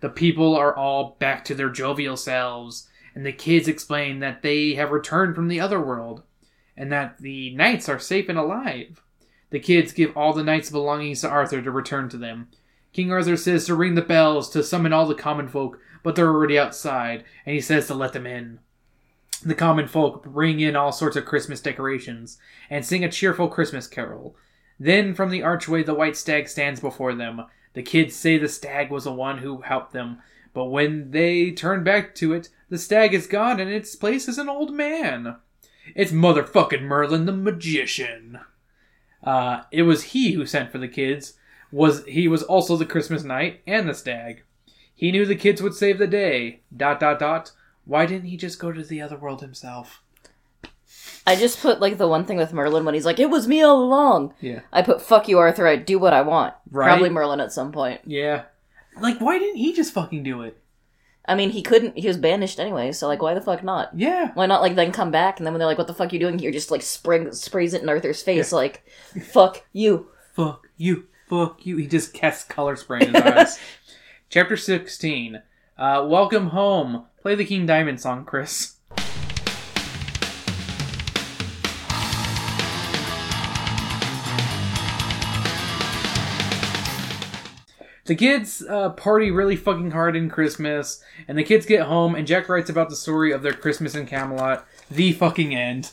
The 0.00 0.08
people 0.08 0.56
are 0.56 0.74
all 0.74 1.18
back 1.18 1.44
to 1.44 1.54
their 1.54 1.68
jovial 1.68 2.16
selves, 2.16 2.88
and 3.14 3.26
the 3.26 3.32
kids 3.32 3.68
explain 3.68 4.20
that 4.20 4.40
they 4.40 4.72
have 4.76 4.92
returned 4.92 5.34
from 5.34 5.48
the 5.48 5.60
other 5.60 5.78
world, 5.78 6.22
and 6.74 6.90
that 6.90 7.18
the 7.18 7.54
knights 7.54 7.86
are 7.86 7.98
safe 7.98 8.30
and 8.30 8.38
alive. 8.38 9.02
The 9.50 9.60
kids 9.60 9.92
give 9.92 10.16
all 10.16 10.32
the 10.32 10.42
knights' 10.42 10.70
belongings 10.70 11.20
to 11.20 11.28
Arthur 11.28 11.60
to 11.60 11.70
return 11.70 12.08
to 12.08 12.16
them. 12.16 12.48
King 12.94 13.12
Arthur 13.12 13.36
says 13.36 13.66
to 13.66 13.74
ring 13.74 13.94
the 13.94 14.00
bells 14.00 14.48
to 14.50 14.62
summon 14.62 14.94
all 14.94 15.06
the 15.06 15.14
common 15.14 15.48
folk, 15.48 15.80
but 16.02 16.16
they're 16.16 16.30
already 16.30 16.58
outside, 16.58 17.24
and 17.44 17.54
he 17.54 17.60
says 17.60 17.88
to 17.88 17.94
let 17.94 18.14
them 18.14 18.26
in. 18.26 18.60
The 19.42 19.54
common 19.54 19.88
folk 19.88 20.24
bring 20.24 20.60
in 20.60 20.76
all 20.76 20.92
sorts 20.92 21.16
of 21.16 21.24
Christmas 21.24 21.60
decorations 21.60 22.38
and 22.68 22.84
sing 22.84 23.04
a 23.04 23.10
cheerful 23.10 23.48
Christmas 23.48 23.86
carol. 23.86 24.36
Then 24.78 25.14
from 25.14 25.30
the 25.30 25.42
archway 25.42 25.82
the 25.82 25.94
white 25.94 26.16
stag 26.16 26.48
stands 26.48 26.80
before 26.80 27.14
them. 27.14 27.46
The 27.72 27.82
kids 27.82 28.14
say 28.14 28.36
the 28.36 28.48
stag 28.48 28.90
was 28.90 29.04
the 29.04 29.12
one 29.12 29.38
who 29.38 29.62
helped 29.62 29.92
them, 29.92 30.18
but 30.52 30.66
when 30.66 31.12
they 31.12 31.52
turn 31.52 31.84
back 31.84 32.14
to 32.16 32.32
it, 32.32 32.48
the 32.68 32.78
stag 32.78 33.14
is 33.14 33.26
gone 33.26 33.60
and 33.60 33.70
in 33.70 33.76
its 33.76 33.94
place 33.94 34.28
is 34.28 34.38
an 34.38 34.48
old 34.48 34.72
man. 34.72 35.36
It's 35.94 36.12
motherfucking 36.12 36.82
Merlin 36.82 37.26
the 37.26 37.32
magician. 37.32 38.40
Uh, 39.22 39.62
it 39.70 39.82
was 39.82 40.04
he 40.04 40.32
who 40.32 40.46
sent 40.46 40.72
for 40.72 40.78
the 40.78 40.88
kids. 40.88 41.34
Was 41.72 42.04
he 42.04 42.26
was 42.26 42.42
also 42.42 42.76
the 42.76 42.86
Christmas 42.86 43.22
knight 43.22 43.60
and 43.66 43.88
the 43.88 43.94
stag. 43.94 44.42
He 44.94 45.12
knew 45.12 45.24
the 45.24 45.36
kids 45.36 45.62
would 45.62 45.74
save 45.74 45.98
the 45.98 46.06
day. 46.06 46.60
Dot 46.76 47.00
dot 47.00 47.18
dot. 47.18 47.52
Why 47.90 48.06
didn't 48.06 48.28
he 48.28 48.36
just 48.36 48.60
go 48.60 48.70
to 48.70 48.84
the 48.84 49.02
other 49.02 49.16
world 49.16 49.40
himself? 49.40 50.00
I 51.26 51.34
just 51.34 51.60
put 51.60 51.80
like 51.80 51.98
the 51.98 52.06
one 52.06 52.24
thing 52.24 52.36
with 52.36 52.52
Merlin 52.52 52.84
when 52.84 52.94
he's 52.94 53.04
like, 53.04 53.18
"It 53.18 53.30
was 53.30 53.48
me 53.48 53.62
all 53.62 53.82
along." 53.82 54.32
Yeah. 54.40 54.60
I 54.72 54.82
put 54.82 55.02
"fuck 55.02 55.26
you, 55.26 55.38
Arthur." 55.40 55.66
I 55.66 55.74
do 55.74 55.98
what 55.98 56.12
I 56.12 56.22
want. 56.22 56.54
Right. 56.70 56.86
Probably 56.86 57.10
Merlin 57.10 57.40
at 57.40 57.52
some 57.52 57.72
point. 57.72 58.00
Yeah. 58.06 58.44
Like, 59.00 59.20
why 59.20 59.40
didn't 59.40 59.56
he 59.56 59.72
just 59.72 59.92
fucking 59.92 60.22
do 60.22 60.42
it? 60.42 60.56
I 61.26 61.34
mean, 61.34 61.50
he 61.50 61.62
couldn't. 61.62 61.98
He 61.98 62.06
was 62.06 62.16
banished 62.16 62.60
anyway, 62.60 62.92
so 62.92 63.08
like, 63.08 63.20
why 63.20 63.34
the 63.34 63.40
fuck 63.40 63.64
not? 63.64 63.90
Yeah. 63.92 64.30
Why 64.34 64.46
not 64.46 64.62
like 64.62 64.76
then 64.76 64.92
come 64.92 65.10
back 65.10 65.40
and 65.40 65.46
then 65.46 65.52
when 65.52 65.58
they're 65.58 65.66
like, 65.66 65.78
"What 65.78 65.88
the 65.88 65.94
fuck 65.94 66.12
you 66.12 66.20
doing 66.20 66.38
here?" 66.38 66.52
Just 66.52 66.70
like 66.70 66.82
spring 66.82 67.32
sprays 67.32 67.74
it 67.74 67.82
in 67.82 67.88
Arthur's 67.88 68.22
face, 68.22 68.52
like, 68.52 68.86
"Fuck 69.32 69.64
you." 69.72 70.06
Fuck 70.32 70.68
you. 70.76 71.08
Fuck 71.28 71.66
you. 71.66 71.76
He 71.76 71.88
just 71.88 72.14
casts 72.14 72.44
color 72.44 72.76
spray 72.76 73.00
in 73.00 73.14
his 73.14 73.22
eyes. 73.24 73.58
Chapter 74.28 74.56
16. 74.56 75.42
Uh, 75.80 76.04
welcome 76.06 76.48
home. 76.48 77.06
Play 77.22 77.34
the 77.34 77.44
King 77.46 77.64
Diamond 77.64 77.98
song, 77.98 78.26
Chris. 78.26 78.76
The 88.04 88.14
kids 88.14 88.62
uh, 88.68 88.90
party 88.90 89.30
really 89.30 89.56
fucking 89.56 89.92
hard 89.92 90.16
in 90.16 90.28
Christmas, 90.28 91.02
and 91.26 91.38
the 91.38 91.44
kids 91.44 91.64
get 91.64 91.86
home, 91.86 92.14
and 92.14 92.26
Jack 92.26 92.50
writes 92.50 92.68
about 92.68 92.90
the 92.90 92.96
story 92.96 93.32
of 93.32 93.40
their 93.40 93.54
Christmas 93.54 93.94
in 93.94 94.04
Camelot. 94.04 94.66
The 94.90 95.12
fucking 95.12 95.54
end. 95.54 95.92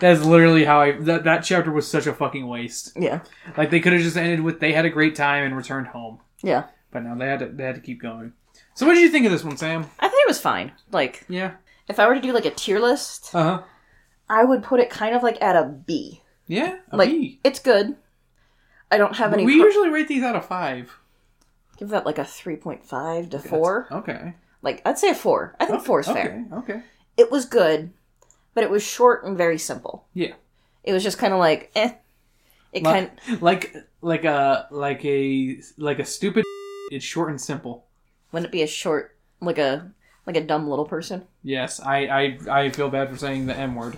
That's 0.00 0.24
literally 0.24 0.64
how 0.64 0.80
I. 0.80 0.92
That, 0.98 1.22
that 1.22 1.44
chapter 1.44 1.70
was 1.70 1.86
such 1.86 2.08
a 2.08 2.12
fucking 2.12 2.48
waste. 2.48 2.96
Yeah, 2.98 3.20
Like 3.56 3.70
they 3.70 3.78
could 3.78 3.92
have 3.92 4.02
just 4.02 4.16
ended 4.16 4.40
with 4.40 4.58
they 4.58 4.72
had 4.72 4.86
a 4.86 4.90
great 4.90 5.14
time 5.14 5.44
and 5.44 5.56
returned 5.56 5.86
home, 5.86 6.18
yeah. 6.42 6.64
but 6.90 7.04
no, 7.04 7.16
they 7.16 7.26
had 7.26 7.38
to 7.38 7.46
they 7.46 7.62
had 7.62 7.76
to 7.76 7.80
keep 7.80 8.02
going. 8.02 8.32
So 8.74 8.86
what 8.86 8.94
did 8.94 9.02
you 9.02 9.08
think 9.10 9.24
of 9.26 9.32
this 9.32 9.44
one, 9.44 9.56
Sam? 9.56 9.82
I 10.00 10.08
think 10.08 10.20
it 10.24 10.28
was 10.28 10.40
fine. 10.40 10.72
Like, 10.90 11.24
Yeah. 11.28 11.52
if 11.88 11.98
I 12.00 12.06
were 12.08 12.14
to 12.14 12.20
do 12.20 12.32
like 12.32 12.44
a 12.44 12.50
tier 12.50 12.80
list, 12.80 13.34
Uh 13.34 13.42
huh. 13.42 13.62
I 14.28 14.44
would 14.44 14.62
put 14.62 14.80
it 14.80 14.90
kind 14.90 15.14
of 15.14 15.22
like 15.22 15.40
at 15.42 15.54
a 15.56 15.64
B. 15.64 16.22
Yeah. 16.46 16.78
A 16.90 16.96
like, 16.96 17.08
B. 17.10 17.40
it's 17.44 17.58
good. 17.60 17.96
I 18.90 18.98
don't 18.98 19.16
have 19.16 19.32
any. 19.32 19.44
we 19.44 19.56
pro- 19.58 19.66
usually 19.66 19.90
rate 19.90 20.08
these 20.08 20.22
out 20.22 20.36
of 20.36 20.44
five. 20.46 20.98
give 21.76 21.88
that 21.90 22.06
like 22.06 22.18
a 22.18 22.24
three 22.24 22.56
point 22.56 22.84
five 22.84 23.30
to 23.30 23.38
four. 23.38 23.88
Okay. 23.90 24.34
Like, 24.62 24.80
I'd 24.86 24.98
say 24.98 25.10
a 25.10 25.14
four. 25.14 25.54
I 25.60 25.66
think 25.66 25.84
four 25.84 26.00
is 26.00 26.08
okay. 26.08 26.22
fair. 26.22 26.46
Okay. 26.52 26.82
It 27.16 27.30
was 27.30 27.44
good. 27.44 27.92
but 28.54 28.64
it 28.64 28.70
was 28.70 28.82
short 28.82 29.24
and 29.24 29.36
very 29.36 29.58
simple. 29.58 30.06
Yeah. 30.14 30.34
It 30.84 30.92
was 30.92 31.02
just 31.02 31.18
kind 31.18 31.32
of 31.32 31.38
like, 31.38 31.70
eh. 31.74 31.92
It 32.72 32.82
kind 32.84 33.10
Like, 33.40 33.74
like 33.74 33.74
like 34.00 34.24
a 34.24 34.66
like 34.70 35.04
a 35.04 35.60
like 35.76 35.98
a 36.00 36.04
stupid. 36.04 36.44
It's 36.90 37.04
short 37.04 37.30
and 37.30 37.40
simple. 37.40 37.83
Wouldn't 38.34 38.48
it 38.48 38.52
be 38.52 38.62
a 38.62 38.66
short, 38.66 39.16
like 39.40 39.58
a 39.58 39.92
like 40.26 40.36
a 40.36 40.44
dumb 40.44 40.68
little 40.68 40.84
person? 40.84 41.24
Yes, 41.44 41.78
I 41.78 42.06
I, 42.06 42.38
I 42.50 42.70
feel 42.70 42.90
bad 42.90 43.08
for 43.08 43.16
saying 43.16 43.46
the 43.46 43.56
M 43.56 43.76
word. 43.76 43.96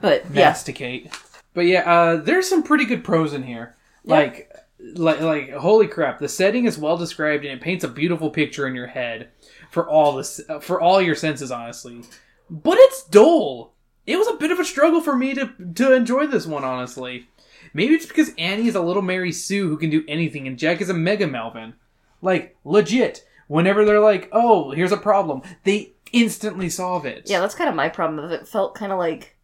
But 0.00 0.24
yeah, 0.32 0.46
Masticate. 0.46 1.12
But 1.52 1.66
yeah, 1.66 1.80
uh, 1.80 2.16
there's 2.16 2.48
some 2.48 2.62
pretty 2.62 2.86
good 2.86 3.04
prose 3.04 3.34
in 3.34 3.42
here. 3.42 3.76
Like, 4.04 4.50
like, 4.94 5.20
like, 5.20 5.50
holy 5.50 5.86
crap! 5.86 6.18
The 6.18 6.28
setting 6.28 6.64
is 6.64 6.78
well 6.78 6.96
described 6.96 7.44
and 7.44 7.52
it 7.52 7.60
paints 7.60 7.84
a 7.84 7.88
beautiful 7.88 8.30
picture 8.30 8.66
in 8.66 8.74
your 8.74 8.86
head 8.86 9.28
for 9.70 9.86
all 9.86 10.16
this, 10.16 10.40
for 10.62 10.80
all 10.80 11.02
your 11.02 11.14
senses, 11.14 11.50
honestly. 11.50 12.02
But 12.48 12.78
it's 12.78 13.04
dull. 13.04 13.74
It 14.06 14.16
was 14.16 14.28
a 14.28 14.36
bit 14.36 14.50
of 14.50 14.58
a 14.58 14.64
struggle 14.64 15.02
for 15.02 15.14
me 15.14 15.34
to 15.34 15.52
to 15.74 15.92
enjoy 15.92 16.26
this 16.26 16.46
one, 16.46 16.64
honestly. 16.64 17.28
Maybe 17.74 17.94
it's 17.94 18.06
because 18.06 18.30
Annie 18.38 18.68
is 18.68 18.76
a 18.76 18.80
little 18.80 19.02
Mary 19.02 19.30
Sue 19.30 19.68
who 19.68 19.76
can 19.76 19.90
do 19.90 20.04
anything, 20.08 20.46
and 20.46 20.58
Jack 20.58 20.80
is 20.80 20.88
a 20.88 20.94
Mega 20.94 21.26
Melvin. 21.26 21.74
Like 22.22 22.56
legit. 22.64 23.24
Whenever 23.48 23.84
they're 23.84 24.00
like, 24.00 24.28
"Oh, 24.32 24.70
here's 24.70 24.92
a 24.92 24.96
problem," 24.96 25.42
they 25.64 25.94
instantly 26.12 26.70
solve 26.70 27.04
it. 27.04 27.24
yeah, 27.26 27.40
that's 27.40 27.54
kind 27.54 27.68
of 27.68 27.76
my 27.76 27.88
problem. 27.88 28.24
Of 28.24 28.30
it 28.32 28.46
felt 28.48 28.74
kind 28.74 28.92
of 28.92 28.98
like 28.98 29.36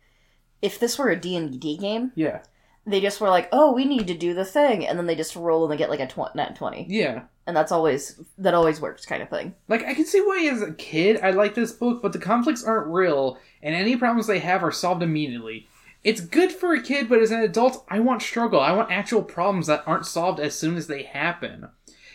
if 0.62 0.78
this 0.78 0.96
were 0.98 1.10
a 1.10 1.16
D 1.16 1.36
and 1.36 1.60
D 1.60 1.76
game, 1.76 2.12
Yeah. 2.14 2.40
they 2.86 3.00
just 3.00 3.20
were 3.20 3.28
like, 3.28 3.48
"Oh, 3.52 3.72
we 3.72 3.84
need 3.84 4.06
to 4.06 4.14
do 4.14 4.32
the 4.32 4.44
thing," 4.44 4.86
and 4.86 4.98
then 4.98 5.06
they 5.06 5.14
just 5.16 5.36
roll 5.36 5.64
and 5.64 5.72
they 5.72 5.76
get 5.76 5.90
like 5.90 6.00
a 6.00 6.06
tw- 6.06 6.34
nat 6.34 6.56
twenty, 6.56 6.86
Yeah. 6.88 7.22
and 7.46 7.54
that's 7.56 7.72
always 7.72 8.18
that 8.38 8.54
always 8.54 8.80
works, 8.80 9.04
kind 9.04 9.22
of 9.22 9.28
thing. 9.28 9.54
Like 9.68 9.84
I 9.84 9.92
can 9.94 10.06
see 10.06 10.20
why 10.20 10.48
as 10.50 10.62
a 10.62 10.72
kid 10.72 11.20
I 11.22 11.30
like 11.32 11.54
this 11.54 11.72
book, 11.72 12.00
but 12.02 12.12
the 12.12 12.18
conflicts 12.18 12.64
aren't 12.64 12.86
real, 12.86 13.38
and 13.62 13.74
any 13.74 13.96
problems 13.96 14.26
they 14.26 14.38
have 14.38 14.62
are 14.64 14.72
solved 14.72 15.02
immediately. 15.02 15.66
It's 16.02 16.20
good 16.20 16.52
for 16.52 16.74
a 16.74 16.82
kid, 16.82 17.08
but 17.08 17.20
as 17.22 17.30
an 17.30 17.40
adult, 17.40 17.82
I 17.88 17.98
want 18.00 18.20
struggle. 18.20 18.60
I 18.60 18.72
want 18.72 18.90
actual 18.90 19.22
problems 19.22 19.66
that 19.68 19.82
aren't 19.86 20.04
solved 20.04 20.38
as 20.38 20.54
soon 20.54 20.76
as 20.76 20.86
they 20.86 21.02
happen. 21.04 21.68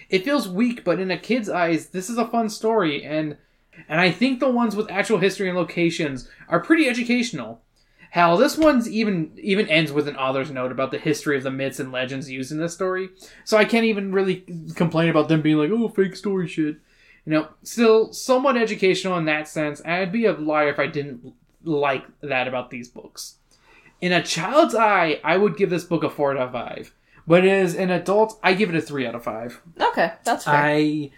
It 0.10 0.26
feels 0.26 0.49
weak, 0.49 0.84
but 0.84 0.99
in 0.99 1.12
a 1.12 1.18
kid's 1.18 1.49
eyes, 1.49 1.88
this 1.89 2.10
is 2.10 2.18
a 2.18 2.28
fun 2.28 2.49
story, 2.49 3.03
and 3.03 3.38
and 3.88 4.01
I 4.01 4.12
think 4.12 4.39
the 4.39 4.49
ones 4.49 4.76
with 4.76 4.91
actual 4.91 5.20
history 5.20 5.47
and 5.47 5.57
locations 5.57 6.28
are 6.49 6.60
pretty 6.60 6.88
educational. 6.89 7.62
Hell, 8.12 8.38
this 8.38 8.57
one's 8.57 8.89
even 8.89 9.32
even 9.38 9.68
ends 9.68 9.91
with 9.91 10.07
an 10.07 10.16
author's 10.16 10.49
note 10.49 10.72
about 10.72 10.91
the 10.91 10.97
history 10.97 11.38
of 11.38 11.43
the 11.43 11.51
myths 11.51 11.80
and 11.80 11.91
legends 11.91 12.30
used 12.30 12.51
in 12.51 12.57
this 12.57 12.74
story, 12.74 13.10
so 13.43 13.55
I 13.57 13.66
can't 13.66 13.86
even 13.86 14.12
really 14.12 14.43
complain 14.76 15.10
about 15.10 15.30
them 15.30 15.41
being 15.41 15.57
like, 15.57 15.70
oh, 15.72 15.89
fake 15.89 16.16
story 16.16 16.47
shit. 16.47 16.78
You 17.26 17.34
know, 17.34 17.47
still 17.62 18.12
somewhat 18.12 18.57
educational 18.57 19.18
in 19.18 19.26
that 19.26 19.47
sense, 19.47 19.82
I'd 19.86 20.12
be 20.12 20.26
a 20.26 20.34
liar 20.34 20.70
if 20.70 20.80
I 20.80 20.88
didn't 20.88 21.34
like 21.64 22.05
that 22.22 22.47
about 22.47 22.72
these 22.72 22.88
books. 22.88 23.36
In 24.01 24.12
a 24.14 24.24
child's 24.24 24.74
eye, 24.74 25.20
I 25.24 25.38
would 25.38 25.57
give 25.57 25.70
this 25.70 25.84
book 25.84 26.03
a 26.03 26.10
4 26.10 26.38
out 26.38 26.47
of 26.47 26.51
5. 26.53 26.93
But 27.30 27.45
as 27.45 27.75
an 27.75 27.91
adult, 27.91 28.39
I 28.43 28.53
give 28.55 28.69
it 28.71 28.75
a 28.75 28.82
3 28.82 29.05
out 29.05 29.13
of 29.15 29.23
5. 29.23 29.61
Okay, 29.80 30.13
that's 30.25 30.45
fair. 30.45 30.53
I 30.55 31.11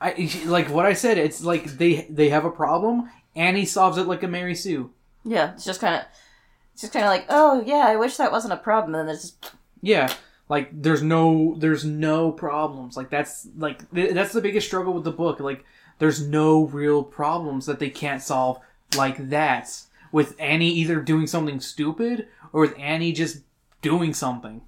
I 0.00 0.30
like 0.44 0.68
what 0.68 0.84
I 0.84 0.92
said, 0.92 1.16
it's 1.16 1.42
like 1.42 1.64
they 1.78 2.06
they 2.10 2.28
have 2.28 2.44
a 2.44 2.50
problem, 2.50 3.10
and 3.34 3.56
he 3.56 3.64
solves 3.64 3.96
it 3.96 4.06
like 4.06 4.22
a 4.22 4.28
Mary 4.28 4.54
Sue. 4.54 4.90
yeah, 5.24 5.54
it's 5.54 5.64
just 5.64 5.80
kind 5.80 5.94
of, 5.94 6.02
it's 6.74 6.82
just 6.82 6.92
kind 6.92 7.06
of 7.06 7.10
like, 7.10 7.24
oh 7.30 7.62
yeah, 7.66 7.84
I 7.86 7.96
wish 7.96 8.18
that 8.18 8.30
wasn't 8.30 8.52
a 8.52 8.58
problem, 8.58 8.94
and 8.94 9.08
then 9.08 9.14
it's 9.14 9.30
just 9.30 9.52
Yeah, 9.80 10.12
like 10.50 10.68
there's 10.72 11.02
no 11.02 11.56
there's 11.58 11.84
no 11.86 12.30
problems. 12.30 12.94
Like 12.98 13.08
that's 13.08 13.48
like 13.56 13.90
th- 13.94 14.12
that's 14.12 14.34
the 14.34 14.42
biggest 14.42 14.66
struggle 14.66 14.92
with 14.92 15.04
the 15.04 15.10
book. 15.24 15.40
Like 15.40 15.64
there's 15.98 16.20
no 16.28 16.66
real 16.66 17.02
problems 17.02 17.64
that 17.64 17.78
they 17.78 17.88
can't 17.90 18.20
solve 18.22 18.58
like 18.94 19.30
that 19.30 19.70
with 20.12 20.36
Annie 20.38 20.70
either 20.72 21.00
doing 21.00 21.26
something 21.26 21.60
stupid 21.60 22.28
or 22.52 22.60
with 22.60 22.74
Annie 22.78 23.12
just 23.12 23.38
doing 23.80 24.12
something. 24.12 24.60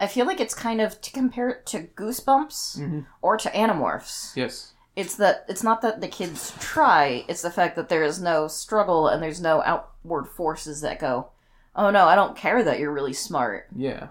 I 0.00 0.06
feel 0.06 0.26
like 0.26 0.40
it's 0.40 0.54
kind 0.54 0.80
of 0.80 1.00
to 1.00 1.12
compare 1.12 1.48
it 1.48 1.66
to 1.66 1.84
Goosebumps 1.96 2.78
Mhm. 2.80 3.06
or 3.20 3.36
to 3.36 3.50
Animorphs. 3.50 4.34
Yes. 4.36 4.72
It's 4.96 5.14
that 5.16 5.44
it's 5.48 5.62
not 5.62 5.80
that 5.82 6.00
the 6.00 6.08
kids 6.08 6.52
try; 6.60 7.24
it's 7.28 7.42
the 7.42 7.50
fact 7.50 7.76
that 7.76 7.88
there 7.88 8.02
is 8.02 8.20
no 8.20 8.46
struggle 8.48 9.08
and 9.08 9.22
there's 9.22 9.40
no 9.40 9.62
outward 9.62 10.26
forces 10.28 10.80
that 10.82 10.98
go, 10.98 11.28
"Oh 11.74 11.90
no, 11.90 12.06
I 12.06 12.14
don't 12.14 12.36
care 12.36 12.62
that 12.62 12.78
you're 12.78 12.92
really 12.92 13.14
smart," 13.14 13.68
Yeah. 13.74 14.08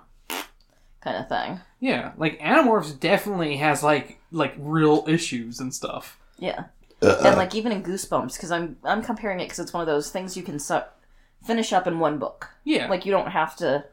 kind 1.01 1.17
of 1.17 1.27
thing. 1.29 1.59
Yeah. 1.79 2.13
Like 2.17 2.39
Animorphs 2.39 2.99
definitely 2.99 3.57
has 3.57 3.83
like 3.83 4.19
like 4.31 4.55
real 4.57 5.03
issues 5.07 5.59
and 5.59 5.73
stuff. 5.73 6.17
Yeah, 6.37 6.65
and 7.01 7.37
like 7.37 7.53
even 7.53 7.71
in 7.71 7.83
Goosebumps, 7.83 8.33
because 8.33 8.49
I'm 8.51 8.77
I'm 8.83 9.03
comparing 9.03 9.39
it 9.39 9.45
because 9.45 9.59
it's 9.59 9.73
one 9.73 9.81
of 9.81 9.87
those 9.87 10.09
things 10.09 10.35
you 10.37 10.41
can 10.43 10.57
su- 10.57 10.81
finish 11.45 11.73
up 11.73 11.85
in 11.85 11.99
one 11.99 12.17
book. 12.17 12.49
Yeah. 12.63 12.87
Like 12.87 13.05
you 13.05 13.11
don't 13.11 13.29
have 13.31 13.55
to 13.57 13.85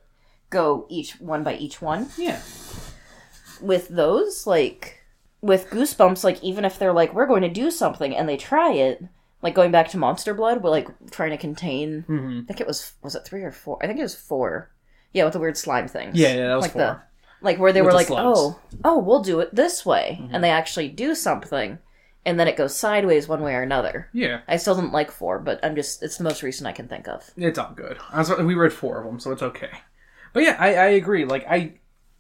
go 0.51 0.87
each 0.89 1.21
one 1.21 1.43
by 1.45 1.55
each 1.57 1.81
one. 1.83 2.09
yeah. 2.17 2.41
with 3.61 3.89
those, 3.89 4.47
like 4.47 5.03
with 5.41 5.69
Goosebumps, 5.71 6.25
like 6.25 6.43
even 6.43 6.65
if 6.65 6.79
they're 6.79 6.93
like, 6.93 7.13
we're 7.15 7.27
going 7.27 7.43
to 7.43 7.49
do 7.49 7.71
something 7.71 8.15
and 8.17 8.29
they 8.29 8.37
try 8.37 8.73
it, 8.73 9.03
like 9.43 9.55
going 9.55 9.71
back 9.71 9.89
to 9.91 9.99
Monster 9.99 10.35
Blood, 10.35 10.63
we're 10.63 10.71
like 10.71 10.89
trying 11.11 11.31
to 11.31 11.37
contain. 11.37 12.05
Mhm. 12.09 12.43
I 12.43 12.47
think 12.47 12.61
it 12.61 12.67
was 12.67 12.93
was 13.03 13.15
it 13.15 13.25
three 13.25 13.43
or 13.43 13.53
four? 13.53 13.79
I 13.83 13.87
think 13.87 13.99
it 13.99 14.03
was 14.03 14.15
four. 14.15 14.71
Yeah, 15.13 15.25
with 15.25 15.33
the 15.33 15.41
weird 15.41 15.57
slime 15.57 15.89
things. 15.89 16.19
Yeah, 16.19 16.35
yeah, 16.35 16.49
that 16.49 16.55
was 16.57 16.63
like 16.65 16.73
four. 16.73 16.83
the 16.83 17.01
like 17.41 17.59
where 17.59 17.73
they 17.73 17.81
With 17.83 17.87
were 17.95 18.05
the 18.05 18.13
like, 18.15 18.25
oh, 18.25 18.59
oh, 18.85 18.99
we'll 18.99 19.23
do 19.23 19.41
it 19.41 19.55
this 19.55 19.87
way, 19.87 20.19
Mm-hmm. 20.21 20.35
and 20.35 20.43
they 20.45 20.51
actually 20.51 20.89
do 20.89 21.15
something, 21.15 21.79
and 22.27 22.39
then 22.39 22.49
it 22.49 22.57
goes 22.57 22.75
sideways 22.77 23.29
one 23.29 23.43
way 23.43 23.55
or 23.55 23.63
another. 23.63 24.09
Yeah. 24.13 24.41
I 24.49 24.57
still 24.57 24.75
didn't 24.75 24.93
like 24.93 25.11
four, 25.13 25.39
but 25.39 25.65
I'm 25.65 25.77
just 25.77 26.03
it's 26.03 26.19
the 26.19 26.25
most 26.25 26.43
recent 26.43 26.67
I 26.67 26.73
can 26.73 26.89
think 26.89 27.07
of. 27.09 27.31
It's 27.37 27.59
all 27.59 27.73
good. 27.77 27.97
I 28.11 28.19
was, 28.19 28.31
we 28.39 28.55
read 28.55 28.73
four 28.73 28.99
of 28.99 29.05
them, 29.07 29.21
so 29.21 29.31
it's 29.31 29.43
okay. 29.43 29.71
But 30.39 30.45
yeah, 30.45 30.57
I, 30.57 30.75
I 30.75 30.87
agree. 30.91 31.25
Like 31.25 31.45
I, 31.51 31.73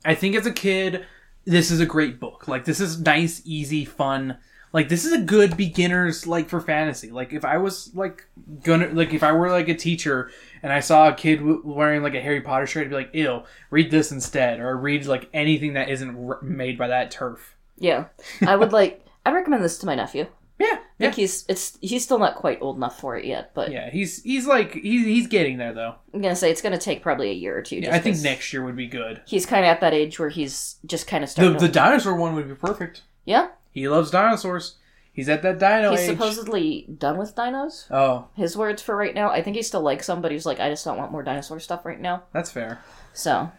I 0.05 0.17
think 0.17 0.35
as 0.35 0.45
a 0.45 0.51
kid, 0.51 1.07
this 1.45 1.71
is 1.71 1.79
a 1.79 1.87
great 1.87 2.19
book. 2.19 2.49
Like 2.49 2.65
this 2.65 2.81
is 2.81 3.01
nice, 3.01 3.41
easy, 3.45 3.85
fun. 3.85 4.39
Like 4.73 4.89
this 4.89 5.05
is 5.05 5.13
a 5.13 5.21
good 5.21 5.57
beginners 5.57 6.27
like 6.27 6.49
for 6.49 6.61
fantasy. 6.61 7.13
Like 7.13 7.33
if 7.33 7.45
I 7.45 7.59
was 7.59 7.95
like 7.95 8.27
gonna 8.65 8.89
like 8.89 9.15
if 9.15 9.23
I 9.23 9.31
were 9.31 9.53
like 9.53 9.69
a 9.69 9.75
teacher 9.77 10.33
and 10.65 10.73
I 10.73 10.81
saw 10.81 11.11
a 11.11 11.15
kid 11.15 11.37
w- 11.37 11.63
wearing 11.65 12.03
like 12.03 12.17
a 12.17 12.21
Harry 12.21 12.41
Potter 12.41 12.67
shirt, 12.67 12.87
I'd 12.87 12.91
be 12.91 12.97
like, 12.97 13.15
"Ew, 13.15 13.45
read 13.71 13.93
this 13.93 14.11
instead," 14.11 14.59
or 14.59 14.77
read 14.77 15.07
like 15.07 15.29
anything 15.33 15.75
that 15.75 15.89
isn't 15.89 16.43
made 16.43 16.77
by 16.77 16.89
that 16.89 17.13
turf. 17.13 17.55
Yeah, 17.79 18.07
I 18.45 18.57
would 18.57 18.73
like. 18.73 19.07
I'd 19.25 19.33
recommend 19.33 19.63
this 19.63 19.79
to 19.79 19.87
my 19.87 19.95
nephew. 19.95 20.27
Yeah, 20.59 20.67
I 20.67 20.71
yeah, 20.71 20.79
think 20.99 21.15
he's 21.15 21.45
it's 21.49 21.79
he's 21.81 22.03
still 22.05 22.19
not 22.19 22.35
quite 22.37 22.59
old 22.61 22.77
enough 22.77 22.99
for 22.99 23.17
it 23.17 23.25
yet, 23.25 23.53
but 23.55 23.71
yeah. 23.71 23.91
He's 23.91 24.23
he's 24.25 24.47
like 24.47 24.73
he's 24.75 25.05
he's 25.07 25.27
getting 25.29 25.57
there 25.59 25.73
though. 25.73 25.95
I'm 26.13 26.21
gonna 26.21 26.35
say 26.35 26.51
it's 26.51 26.63
gonna 26.63 26.79
take 26.79 27.01
probably 27.03 27.31
a 27.31 27.35
year 27.35 27.57
or 27.57 27.63
two. 27.63 27.77
Yeah, 27.77 27.95
I 27.95 28.01
think 28.01 28.19
next 28.23 28.53
year 28.53 28.65
would 28.65 28.75
be 28.77 28.89
good. 28.89 29.23
he's 29.27 29.47
kind 29.47 29.65
of 29.65 29.69
at 29.71 29.81
that 29.83 29.95
age 29.95 30.19
where 30.19 30.31
he's 30.31 30.77
just 30.85 31.07
kind 31.07 31.23
of 31.23 31.29
The 31.29 31.33
starting. 31.33 31.53
the 31.55 31.67
to, 31.69 31.73
dinosaur 31.73 32.17
one 32.17 32.35
would 32.35 32.49
be 32.49 32.55
perfect. 32.57 33.03
yeah, 33.25 33.49
He 33.71 33.89
loves 33.89 34.11
dinosaurs. 34.11 34.77
He's 35.13 35.29
at 35.29 35.43
that 35.43 35.59
dino 35.59 35.91
he's 35.93 36.01
age. 36.01 36.11
supposedly 36.11 36.87
done 36.99 37.19
with 37.19 37.35
dinos. 37.37 37.87
Oh, 37.91 38.29
His 38.37 38.57
words 38.57 38.83
for 38.83 38.95
right 38.97 39.15
now. 39.15 39.31
I 39.31 39.43
think 39.43 39.57
he 39.57 39.63
still 39.63 39.81
likes 39.81 40.07
them, 40.07 40.21
but 40.23 40.31
he's 40.33 40.47
like, 40.47 40.61
I 40.61 40.69
just 40.71 40.85
don't 40.85 40.97
want 40.97 41.11
more 41.13 41.23
dinosaur 41.25 41.59
stuff 41.61 41.85
right 41.85 42.01
now. 42.01 42.25
that's 42.33 42.51
fair. 42.53 42.81
So 43.15 43.51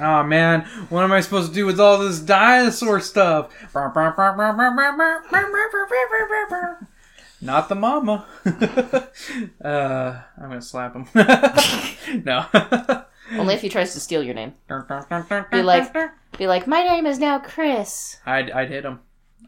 Oh 0.00 0.22
man, 0.22 0.62
what 0.90 1.04
am 1.04 1.12
I 1.12 1.20
supposed 1.20 1.48
to 1.48 1.54
do 1.54 1.66
with 1.66 1.80
all 1.80 1.98
this 1.98 2.20
dinosaur 2.20 3.00
stuff? 3.00 3.52
Not 7.40 7.68
the 7.68 7.74
mama. 7.74 8.26
uh, 9.64 10.20
I'm 10.40 10.48
gonna 10.48 10.62
slap 10.62 10.94
him. 10.94 11.06
no. 12.24 12.46
only 13.32 13.54
if 13.54 13.60
he 13.60 13.68
tries 13.68 13.92
to 13.94 14.00
steal 14.00 14.22
your 14.22 14.34
name. 14.34 14.54
Be 15.50 15.62
like, 15.62 15.92
be 16.36 16.46
like, 16.46 16.66
my 16.66 16.82
name 16.82 17.06
is 17.06 17.18
now 17.18 17.38
Chris. 17.38 18.18
I'd 18.26 18.50
I'd 18.50 18.70
hit 18.70 18.84
him. 18.84 19.00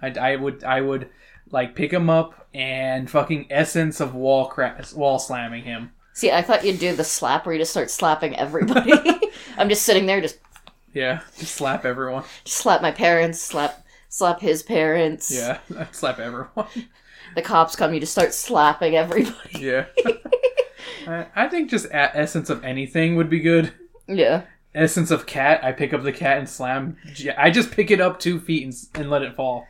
I'd, 0.03 0.19
I 0.19 0.37
would 0.37 0.63
I 0.63 0.81
would 0.81 1.09
like 1.51 1.75
pick 1.75 1.93
him 1.93 2.09
up 2.09 2.49
and 2.55 3.11
fucking 3.11 3.47
essence 3.51 4.01
of 4.01 4.15
wall 4.15 4.47
cra- 4.47 4.85
wall 4.95 5.19
slamming 5.19 5.65
him. 5.65 5.93
See, 6.21 6.31
I 6.31 6.43
thought 6.43 6.67
you'd 6.67 6.79
do 6.79 6.95
the 6.95 7.03
slap 7.03 7.47
where 7.47 7.55
you 7.55 7.59
just 7.63 7.71
start 7.71 7.91
slapping 7.91 8.37
everybody. 8.37 8.93
I'm 9.57 9.71
just 9.71 9.85
sitting 9.85 10.05
there, 10.05 10.21
just, 10.21 10.39
Yeah, 10.93 11.21
just 11.39 11.55
slap 11.55 11.87
everyone. 11.87 12.25
just 12.45 12.59
slap 12.59 12.83
my 12.83 12.91
parents, 12.91 13.41
slap 13.41 13.87
slap 14.11 14.39
his 14.39 14.63
parents. 14.63 15.31
Yeah, 15.35 15.61
I'd 15.79 15.95
slap 15.95 16.19
everyone. 16.19 16.67
The 17.35 17.41
cops 17.41 17.75
come, 17.75 17.95
you 17.95 18.01
just 18.01 18.13
start 18.13 18.35
slapping 18.35 18.97
everybody. 18.97 19.59
Yeah. 19.59 19.87
I, 21.07 21.27
I 21.35 21.49
think 21.49 21.71
just 21.71 21.87
a- 21.87 22.15
essence 22.15 22.51
of 22.51 22.63
anything 22.65 23.17
would 23.17 23.31
be 23.31 23.41
good. 23.41 23.73
Yeah. 24.07 24.43
Essence 24.75 25.11
of 25.11 25.25
cat, 25.25 25.65
I 25.65 25.73
pick 25.73 25.95
up 25.95 26.03
the 26.03 26.13
cat 26.13 26.37
and 26.37 26.47
slam. 26.47 26.99
I 27.39 27.51
just 27.51 27.71
pick 27.71 27.91
it 27.91 28.01
up 28.03 28.21
two 28.21 28.39
feet 28.39 28.65
and, 28.65 28.75
and 28.95 29.09
let 29.11 29.23
it 29.23 29.37
fall. 29.37 29.67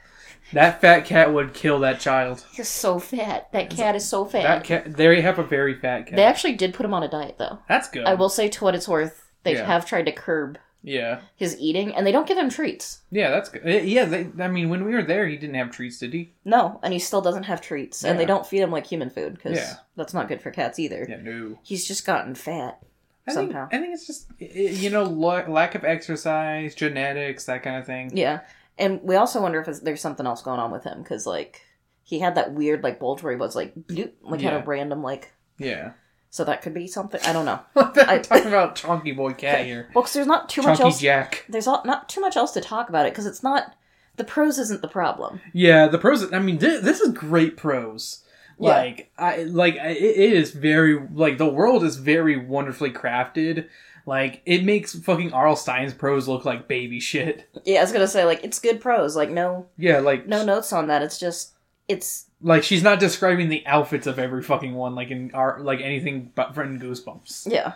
That 0.52 0.80
fat 0.80 1.04
cat 1.04 1.32
would 1.32 1.54
kill 1.54 1.78
that 1.80 2.00
child. 2.00 2.44
He's 2.52 2.68
so 2.68 2.98
fat. 2.98 3.50
That 3.52 3.70
cat 3.70 3.94
is 3.96 4.08
so 4.08 4.24
fat. 4.24 4.42
That 4.42 4.64
cat, 4.64 4.96
there 4.96 5.12
you 5.12 5.22
have 5.22 5.38
a 5.38 5.44
very 5.44 5.74
fat 5.74 6.06
cat. 6.06 6.16
They 6.16 6.24
actually 6.24 6.54
did 6.54 6.74
put 6.74 6.84
him 6.86 6.94
on 6.94 7.02
a 7.02 7.08
diet, 7.08 7.36
though. 7.38 7.58
That's 7.68 7.88
good. 7.88 8.04
I 8.04 8.14
will 8.14 8.28
say, 8.28 8.48
to 8.48 8.64
what 8.64 8.74
it's 8.74 8.88
worth, 8.88 9.30
they 9.44 9.54
Yeah. 9.54 9.64
have 9.66 9.86
tried 9.86 10.06
to 10.06 10.12
curb 10.12 10.58
Yeah. 10.82 11.20
his 11.36 11.58
eating, 11.60 11.94
and 11.94 12.06
they 12.06 12.12
don't 12.12 12.26
give 12.26 12.38
him 12.38 12.48
treats. 12.50 13.00
Yeah, 13.10 13.30
that's 13.30 13.48
good. 13.50 13.62
Uh, 13.66 13.68
Yeah, 13.82 14.06
they, 14.06 14.26
I 14.40 14.48
mean, 14.48 14.70
when 14.70 14.84
we 14.84 14.92
were 14.92 15.02
there, 15.02 15.26
he 15.28 15.36
didn't 15.36 15.54
have 15.56 15.70
treats, 15.70 15.98
did 15.98 16.12
he? 16.12 16.32
No, 16.44 16.80
and 16.82 16.92
he 16.92 16.98
still 16.98 17.20
doesn't 17.20 17.44
have 17.44 17.60
treats, 17.60 18.02
and 18.04 18.18
they 18.18 18.22
Yeah. 18.24 18.28
don't 18.28 18.46
feed 18.46 18.60
him 18.62 18.70
like 18.72 18.86
human 18.86 19.10
food 19.10 19.34
because 19.34 19.58
Yeah. 19.58 19.74
that's 19.96 20.14
not 20.14 20.26
good 20.28 20.40
for 20.42 20.50
cats 20.50 20.78
either. 20.78 21.06
Yeah, 21.08 21.18
no. 21.22 21.58
He's 21.62 21.86
just 21.86 22.04
gotten 22.06 22.34
fat. 22.34 22.78
I 23.28 23.32
think, 23.34 23.52
Somehow. 23.52 23.68
I 23.70 23.78
think 23.78 23.92
it's 23.94 24.06
just 24.06 24.26
you 24.38 24.88
know 24.90 25.04
la- 25.04 25.46
lack 25.46 25.74
of 25.74 25.84
exercise, 25.84 26.74
genetics, 26.74 27.44
that 27.44 27.62
kind 27.62 27.76
of 27.76 27.84
thing. 27.86 28.10
Yeah, 28.16 28.40
and 28.80 29.00
we 29.02 29.14
also 29.16 29.40
wonder 29.40 29.60
if 29.60 29.80
there's 29.82 30.00
something 30.00 30.26
else 30.26 30.42
going 30.42 30.58
on 30.60 30.70
with 30.72 30.84
him 30.84 31.02
because 31.02 31.26
like 31.26 31.60
he 32.02 32.18
had 32.18 32.34
that 32.34 32.52
weird 32.54 32.82
like 32.82 32.98
bulge 32.98 33.22
where 33.22 33.32
he 33.32 33.38
was 33.38 33.54
like 33.54 33.74
bloop, 33.74 34.12
like 34.22 34.40
had 34.40 34.54
a 34.54 34.64
random 34.66 35.02
like 35.02 35.32
Yeah. 35.58 35.92
so 36.30 36.44
that 36.44 36.62
could 36.62 36.74
be 36.74 36.86
something. 36.86 37.20
I 37.24 37.32
don't 37.32 37.44
know. 37.44 37.60
I'm 37.76 38.22
talking 38.22 38.48
about 38.48 38.74
Chunky 38.76 39.12
Boy 39.12 39.32
Cat 39.34 39.64
here. 39.64 39.88
Well, 39.94 40.02
because 40.02 40.14
there's 40.14 40.26
not 40.26 40.48
too 40.48 40.62
much 40.62 40.80
else. 40.80 41.00
Jack. 41.00 41.44
There's 41.48 41.66
all, 41.66 41.82
not 41.84 42.08
too 42.08 42.20
much 42.20 42.36
else 42.36 42.52
to 42.52 42.60
talk 42.60 42.88
about 42.88 43.06
it 43.06 43.12
because 43.12 43.26
it's 43.26 43.42
not 43.42 43.74
the 44.16 44.24
prose 44.24 44.58
isn't 44.58 44.82
the 44.82 44.88
problem. 44.88 45.40
Yeah, 45.52 45.86
the 45.86 45.98
prose. 45.98 46.32
I 46.32 46.38
mean, 46.40 46.58
thi- 46.58 46.80
this 46.80 47.00
is 47.00 47.12
great 47.12 47.56
prose. 47.56 48.24
Yeah. 48.58 48.70
Like, 48.70 49.10
I 49.16 49.44
like 49.44 49.76
it, 49.76 49.96
it 49.96 50.32
is 50.34 50.50
very 50.50 51.00
like 51.14 51.38
the 51.38 51.48
world 51.48 51.82
is 51.84 51.96
very 51.96 52.36
wonderfully 52.36 52.90
crafted. 52.90 53.68
Like, 54.06 54.42
it 54.46 54.64
makes 54.64 54.94
fucking 54.98 55.32
R.L. 55.32 55.56
Stine's 55.56 55.94
prose 55.94 56.26
look 56.28 56.44
like 56.44 56.68
baby 56.68 57.00
shit. 57.00 57.48
Yeah, 57.64 57.80
I 57.80 57.82
was 57.82 57.92
gonna 57.92 58.08
say 58.08 58.24
like 58.24 58.42
it's 58.42 58.58
good 58.58 58.80
prose. 58.80 59.14
Like 59.16 59.30
no 59.30 59.66
Yeah, 59.76 60.00
like 60.00 60.26
no 60.26 60.44
notes 60.44 60.72
on 60.72 60.86
that. 60.88 61.02
It's 61.02 61.18
just 61.18 61.52
it's 61.88 62.26
like 62.40 62.62
she's 62.62 62.82
not 62.82 63.00
describing 63.00 63.48
the 63.48 63.66
outfits 63.66 64.06
of 64.06 64.18
every 64.18 64.42
fucking 64.42 64.74
one 64.74 64.94
like 64.94 65.10
in 65.10 65.30
art 65.34 65.62
like 65.62 65.80
anything 65.80 66.32
but 66.34 66.54
from 66.54 66.78
Goosebumps. 66.80 67.50
yeah 67.52 67.72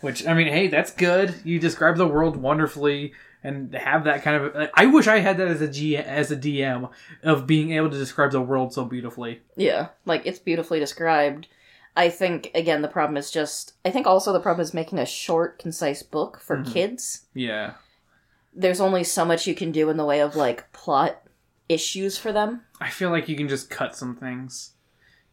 Which 0.00 0.26
I 0.26 0.34
mean, 0.34 0.48
hey, 0.48 0.66
that's 0.68 0.90
good. 0.92 1.34
You 1.44 1.58
describe 1.60 1.96
the 1.96 2.06
world 2.08 2.36
wonderfully 2.36 3.12
and 3.44 3.72
have 3.74 4.04
that 4.04 4.24
kind 4.24 4.42
of. 4.42 4.54
like, 4.54 4.70
I 4.74 4.86
wish 4.86 5.06
I 5.06 5.18
had 5.20 5.36
that 5.36 5.46
as 5.48 5.60
a 5.60 5.68
G 5.68 5.96
as 5.96 6.32
a 6.32 6.36
DM 6.36 6.90
of 7.22 7.46
being 7.46 7.70
able 7.72 7.90
to 7.90 7.98
describe 7.98 8.32
the 8.32 8.40
world 8.40 8.72
so 8.74 8.84
beautifully. 8.84 9.40
yeah 9.56 9.88
like 10.04 10.22
it's 10.26 10.40
beautifully 10.40 10.80
described. 10.80 11.46
I 11.98 12.08
think 12.10 12.50
again 12.54 12.80
the 12.80 12.88
problem 12.88 13.16
is 13.16 13.30
just 13.30 13.72
I 13.84 13.90
think 13.90 14.06
also 14.06 14.32
the 14.32 14.40
problem 14.40 14.62
is 14.62 14.72
making 14.72 14.98
a 15.00 15.04
short 15.04 15.58
concise 15.58 16.02
book 16.04 16.40
for 16.40 16.56
Mhm. 16.58 16.72
kids. 16.72 17.26
Yeah, 17.34 17.72
There's 18.54 18.80
only 18.80 19.04
so 19.04 19.24
much 19.24 19.46
you 19.46 19.54
can 19.54 19.70
do 19.72 19.90
in 19.90 19.96
the 19.98 20.04
way 20.04 20.20
of 20.20 20.34
like 20.36 20.72
plot 20.72 21.22
issues 21.68 22.16
for 22.18 22.32
them. 22.32 22.62
I 22.80 22.88
feel 22.88 23.10
like 23.10 23.28
you 23.28 23.36
can 23.36 23.48
just 23.48 23.68
cut 23.68 23.94
some 23.94 24.16
things. 24.16 24.72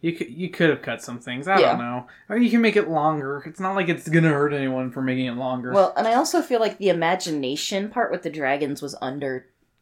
You 0.02 0.14
could 0.14 0.30
you 0.30 0.50
could 0.50 0.70
have 0.70 0.82
cut 0.82 1.02
some 1.02 1.20
things. 1.20 1.48
I 1.48 1.60
Yeah. 1.60 1.70
don't 1.70 1.80
know. 1.80 2.08
Or 2.30 2.38
you 2.38 2.50
can 2.52 2.62
make 2.62 2.76
it 2.76 2.90
longer. 2.90 3.42
It's 3.46 3.60
not 3.60 3.76
like 3.76 3.88
it's 3.90 4.10
gonna 4.10 4.30
hurt 4.34 4.54
anyone 4.54 4.92
for 4.92 5.02
making 5.02 5.26
it 5.28 5.34
longer. 5.38 5.72
Well, 5.72 5.94
and 5.98 6.08
I 6.08 6.14
also 6.16 6.42
feel 6.42 6.60
like 6.60 6.78
the 6.78 6.90
imagination 6.90 7.90
part 7.90 8.12
with 8.12 8.22
the 8.24 8.30
dragons 8.30 8.82
was 8.82 8.96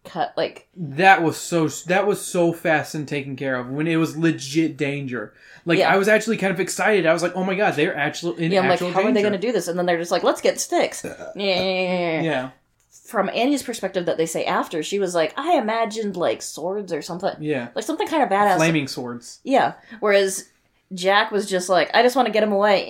undercut. 0.03 0.33
Like 0.37 0.67
that 0.75 1.21
was 1.21 1.37
so 1.37 1.67
that 1.67 2.07
was 2.07 2.21
so 2.21 2.53
fast 2.53 2.95
and 2.95 3.07
taken 3.07 3.35
care 3.35 3.55
of 3.55 3.69
when 3.69 3.87
it 3.87 3.97
was 3.97 4.17
legit 4.17 4.77
danger. 4.77 5.33
Like 5.65 5.79
Yeah. 5.79 5.93
I 5.93 5.97
was 5.97 6.07
actually 6.07 6.37
kind 6.37 6.53
of 6.53 6.59
excited. 6.59 7.05
I 7.05 7.13
was 7.13 7.23
like, 7.23 7.35
oh 7.35 7.43
my 7.43 7.55
god, 7.55 7.75
they're 7.75 7.95
actually 7.95 8.45
in 8.45 8.51
yeah, 8.51 8.61
I'm 8.61 8.69
like, 8.69 8.79
how 8.79 9.03
are 9.03 9.11
they 9.11 9.21
going 9.21 9.33
to 9.33 9.39
do 9.39 9.51
this? 9.51 9.67
And 9.67 9.77
then 9.77 9.85
they're 9.85 9.97
just 9.97 10.11
like, 10.11 10.23
let's 10.23 10.41
get 10.41 10.59
sticks. 10.59 11.05
Uh, 11.05 11.31
yeah. 11.35 12.21
Yeah, 12.21 12.49
From 13.05 13.29
Annie's 13.29 13.63
perspective, 13.63 14.05
that 14.05 14.17
they 14.17 14.25
say 14.25 14.45
after, 14.45 14.83
she 14.83 14.99
was 14.99 15.15
like, 15.15 15.33
I 15.37 15.57
imagined 15.57 16.17
like 16.17 16.41
swords 16.41 16.91
or 16.91 17.01
something, 17.01 17.35
yeah. 17.39 17.69
like 17.75 17.85
something 17.85 18.07
kind 18.07 18.23
of 18.23 18.29
badass. 18.29 18.57
Flaming 18.57 18.87
swords. 18.87 19.39
Yeah. 19.43 19.73
Whereas 19.99 20.49
Jack 20.93 21.31
was 21.31 21.49
just 21.49 21.69
like, 21.69 21.89
I 21.93 22.03
just 22.03 22.15
want 22.15 22.25
to 22.27 22.31
get 22.31 22.43
him 22.43 22.51
away. 22.51 22.85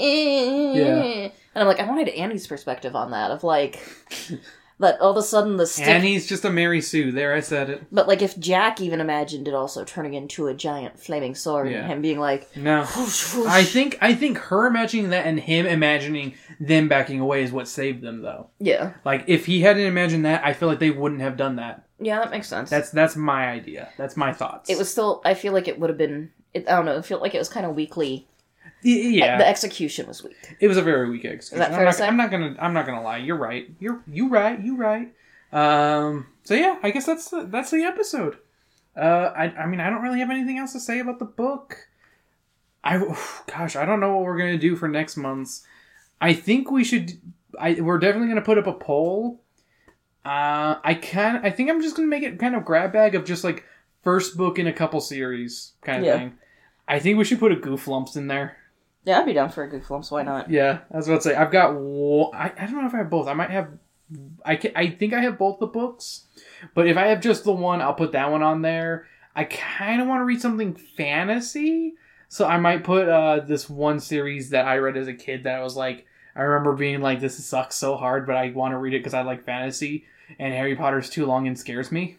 Yeah. 0.76 1.30
And 1.56 1.62
I'm 1.62 1.68
like, 1.68 1.80
I 1.80 1.86
wanted 1.86 2.10
Annie's 2.10 2.48
perspective 2.48 2.96
on 2.96 3.12
that 3.12 3.30
of 3.30 3.44
like 3.44 3.80
that 4.80 5.00
all 5.00 5.12
of 5.12 5.18
a 5.18 5.22
sudden 5.24 5.58
the 5.58 5.68
stick. 5.68 5.88
Annie's 5.88 6.28
just 6.28 6.44
a 6.46 6.50
Mary 6.50 6.82
Sue. 6.82 7.12
There, 7.12 7.34
I 7.34 7.40
said 7.40 7.70
it. 7.70 7.84
But 7.92 8.08
like 8.08 8.22
if 8.22 8.38
Jack 8.40 8.82
even 8.82 9.00
imagined 9.00 9.48
it 9.48 9.54
also 9.54 9.84
turning 9.84 10.14
into 10.14 10.48
a 10.48 10.54
giant 10.54 11.00
flaming 11.00 11.36
sword 11.36 11.70
Yeah. 11.72 11.80
and 11.80 11.92
him 11.92 12.02
being 12.02 12.20
like, 12.20 12.56
No, 12.58 12.84
whoosh, 12.84 13.34
whoosh. 13.36 13.48
I 13.48 13.64
think 13.64 13.98
I 14.02 14.14
think 14.16 14.38
her 14.40 14.68
imagining 14.68 15.10
that 15.12 15.26
and 15.26 15.40
him 15.40 15.66
imagining 15.66 16.34
them 16.60 16.88
backing 16.88 17.20
away 17.20 17.44
is 17.44 17.52
what 17.52 17.68
saved 17.68 18.02
them, 18.02 18.22
though. 18.22 18.48
yeah, 18.60 18.94
Like 19.06 19.26
if 19.28 19.46
he 19.46 19.62
hadn't 19.62 19.84
imagined 19.86 20.26
that, 20.26 20.44
I 20.46 20.54
feel 20.54 20.68
like 20.70 20.80
they 20.80 20.92
wouldn't 20.92 21.22
have 21.22 21.38
done 21.38 21.56
that. 21.58 21.86
yeah, 22.00 22.20
that 22.20 22.32
makes 22.32 22.48
sense. 22.48 22.70
That's 22.70 22.90
that's 22.92 23.16
my 23.16 23.48
idea. 23.50 23.90
That's 23.98 24.18
my 24.18 24.34
thoughts. 24.34 24.70
it 24.70 24.78
was 24.78 24.90
still. 24.92 25.22
I 25.26 25.34
feel 25.34 25.54
like 25.54 25.68
it 25.68 25.80
would 25.80 25.90
have 25.90 25.98
been. 25.98 26.32
It, 26.54 26.68
I 26.70 26.76
don't 26.76 26.86
know. 26.86 26.98
I 26.98 27.02
feel 27.02 27.20
like 27.20 27.34
it 27.36 27.40
was 27.40 27.50
kind 27.50 27.66
of 27.66 27.76
weakly. 27.76 28.28
Yeah. 28.84 29.38
The 29.38 29.48
execution 29.48 30.08
was 30.08 30.24
weak. 30.24 30.56
It 30.60 30.68
was 30.68 30.78
a 30.78 30.82
very 30.82 31.10
weak 31.10 31.26
execution. 31.26 31.60
that 31.60 31.78
I'm, 31.80 31.86
not? 31.86 32.02
I'm 32.02 32.18
not 32.18 32.32
gonna. 32.32 32.56
I'm 32.60 32.74
not 32.74 32.86
gonna 32.86 33.02
lie. 33.02 33.18
You're 33.18 33.38
right. 33.38 33.70
You're 33.80 34.02
you 34.08 34.30
right. 34.30 34.60
You 34.60 34.76
right. 34.78 35.14
Um. 35.52 36.28
So 36.44 36.54
yeah, 36.56 36.78
I 36.84 36.92
guess 36.92 37.06
that's 37.06 37.30
the, 37.30 37.44
that's 37.46 37.72
the 37.72 37.84
episode. 37.84 38.38
Uh. 38.96 39.32
I. 39.36 39.44
I 39.56 39.66
mean, 39.68 39.80
I 39.80 39.90
don't 39.90 40.02
really 40.02 40.20
have 40.20 40.30
anything 40.30 40.58
else 40.58 40.74
to 40.74 40.80
say 40.80 41.00
about 41.00 41.20
the 41.20 41.26
book. 41.26 41.78
I. 42.84 42.98
Gosh, 43.48 43.76
I 43.76 43.86
don't 43.86 44.00
know 44.00 44.16
what 44.16 44.24
we're 44.26 44.38
gonna 44.38 44.58
do 44.58 44.76
for 44.76 44.88
next 44.88 45.18
month's. 45.18 45.66
I 46.20 46.34
think 46.34 46.72
we 46.72 46.84
should. 46.84 47.14
I. 47.60 47.74
We're 47.80 48.00
definitely 48.00 48.28
gonna 48.30 48.42
put 48.42 48.58
up 48.58 48.68
a 48.68 48.74
poll. 48.74 49.42
Uh. 50.26 50.76
I 50.84 50.98
can. 51.02 51.38
I 51.46 51.50
think 51.52 51.70
I'm 51.70 51.82
just 51.82 51.96
gonna 51.96 52.08
make 52.08 52.24
it 52.24 52.40
kind 52.40 52.56
of 52.56 52.66
grab 52.66 52.92
bag 52.94 53.16
of 53.16 53.26
just 53.26 53.44
like 53.44 53.64
first 54.04 54.36
book 54.36 54.60
in 54.60 54.68
a 54.68 54.74
couple 54.74 55.00
series 55.00 55.74
kind 55.82 56.00
of 56.00 56.06
Yeah. 56.06 56.18
thing. 56.18 56.34
I 56.88 57.00
think 57.00 57.18
we 57.18 57.24
should 57.24 57.40
put 57.40 57.54
a 57.54 57.56
goof 57.56 57.88
lumps 57.88 58.16
in 58.18 58.28
there. 58.28 58.58
Yeah, 59.06 59.20
I'd 59.20 59.26
be 59.26 59.34
down 59.34 59.50
for 59.50 59.64
a 59.64 59.70
goof 59.70 59.90
lumps. 59.92 60.12
Why 60.12 60.24
not? 60.24 60.50
Yeah, 60.50 60.80
I 60.92 60.98
was 60.98 61.08
about 61.08 61.18
to 61.18 61.30
say 61.30 61.36
I've 61.36 61.52
got. 61.52 61.76
One, 61.76 62.34
I 62.34 62.52
I 62.58 62.66
don't 62.66 62.82
know 62.82 62.88
if 62.88 62.94
I 62.94 63.00
have 63.00 63.10
both. 63.10 63.28
I 63.28 63.34
might 63.34 63.50
have. 63.50 63.70
I 64.46 64.56
can, 64.56 64.72
I 64.76 64.90
think 64.90 65.14
I 65.14 65.22
have 65.22 65.38
both 65.38 65.60
the 65.60 65.66
books, 65.68 66.26
but 66.76 66.88
if 66.88 66.98
I 66.98 67.08
have 67.08 67.22
just 67.22 67.44
the 67.44 67.52
one, 67.52 67.82
I'll 67.82 67.94
put 67.94 68.12
that 68.12 68.32
one 68.32 68.44
on 68.44 68.62
there. 68.62 69.08
I 69.36 69.46
kind 69.46 70.02
of 70.02 70.08
want 70.08 70.20
to 70.20 70.26
read 70.26 70.42
something 70.42 70.76
fantasy, 70.76 71.96
so 72.30 72.46
I 72.46 72.58
might 72.58 72.84
put 72.84 73.10
uh 73.10 73.40
this 73.40 73.70
one 73.70 74.00
series 74.00 74.52
that 74.52 74.68
I 74.68 74.78
read 74.78 74.98
as 74.98 75.08
a 75.08 75.14
kid 75.14 75.44
that 75.44 75.56
I 75.56 75.64
was 75.64 75.76
like, 75.76 76.06
I 76.36 76.42
remember 76.42 76.74
being 76.74 77.02
like, 77.02 77.20
this 77.20 77.44
sucks 77.44 77.76
so 77.76 77.96
hard, 77.96 78.28
but 78.28 78.36
I 78.36 78.52
want 78.52 78.74
to 78.74 78.78
read 78.78 78.94
it 78.94 79.00
because 79.00 79.14
I 79.14 79.24
like 79.24 79.46
fantasy, 79.46 80.06
and 80.38 80.54
Harry 80.54 80.76
Potter's 80.76 81.10
too 81.10 81.26
long 81.26 81.48
and 81.48 81.58
scares 81.58 81.92
me. 81.92 82.18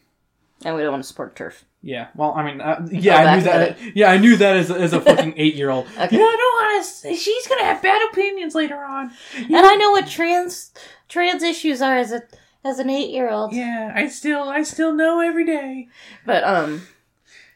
And 0.65 0.75
we 0.75 0.83
don't 0.83 0.93
want 0.93 1.03
to 1.03 1.09
support 1.09 1.37
turf. 1.37 1.65
Yeah, 1.87 2.09
well, 2.15 2.33
I 2.35 2.43
mean, 2.51 2.63
uh, 2.63 2.87
yeah, 2.91 3.17
I 3.17 3.37
knew 3.39 3.47
at 3.51 3.79
that. 3.79 3.95
Yeah, 3.95 4.11
I 4.11 4.17
knew 4.17 4.37
that 4.39 4.57
as, 4.57 4.71
as 4.71 4.95
a 4.95 5.03
fucking 5.03 5.35
eight 5.37 5.55
year 5.55 5.69
old. 5.69 5.85
Okay. 5.87 6.17
Yeah, 6.17 6.23
I 6.23 6.37
don't 6.37 6.75
want 6.75 6.87
to. 7.03 7.15
She's 7.15 7.47
gonna 7.47 7.65
have 7.65 7.83
bad 7.83 8.01
opinions 8.11 8.55
later 8.55 8.83
on. 8.83 9.13
And 9.37 9.55
I 9.57 9.75
know 9.75 9.91
what 9.91 10.07
trans 10.07 10.73
trans 11.11 11.43
issues 11.43 11.83
are 11.83 11.95
as 11.97 12.11
a 12.11 12.23
as 12.65 12.79
an 12.79 12.89
eight 12.89 13.11
year 13.11 13.29
old. 13.31 13.53
Yeah, 13.53 13.93
I 13.95 14.09
still 14.09 14.49
I 14.49 14.63
still 14.63 14.95
know 14.95 15.21
every 15.21 15.45
day. 15.45 15.89
But 16.25 16.43
um, 16.45 16.87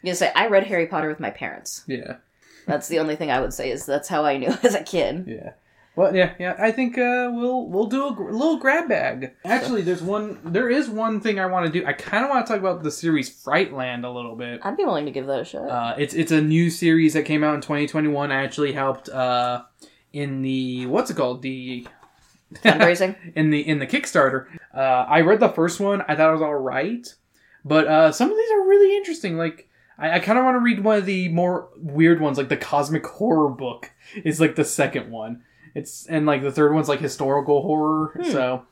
you 0.02 0.14
say 0.14 0.30
I 0.36 0.48
read 0.48 0.66
Harry 0.66 0.86
Potter 0.86 1.08
with 1.08 1.20
my 1.20 1.30
parents. 1.30 1.84
Yeah, 1.86 2.16
That's 2.66 2.88
the 2.88 2.98
only 2.98 3.16
thing 3.16 3.30
I 3.30 3.40
would 3.40 3.54
say 3.54 3.70
is 3.70 3.86
that's 3.86 4.08
how 4.08 4.26
I 4.26 4.36
knew 4.36 4.48
as 4.62 4.74
a 4.74 4.82
kid. 4.84 5.24
yeah. 5.26 5.52
Well, 5.98 6.14
yeah, 6.14 6.34
yeah. 6.38 6.54
I 6.60 6.70
think 6.70 6.96
uh, 6.96 7.28
we'll 7.34 7.66
we'll 7.66 7.86
do 7.88 8.06
a 8.06 8.14
gr- 8.14 8.30
little 8.30 8.56
grab 8.56 8.88
bag. 8.88 9.32
Actually, 9.44 9.82
there's 9.82 10.00
one. 10.00 10.38
There 10.44 10.70
is 10.70 10.88
one 10.88 11.20
thing 11.20 11.40
I 11.40 11.46
want 11.46 11.66
to 11.66 11.72
do. 11.72 11.84
I 11.84 11.92
kind 11.92 12.22
of 12.22 12.30
want 12.30 12.46
to 12.46 12.52
talk 12.52 12.60
about 12.60 12.84
the 12.84 12.90
series 12.92 13.28
Frightland 13.28 14.04
a 14.04 14.08
little 14.08 14.36
bit. 14.36 14.60
I'd 14.62 14.76
be 14.76 14.84
willing 14.84 15.06
to 15.06 15.10
give 15.10 15.26
that 15.26 15.40
a 15.40 15.44
shot. 15.44 15.68
Uh, 15.68 15.94
it's 15.98 16.14
it's 16.14 16.30
a 16.30 16.40
new 16.40 16.70
series 16.70 17.14
that 17.14 17.24
came 17.24 17.42
out 17.42 17.56
in 17.56 17.60
2021. 17.62 18.30
I 18.30 18.44
actually 18.44 18.74
helped 18.74 19.08
uh, 19.08 19.64
in 20.12 20.42
the 20.42 20.86
what's 20.86 21.10
it 21.10 21.16
called 21.16 21.42
the 21.42 21.84
Fundraising. 22.54 23.16
in 23.34 23.50
the 23.50 23.68
in 23.68 23.80
the 23.80 23.86
Kickstarter. 23.88 24.46
Uh, 24.72 24.78
I 24.78 25.22
read 25.22 25.40
the 25.40 25.48
first 25.48 25.80
one. 25.80 26.02
I 26.06 26.14
thought 26.14 26.30
it 26.30 26.34
was 26.34 26.42
all 26.42 26.54
right, 26.54 27.12
but 27.64 27.88
uh, 27.88 28.12
some 28.12 28.30
of 28.30 28.36
these 28.36 28.50
are 28.52 28.68
really 28.68 28.96
interesting. 28.96 29.36
Like 29.36 29.68
I, 29.98 30.12
I 30.12 30.18
kind 30.20 30.38
of 30.38 30.44
want 30.44 30.54
to 30.54 30.60
read 30.60 30.84
one 30.84 30.98
of 30.98 31.06
the 31.06 31.28
more 31.30 31.70
weird 31.76 32.20
ones, 32.20 32.38
like 32.38 32.50
the 32.50 32.56
Cosmic 32.56 33.04
Horror 33.04 33.50
book 33.50 33.90
is 34.24 34.40
like 34.40 34.54
the 34.54 34.64
second 34.64 35.10
one. 35.10 35.42
It's 35.78 36.06
and 36.06 36.26
like 36.26 36.42
the 36.42 36.52
third 36.52 36.74
one's 36.74 36.88
like 36.88 37.00
historical 37.00 37.62
horror. 37.62 38.12
Hmm. 38.16 38.30
So 38.30 38.66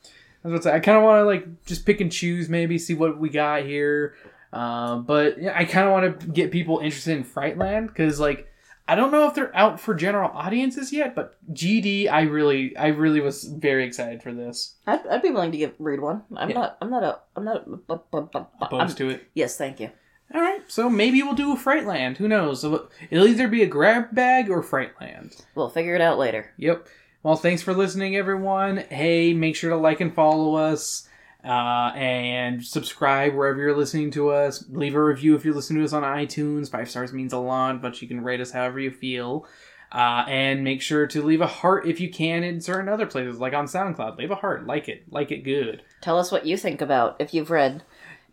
I 0.44 0.48
was 0.48 0.60
about 0.66 0.74
I 0.74 0.80
kind 0.80 0.98
of 0.98 1.04
want 1.04 1.20
to 1.20 1.24
like 1.24 1.64
just 1.64 1.86
pick 1.86 2.00
and 2.00 2.10
choose, 2.10 2.48
maybe 2.48 2.78
see 2.78 2.94
what 2.94 3.18
we 3.18 3.28
got 3.28 3.62
here. 3.64 4.14
Uh, 4.52 4.96
but 4.98 5.40
yeah, 5.40 5.52
I 5.56 5.64
kind 5.64 5.86
of 5.86 5.92
want 5.92 6.20
to 6.20 6.26
get 6.28 6.50
people 6.50 6.78
interested 6.78 7.16
in 7.16 7.24
Frightland 7.24 7.88
because 7.88 8.18
like 8.20 8.48
I 8.88 8.94
don't 8.94 9.10
know 9.10 9.26
if 9.26 9.34
they're 9.34 9.54
out 9.56 9.80
for 9.80 9.94
general 9.94 10.30
audiences 10.32 10.92
yet, 10.92 11.16
but 11.16 11.34
GD, 11.52 12.08
I 12.08 12.20
really, 12.22 12.76
I 12.76 12.86
really 12.88 13.20
was 13.20 13.42
very 13.42 13.84
excited 13.84 14.22
for 14.22 14.32
this. 14.32 14.76
I'd, 14.86 15.04
I'd 15.08 15.22
be 15.22 15.30
willing 15.32 15.50
to 15.50 15.58
give 15.58 15.74
read 15.80 16.00
one. 16.00 16.22
I'm 16.36 16.50
Yeah. 16.50 16.54
not. 16.60 16.78
I'm 16.80 16.90
not 16.90 17.02
a. 17.02 17.18
I'm 17.34 17.44
not. 17.44 17.56
A, 17.66 17.70
bu- 17.70 17.76
bu- 17.86 17.98
bu- 18.12 18.20
bu- 18.32 18.38
I'm- 18.38 18.46
Opposed 18.62 18.96
to 18.98 19.10
it. 19.10 19.24
yes, 19.34 19.56
thank 19.58 19.80
you. 19.80 19.90
All 20.34 20.40
right, 20.40 20.60
so 20.66 20.90
maybe 20.90 21.22
we'll 21.22 21.34
do 21.34 21.52
a 21.52 21.56
Frightland. 21.56 22.16
Who 22.16 22.28
knows? 22.28 22.64
It'll 22.64 22.88
either 23.10 23.48
be 23.48 23.62
a 23.62 23.66
grab 23.66 24.14
bag 24.14 24.50
or 24.50 24.62
Frightland. 24.62 25.42
We'll 25.54 25.70
figure 25.70 25.94
it 25.94 26.00
out 26.00 26.18
later. 26.18 26.52
Yep. 26.56 26.88
Well, 27.22 27.36
thanks 27.36 27.62
for 27.62 27.72
listening, 27.74 28.16
everyone. 28.16 28.78
Hey, 28.90 29.32
make 29.32 29.56
sure 29.56 29.70
to 29.70 29.76
like 29.76 30.00
and 30.00 30.14
follow 30.14 30.54
us, 30.56 31.08
uh, 31.44 31.92
and 31.94 32.64
subscribe 32.64 33.34
wherever 33.34 33.60
you're 33.60 33.76
listening 33.76 34.10
to 34.12 34.30
us. 34.30 34.64
Leave 34.68 34.94
a 34.96 35.02
review 35.02 35.36
if 35.36 35.44
you're 35.44 35.54
listening 35.54 35.80
to 35.80 35.84
us 35.84 35.92
on 35.92 36.02
iTunes. 36.02 36.70
Five 36.70 36.90
stars 36.90 37.12
means 37.12 37.32
a 37.32 37.38
lot, 37.38 37.80
but 37.80 38.02
you 38.02 38.08
can 38.08 38.22
rate 38.22 38.40
us 38.40 38.50
however 38.50 38.80
you 38.80 38.90
feel. 38.90 39.46
Uh, 39.92 40.24
and 40.26 40.64
make 40.64 40.82
sure 40.82 41.06
to 41.06 41.22
leave 41.22 41.40
a 41.40 41.46
heart 41.46 41.86
if 41.86 42.00
you 42.00 42.10
can 42.10 42.42
in 42.42 42.60
certain 42.60 42.88
other 42.88 43.06
places, 43.06 43.38
like 43.38 43.54
on 43.54 43.66
SoundCloud. 43.66 44.18
Leave 44.18 44.32
a 44.32 44.34
heart, 44.34 44.66
like 44.66 44.88
it, 44.88 45.04
like 45.10 45.30
it 45.30 45.44
good. 45.44 45.82
Tell 46.00 46.18
us 46.18 46.32
what 46.32 46.44
you 46.44 46.56
think 46.56 46.80
about 46.80 47.16
if 47.20 47.32
you've 47.32 47.50
read 47.50 47.84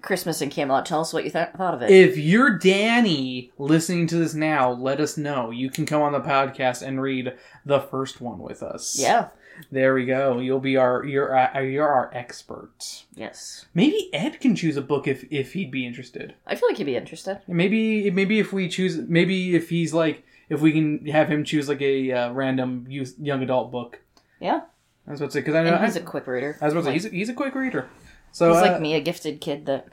Christmas 0.03 0.41
in 0.41 0.49
Camelot. 0.51 0.85
Tell 0.85 1.01
us 1.01 1.13
what 1.13 1.23
you 1.23 1.31
th- 1.31 1.49
thought 1.57 1.73
of 1.73 1.81
it. 1.81 1.89
If 1.89 2.17
you're 2.17 2.59
Danny 2.59 3.51
listening 3.57 4.05
to 4.07 4.17
this 4.17 4.35
now, 4.35 4.69
let 4.71 4.99
us 4.99 5.17
know. 5.17 5.49
You 5.49 5.71
can 5.71 5.85
come 5.87 6.01
on 6.03 6.11
the 6.11 6.19
podcast 6.19 6.83
and 6.85 7.01
read 7.01 7.33
the 7.65 7.79
first 7.79 8.21
one 8.21 8.37
with 8.39 8.61
us. 8.61 8.99
yeah. 8.99 9.29
there 9.71 9.93
we 9.93 10.05
go. 10.05 10.39
You'll 10.39 10.59
be 10.59 10.77
our 10.77 11.05
you're 11.05 11.35
uh, 11.35 11.59
you're 11.61 11.87
our 11.87 12.11
expert. 12.13 13.05
Yes. 13.15 13.65
Maybe 13.73 14.09
Ed 14.13 14.39
can 14.39 14.55
choose 14.55 14.77
a 14.77 14.81
book 14.81 15.07
if 15.07 15.25
if 15.31 15.53
he'd 15.53 15.71
be 15.71 15.87
interested. 15.87 16.35
I 16.45 16.55
feel 16.55 16.69
like 16.69 16.77
he'd 16.77 16.83
be 16.83 16.95
interested. 16.97 17.39
Maybe 17.47 18.11
maybe 18.11 18.39
if 18.39 18.51
we 18.51 18.67
choose 18.67 18.97
maybe 18.97 19.55
if 19.55 19.69
he's 19.69 19.93
like 19.93 20.23
if 20.49 20.59
we 20.59 20.71
can 20.73 21.05
have 21.07 21.29
him 21.29 21.43
choose 21.45 21.69
like 21.69 21.81
a 21.81 22.11
uh, 22.11 22.31
random 22.33 22.85
youth, 22.89 23.15
young 23.19 23.41
adult 23.41 23.71
book. 23.71 24.01
Yeah. 24.41 24.61
I 25.07 25.11
was 25.11 25.19
about 25.21 25.27
to 25.31 25.33
say 25.33 25.39
because 25.39 25.55
I 25.55 25.63
know 25.63 25.75
And 25.75 25.85
he's 25.85 25.97
I, 25.97 26.01
a 26.01 26.03
quick 26.03 26.27
reader. 26.27 26.57
I 26.61 26.65
was 26.65 26.73
about 26.73 26.81
to 26.81 26.87
say 26.87 26.93
he's 26.93 27.05
a, 27.05 27.09
he's 27.09 27.29
a 27.29 27.33
quick 27.33 27.55
reader. 27.55 27.87
So 28.33 28.49
He's 28.49 28.57
uh, 28.57 28.61
like 28.63 28.81
me, 28.81 28.95
a 28.95 28.99
gifted 28.99 29.39
kid 29.39 29.65
that 29.67 29.87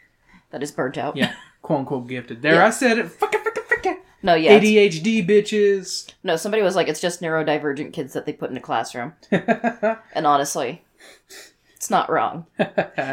that 0.50 0.62
is 0.62 0.70
burnt 0.70 0.96
out. 0.96 1.16
yeah, 1.16 1.34
quote 1.62 1.80
unquote 1.80 2.06
gifted. 2.06 2.42
There, 2.42 2.54
Yeah. 2.54 2.66
I 2.66 2.70
said 2.70 2.98
it. 2.98 3.06
Fucka, 3.06 3.42
fucka, 3.42 3.66
fucka. 3.68 3.96
No, 4.22 4.34
yeah. 4.34 4.58
ADHD 4.58 5.26
bitches. 5.28 6.12
No, 6.22 6.36
somebody 6.36 6.62
was 6.62 6.76
like, 6.76 6.88
it's 6.88 7.00
just 7.00 7.20
neurodivergent 7.20 7.92
kids 7.92 8.12
that 8.12 8.26
they 8.26 8.32
put 8.32 8.50
in 8.50 8.56
a 8.56 8.60
classroom. 8.60 9.14
And 9.32 10.26
honestly, 10.26 10.84
it's 11.74 11.90
not 11.90 12.10
wrong. 12.10 12.46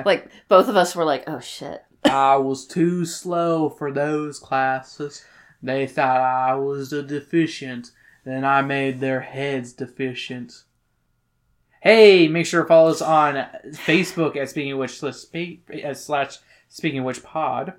Like, 0.05 0.29
both 0.47 0.67
of 0.69 0.75
us 0.75 0.95
were 0.95 1.03
like, 1.05 1.23
oh 1.27 1.39
shit. 1.39 1.83
I 2.05 2.35
was 2.37 2.65
too 2.65 3.05
slow 3.05 3.69
for 3.69 3.91
those 3.91 4.39
classes. 4.39 5.23
They 5.61 5.87
thought 5.87 6.19
I 6.21 6.55
was 6.55 6.91
a 6.93 7.01
deficient. 7.03 7.91
Then 8.25 8.43
I 8.45 8.61
made 8.61 8.99
their 8.99 9.21
heads 9.21 9.71
deficient. 9.73 10.63
Hey, 11.83 12.29
make 12.29 12.45
sure 12.45 12.61
to 12.61 12.67
follow 12.69 12.91
us 12.91 13.01
on 13.01 13.45
Facebook 13.71 14.37
at 14.37 14.49
Speaking 14.49 14.81
of 14.81 14.89
spe- 14.89 15.83
uh, 15.83 15.93
slash 15.93 16.37
Speaking 16.69 16.99
of 16.99 17.05
Which 17.05 17.21
Pod. 17.21 17.73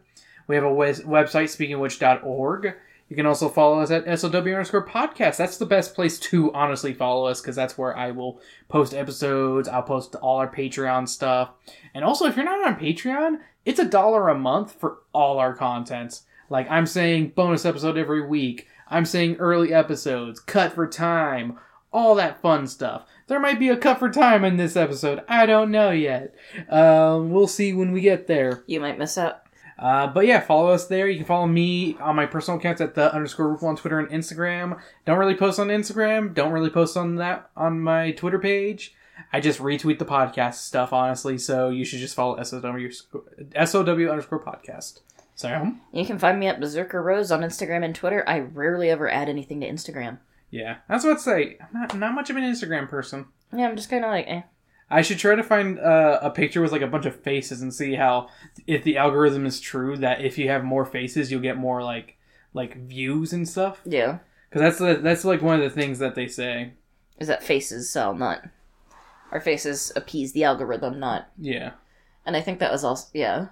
We 0.46 0.56
have 0.56 0.64
a 0.64 0.68
website, 0.68 1.48
speakingwhich.org. 1.48 2.74
You 3.08 3.16
can 3.16 3.24
also 3.24 3.48
follow 3.48 3.80
us 3.80 3.90
at 3.90 4.04
SOW 4.20 4.28
underscore 4.36 4.86
podcast. 4.86 5.38
That's 5.38 5.56
the 5.56 5.64
best 5.64 5.94
place 5.94 6.18
to 6.18 6.52
honestly 6.52 6.92
follow 6.92 7.24
us 7.24 7.40
because 7.40 7.56
that's 7.56 7.78
where 7.78 7.96
I 7.96 8.10
will 8.10 8.42
post 8.68 8.92
episodes. 8.92 9.68
I'll 9.68 9.82
post 9.82 10.16
all 10.16 10.36
our 10.36 10.54
Patreon 10.54 11.08
stuff. 11.08 11.52
And 11.94 12.04
also, 12.04 12.26
if 12.26 12.36
you're 12.36 12.44
not 12.44 12.62
on 12.62 12.78
Patreon, 12.78 13.38
it's 13.64 13.80
a 13.80 13.86
dollar 13.86 14.28
a 14.28 14.38
month 14.38 14.72
for 14.72 14.98
all 15.14 15.38
our 15.38 15.54
content. 15.54 16.20
Like 16.50 16.70
I'm 16.70 16.84
saying 16.84 17.32
bonus 17.34 17.64
episode 17.64 17.96
every 17.96 18.26
week. 18.26 18.68
I'm 18.86 19.06
saying 19.06 19.36
early 19.36 19.72
episodes, 19.72 20.40
cut 20.40 20.74
for 20.74 20.86
time, 20.86 21.58
all 21.90 22.16
that 22.16 22.42
fun 22.42 22.66
stuff. 22.66 23.06
There 23.26 23.40
might 23.40 23.58
be 23.58 23.70
a 23.70 23.76
cut 23.76 23.98
for 23.98 24.10
time 24.10 24.44
in 24.44 24.56
this 24.56 24.76
episode. 24.76 25.22
I 25.28 25.46
don't 25.46 25.70
know 25.70 25.90
yet. 25.90 26.34
Um, 26.68 27.30
we'll 27.30 27.46
see 27.46 27.72
when 27.72 27.92
we 27.92 28.00
get 28.00 28.26
there. 28.26 28.62
You 28.66 28.80
might 28.80 28.98
miss 28.98 29.16
out. 29.16 29.40
Uh, 29.78 30.06
but 30.06 30.26
yeah, 30.26 30.40
follow 30.40 30.70
us 30.70 30.86
there. 30.86 31.08
You 31.08 31.16
can 31.16 31.26
follow 31.26 31.46
me 31.46 31.96
on 32.00 32.16
my 32.16 32.26
personal 32.26 32.58
accounts 32.58 32.80
at 32.80 32.94
the 32.94 33.12
underscore 33.12 33.48
roof 33.48 33.62
on 33.62 33.76
Twitter 33.76 33.98
and 33.98 34.08
Instagram. 34.08 34.80
Don't 35.04 35.18
really 35.18 35.34
post 35.34 35.58
on 35.58 35.68
Instagram. 35.68 36.34
Don't 36.34 36.52
really 36.52 36.70
post 36.70 36.96
on 36.96 37.16
that 37.16 37.50
on 37.56 37.80
my 37.80 38.12
Twitter 38.12 38.38
page. 38.38 38.94
I 39.32 39.40
just 39.40 39.58
retweet 39.60 39.98
the 39.98 40.04
podcast 40.04 40.54
stuff, 40.54 40.92
honestly. 40.92 41.38
So 41.38 41.70
you 41.70 41.84
should 41.84 41.98
just 41.98 42.14
follow 42.14 42.40
SOW, 42.42 42.60
SOW 43.64 44.10
underscore 44.10 44.42
podcast. 44.42 45.00
Sam? 45.34 45.80
You 45.92 46.06
can 46.06 46.18
find 46.18 46.38
me 46.38 46.46
at 46.46 46.60
Berserker 46.60 47.02
Rose 47.02 47.32
on 47.32 47.40
Instagram 47.40 47.84
and 47.84 47.94
Twitter. 47.94 48.22
I 48.28 48.38
rarely 48.38 48.90
ever 48.90 49.10
add 49.10 49.28
anything 49.28 49.60
to 49.60 49.68
Instagram. 49.68 50.18
Yeah, 50.54 50.76
that's 50.88 51.02
what 51.02 51.14
I'd 51.14 51.20
say. 51.20 51.58
I'm 51.60 51.80
not, 51.80 51.98
not 51.98 52.14
much 52.14 52.30
of 52.30 52.36
an 52.36 52.44
Instagram 52.44 52.88
person. 52.88 53.26
Yeah, 53.52 53.68
I'm 53.68 53.74
just 53.76 53.90
kind 53.90 54.04
of 54.04 54.10
like, 54.12 54.26
eh. 54.28 54.42
I 54.88 55.02
should 55.02 55.18
try 55.18 55.34
to 55.34 55.42
find 55.42 55.80
uh, 55.80 56.20
a 56.22 56.30
picture 56.30 56.60
with 56.62 56.70
like 56.70 56.82
a 56.82 56.86
bunch 56.86 57.06
of 57.06 57.20
faces 57.22 57.60
and 57.60 57.74
see 57.74 57.94
how 57.94 58.28
if 58.66 58.84
the 58.84 58.96
algorithm 58.98 59.46
is 59.46 59.58
true 59.58 59.96
that 59.96 60.20
if 60.20 60.38
you 60.38 60.48
have 60.50 60.62
more 60.62 60.84
faces 60.84 61.32
you'll 61.32 61.40
get 61.40 61.56
more 61.56 61.82
like 61.82 62.16
like 62.52 62.76
views 62.86 63.32
and 63.32 63.48
stuff. 63.48 63.80
Yeah. 63.84 64.18
Because 64.48 64.60
that's 64.60 64.78
the, 64.78 65.02
that's 65.02 65.24
like 65.24 65.42
one 65.42 65.60
of 65.60 65.62
the 65.62 65.74
things 65.74 65.98
that 65.98 66.14
they 66.14 66.28
say. 66.28 66.74
Is 67.18 67.26
that 67.26 67.42
faces 67.42 67.90
sell, 67.90 68.14
not. 68.14 68.44
Our 69.32 69.40
faces 69.40 69.90
appease 69.96 70.32
the 70.32 70.44
algorithm, 70.44 71.00
not. 71.00 71.30
Yeah, 71.36 71.72
And 72.24 72.36
I 72.36 72.40
think 72.40 72.60
that 72.60 72.70
was 72.70 72.84
also. 72.84 73.08
Yeah. 73.12 73.46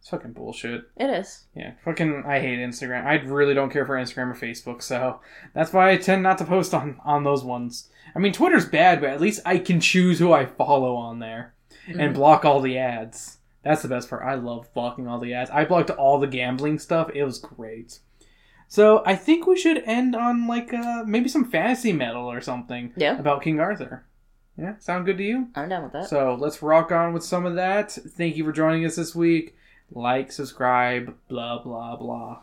It's 0.00 0.08
fucking 0.08 0.32
bullshit. 0.32 0.88
It 0.96 1.10
is. 1.10 1.44
Yeah, 1.54 1.74
fucking. 1.84 2.24
I 2.26 2.40
hate 2.40 2.58
Instagram. 2.58 3.04
I 3.04 3.14
really 3.16 3.54
don't 3.54 3.70
care 3.70 3.84
for 3.84 3.96
Instagram 3.96 4.30
or 4.30 4.34
Facebook, 4.34 4.82
so 4.82 5.20
that's 5.54 5.72
why 5.72 5.90
I 5.90 5.98
tend 5.98 6.22
not 6.22 6.38
to 6.38 6.44
post 6.44 6.72
on 6.72 6.98
on 7.04 7.22
those 7.22 7.44
ones. 7.44 7.90
I 8.14 8.18
mean, 8.18 8.32
Twitter's 8.32 8.66
bad, 8.66 9.00
but 9.00 9.10
at 9.10 9.20
least 9.20 9.40
I 9.44 9.58
can 9.58 9.78
choose 9.78 10.18
who 10.18 10.32
I 10.32 10.46
follow 10.46 10.96
on 10.96 11.18
there 11.18 11.54
and 11.86 12.14
block 12.14 12.44
all 12.44 12.60
the 12.60 12.78
ads. 12.78 13.38
That's 13.62 13.82
the 13.82 13.88
best 13.88 14.08
part. 14.08 14.24
I 14.24 14.34
love 14.34 14.72
blocking 14.72 15.06
all 15.06 15.18
the 15.18 15.34
ads. 15.34 15.50
I 15.50 15.64
blocked 15.64 15.90
all 15.90 16.18
the 16.18 16.26
gambling 16.26 16.78
stuff. 16.78 17.10
It 17.14 17.24
was 17.24 17.38
great. 17.38 18.00
So 18.68 19.02
I 19.04 19.16
think 19.16 19.46
we 19.46 19.58
should 19.58 19.82
end 19.84 20.16
on 20.16 20.46
like 20.46 20.72
uh, 20.72 21.04
maybe 21.06 21.28
some 21.28 21.44
fantasy 21.50 21.92
metal 21.92 22.30
or 22.30 22.40
something. 22.40 22.92
Yeah. 22.96 23.18
About 23.18 23.42
King 23.42 23.60
Arthur. 23.60 24.06
Yeah, 24.56 24.74
sound 24.78 25.06
good 25.06 25.18
to 25.18 25.24
you? 25.24 25.48
I'm 25.54 25.68
down 25.68 25.82
with 25.84 25.92
that. 25.92 26.08
So 26.08 26.36
let's 26.38 26.62
rock 26.62 26.92
on 26.92 27.12
with 27.12 27.24
some 27.24 27.46
of 27.46 27.54
that. 27.56 27.92
Thank 27.92 28.36
you 28.36 28.44
for 28.44 28.52
joining 28.52 28.84
us 28.84 28.96
this 28.96 29.14
week. 29.14 29.56
Like, 29.92 30.32
subscribe, 30.32 31.14
blah, 31.28 31.62
blah, 31.62 31.96
blah. 31.96 32.38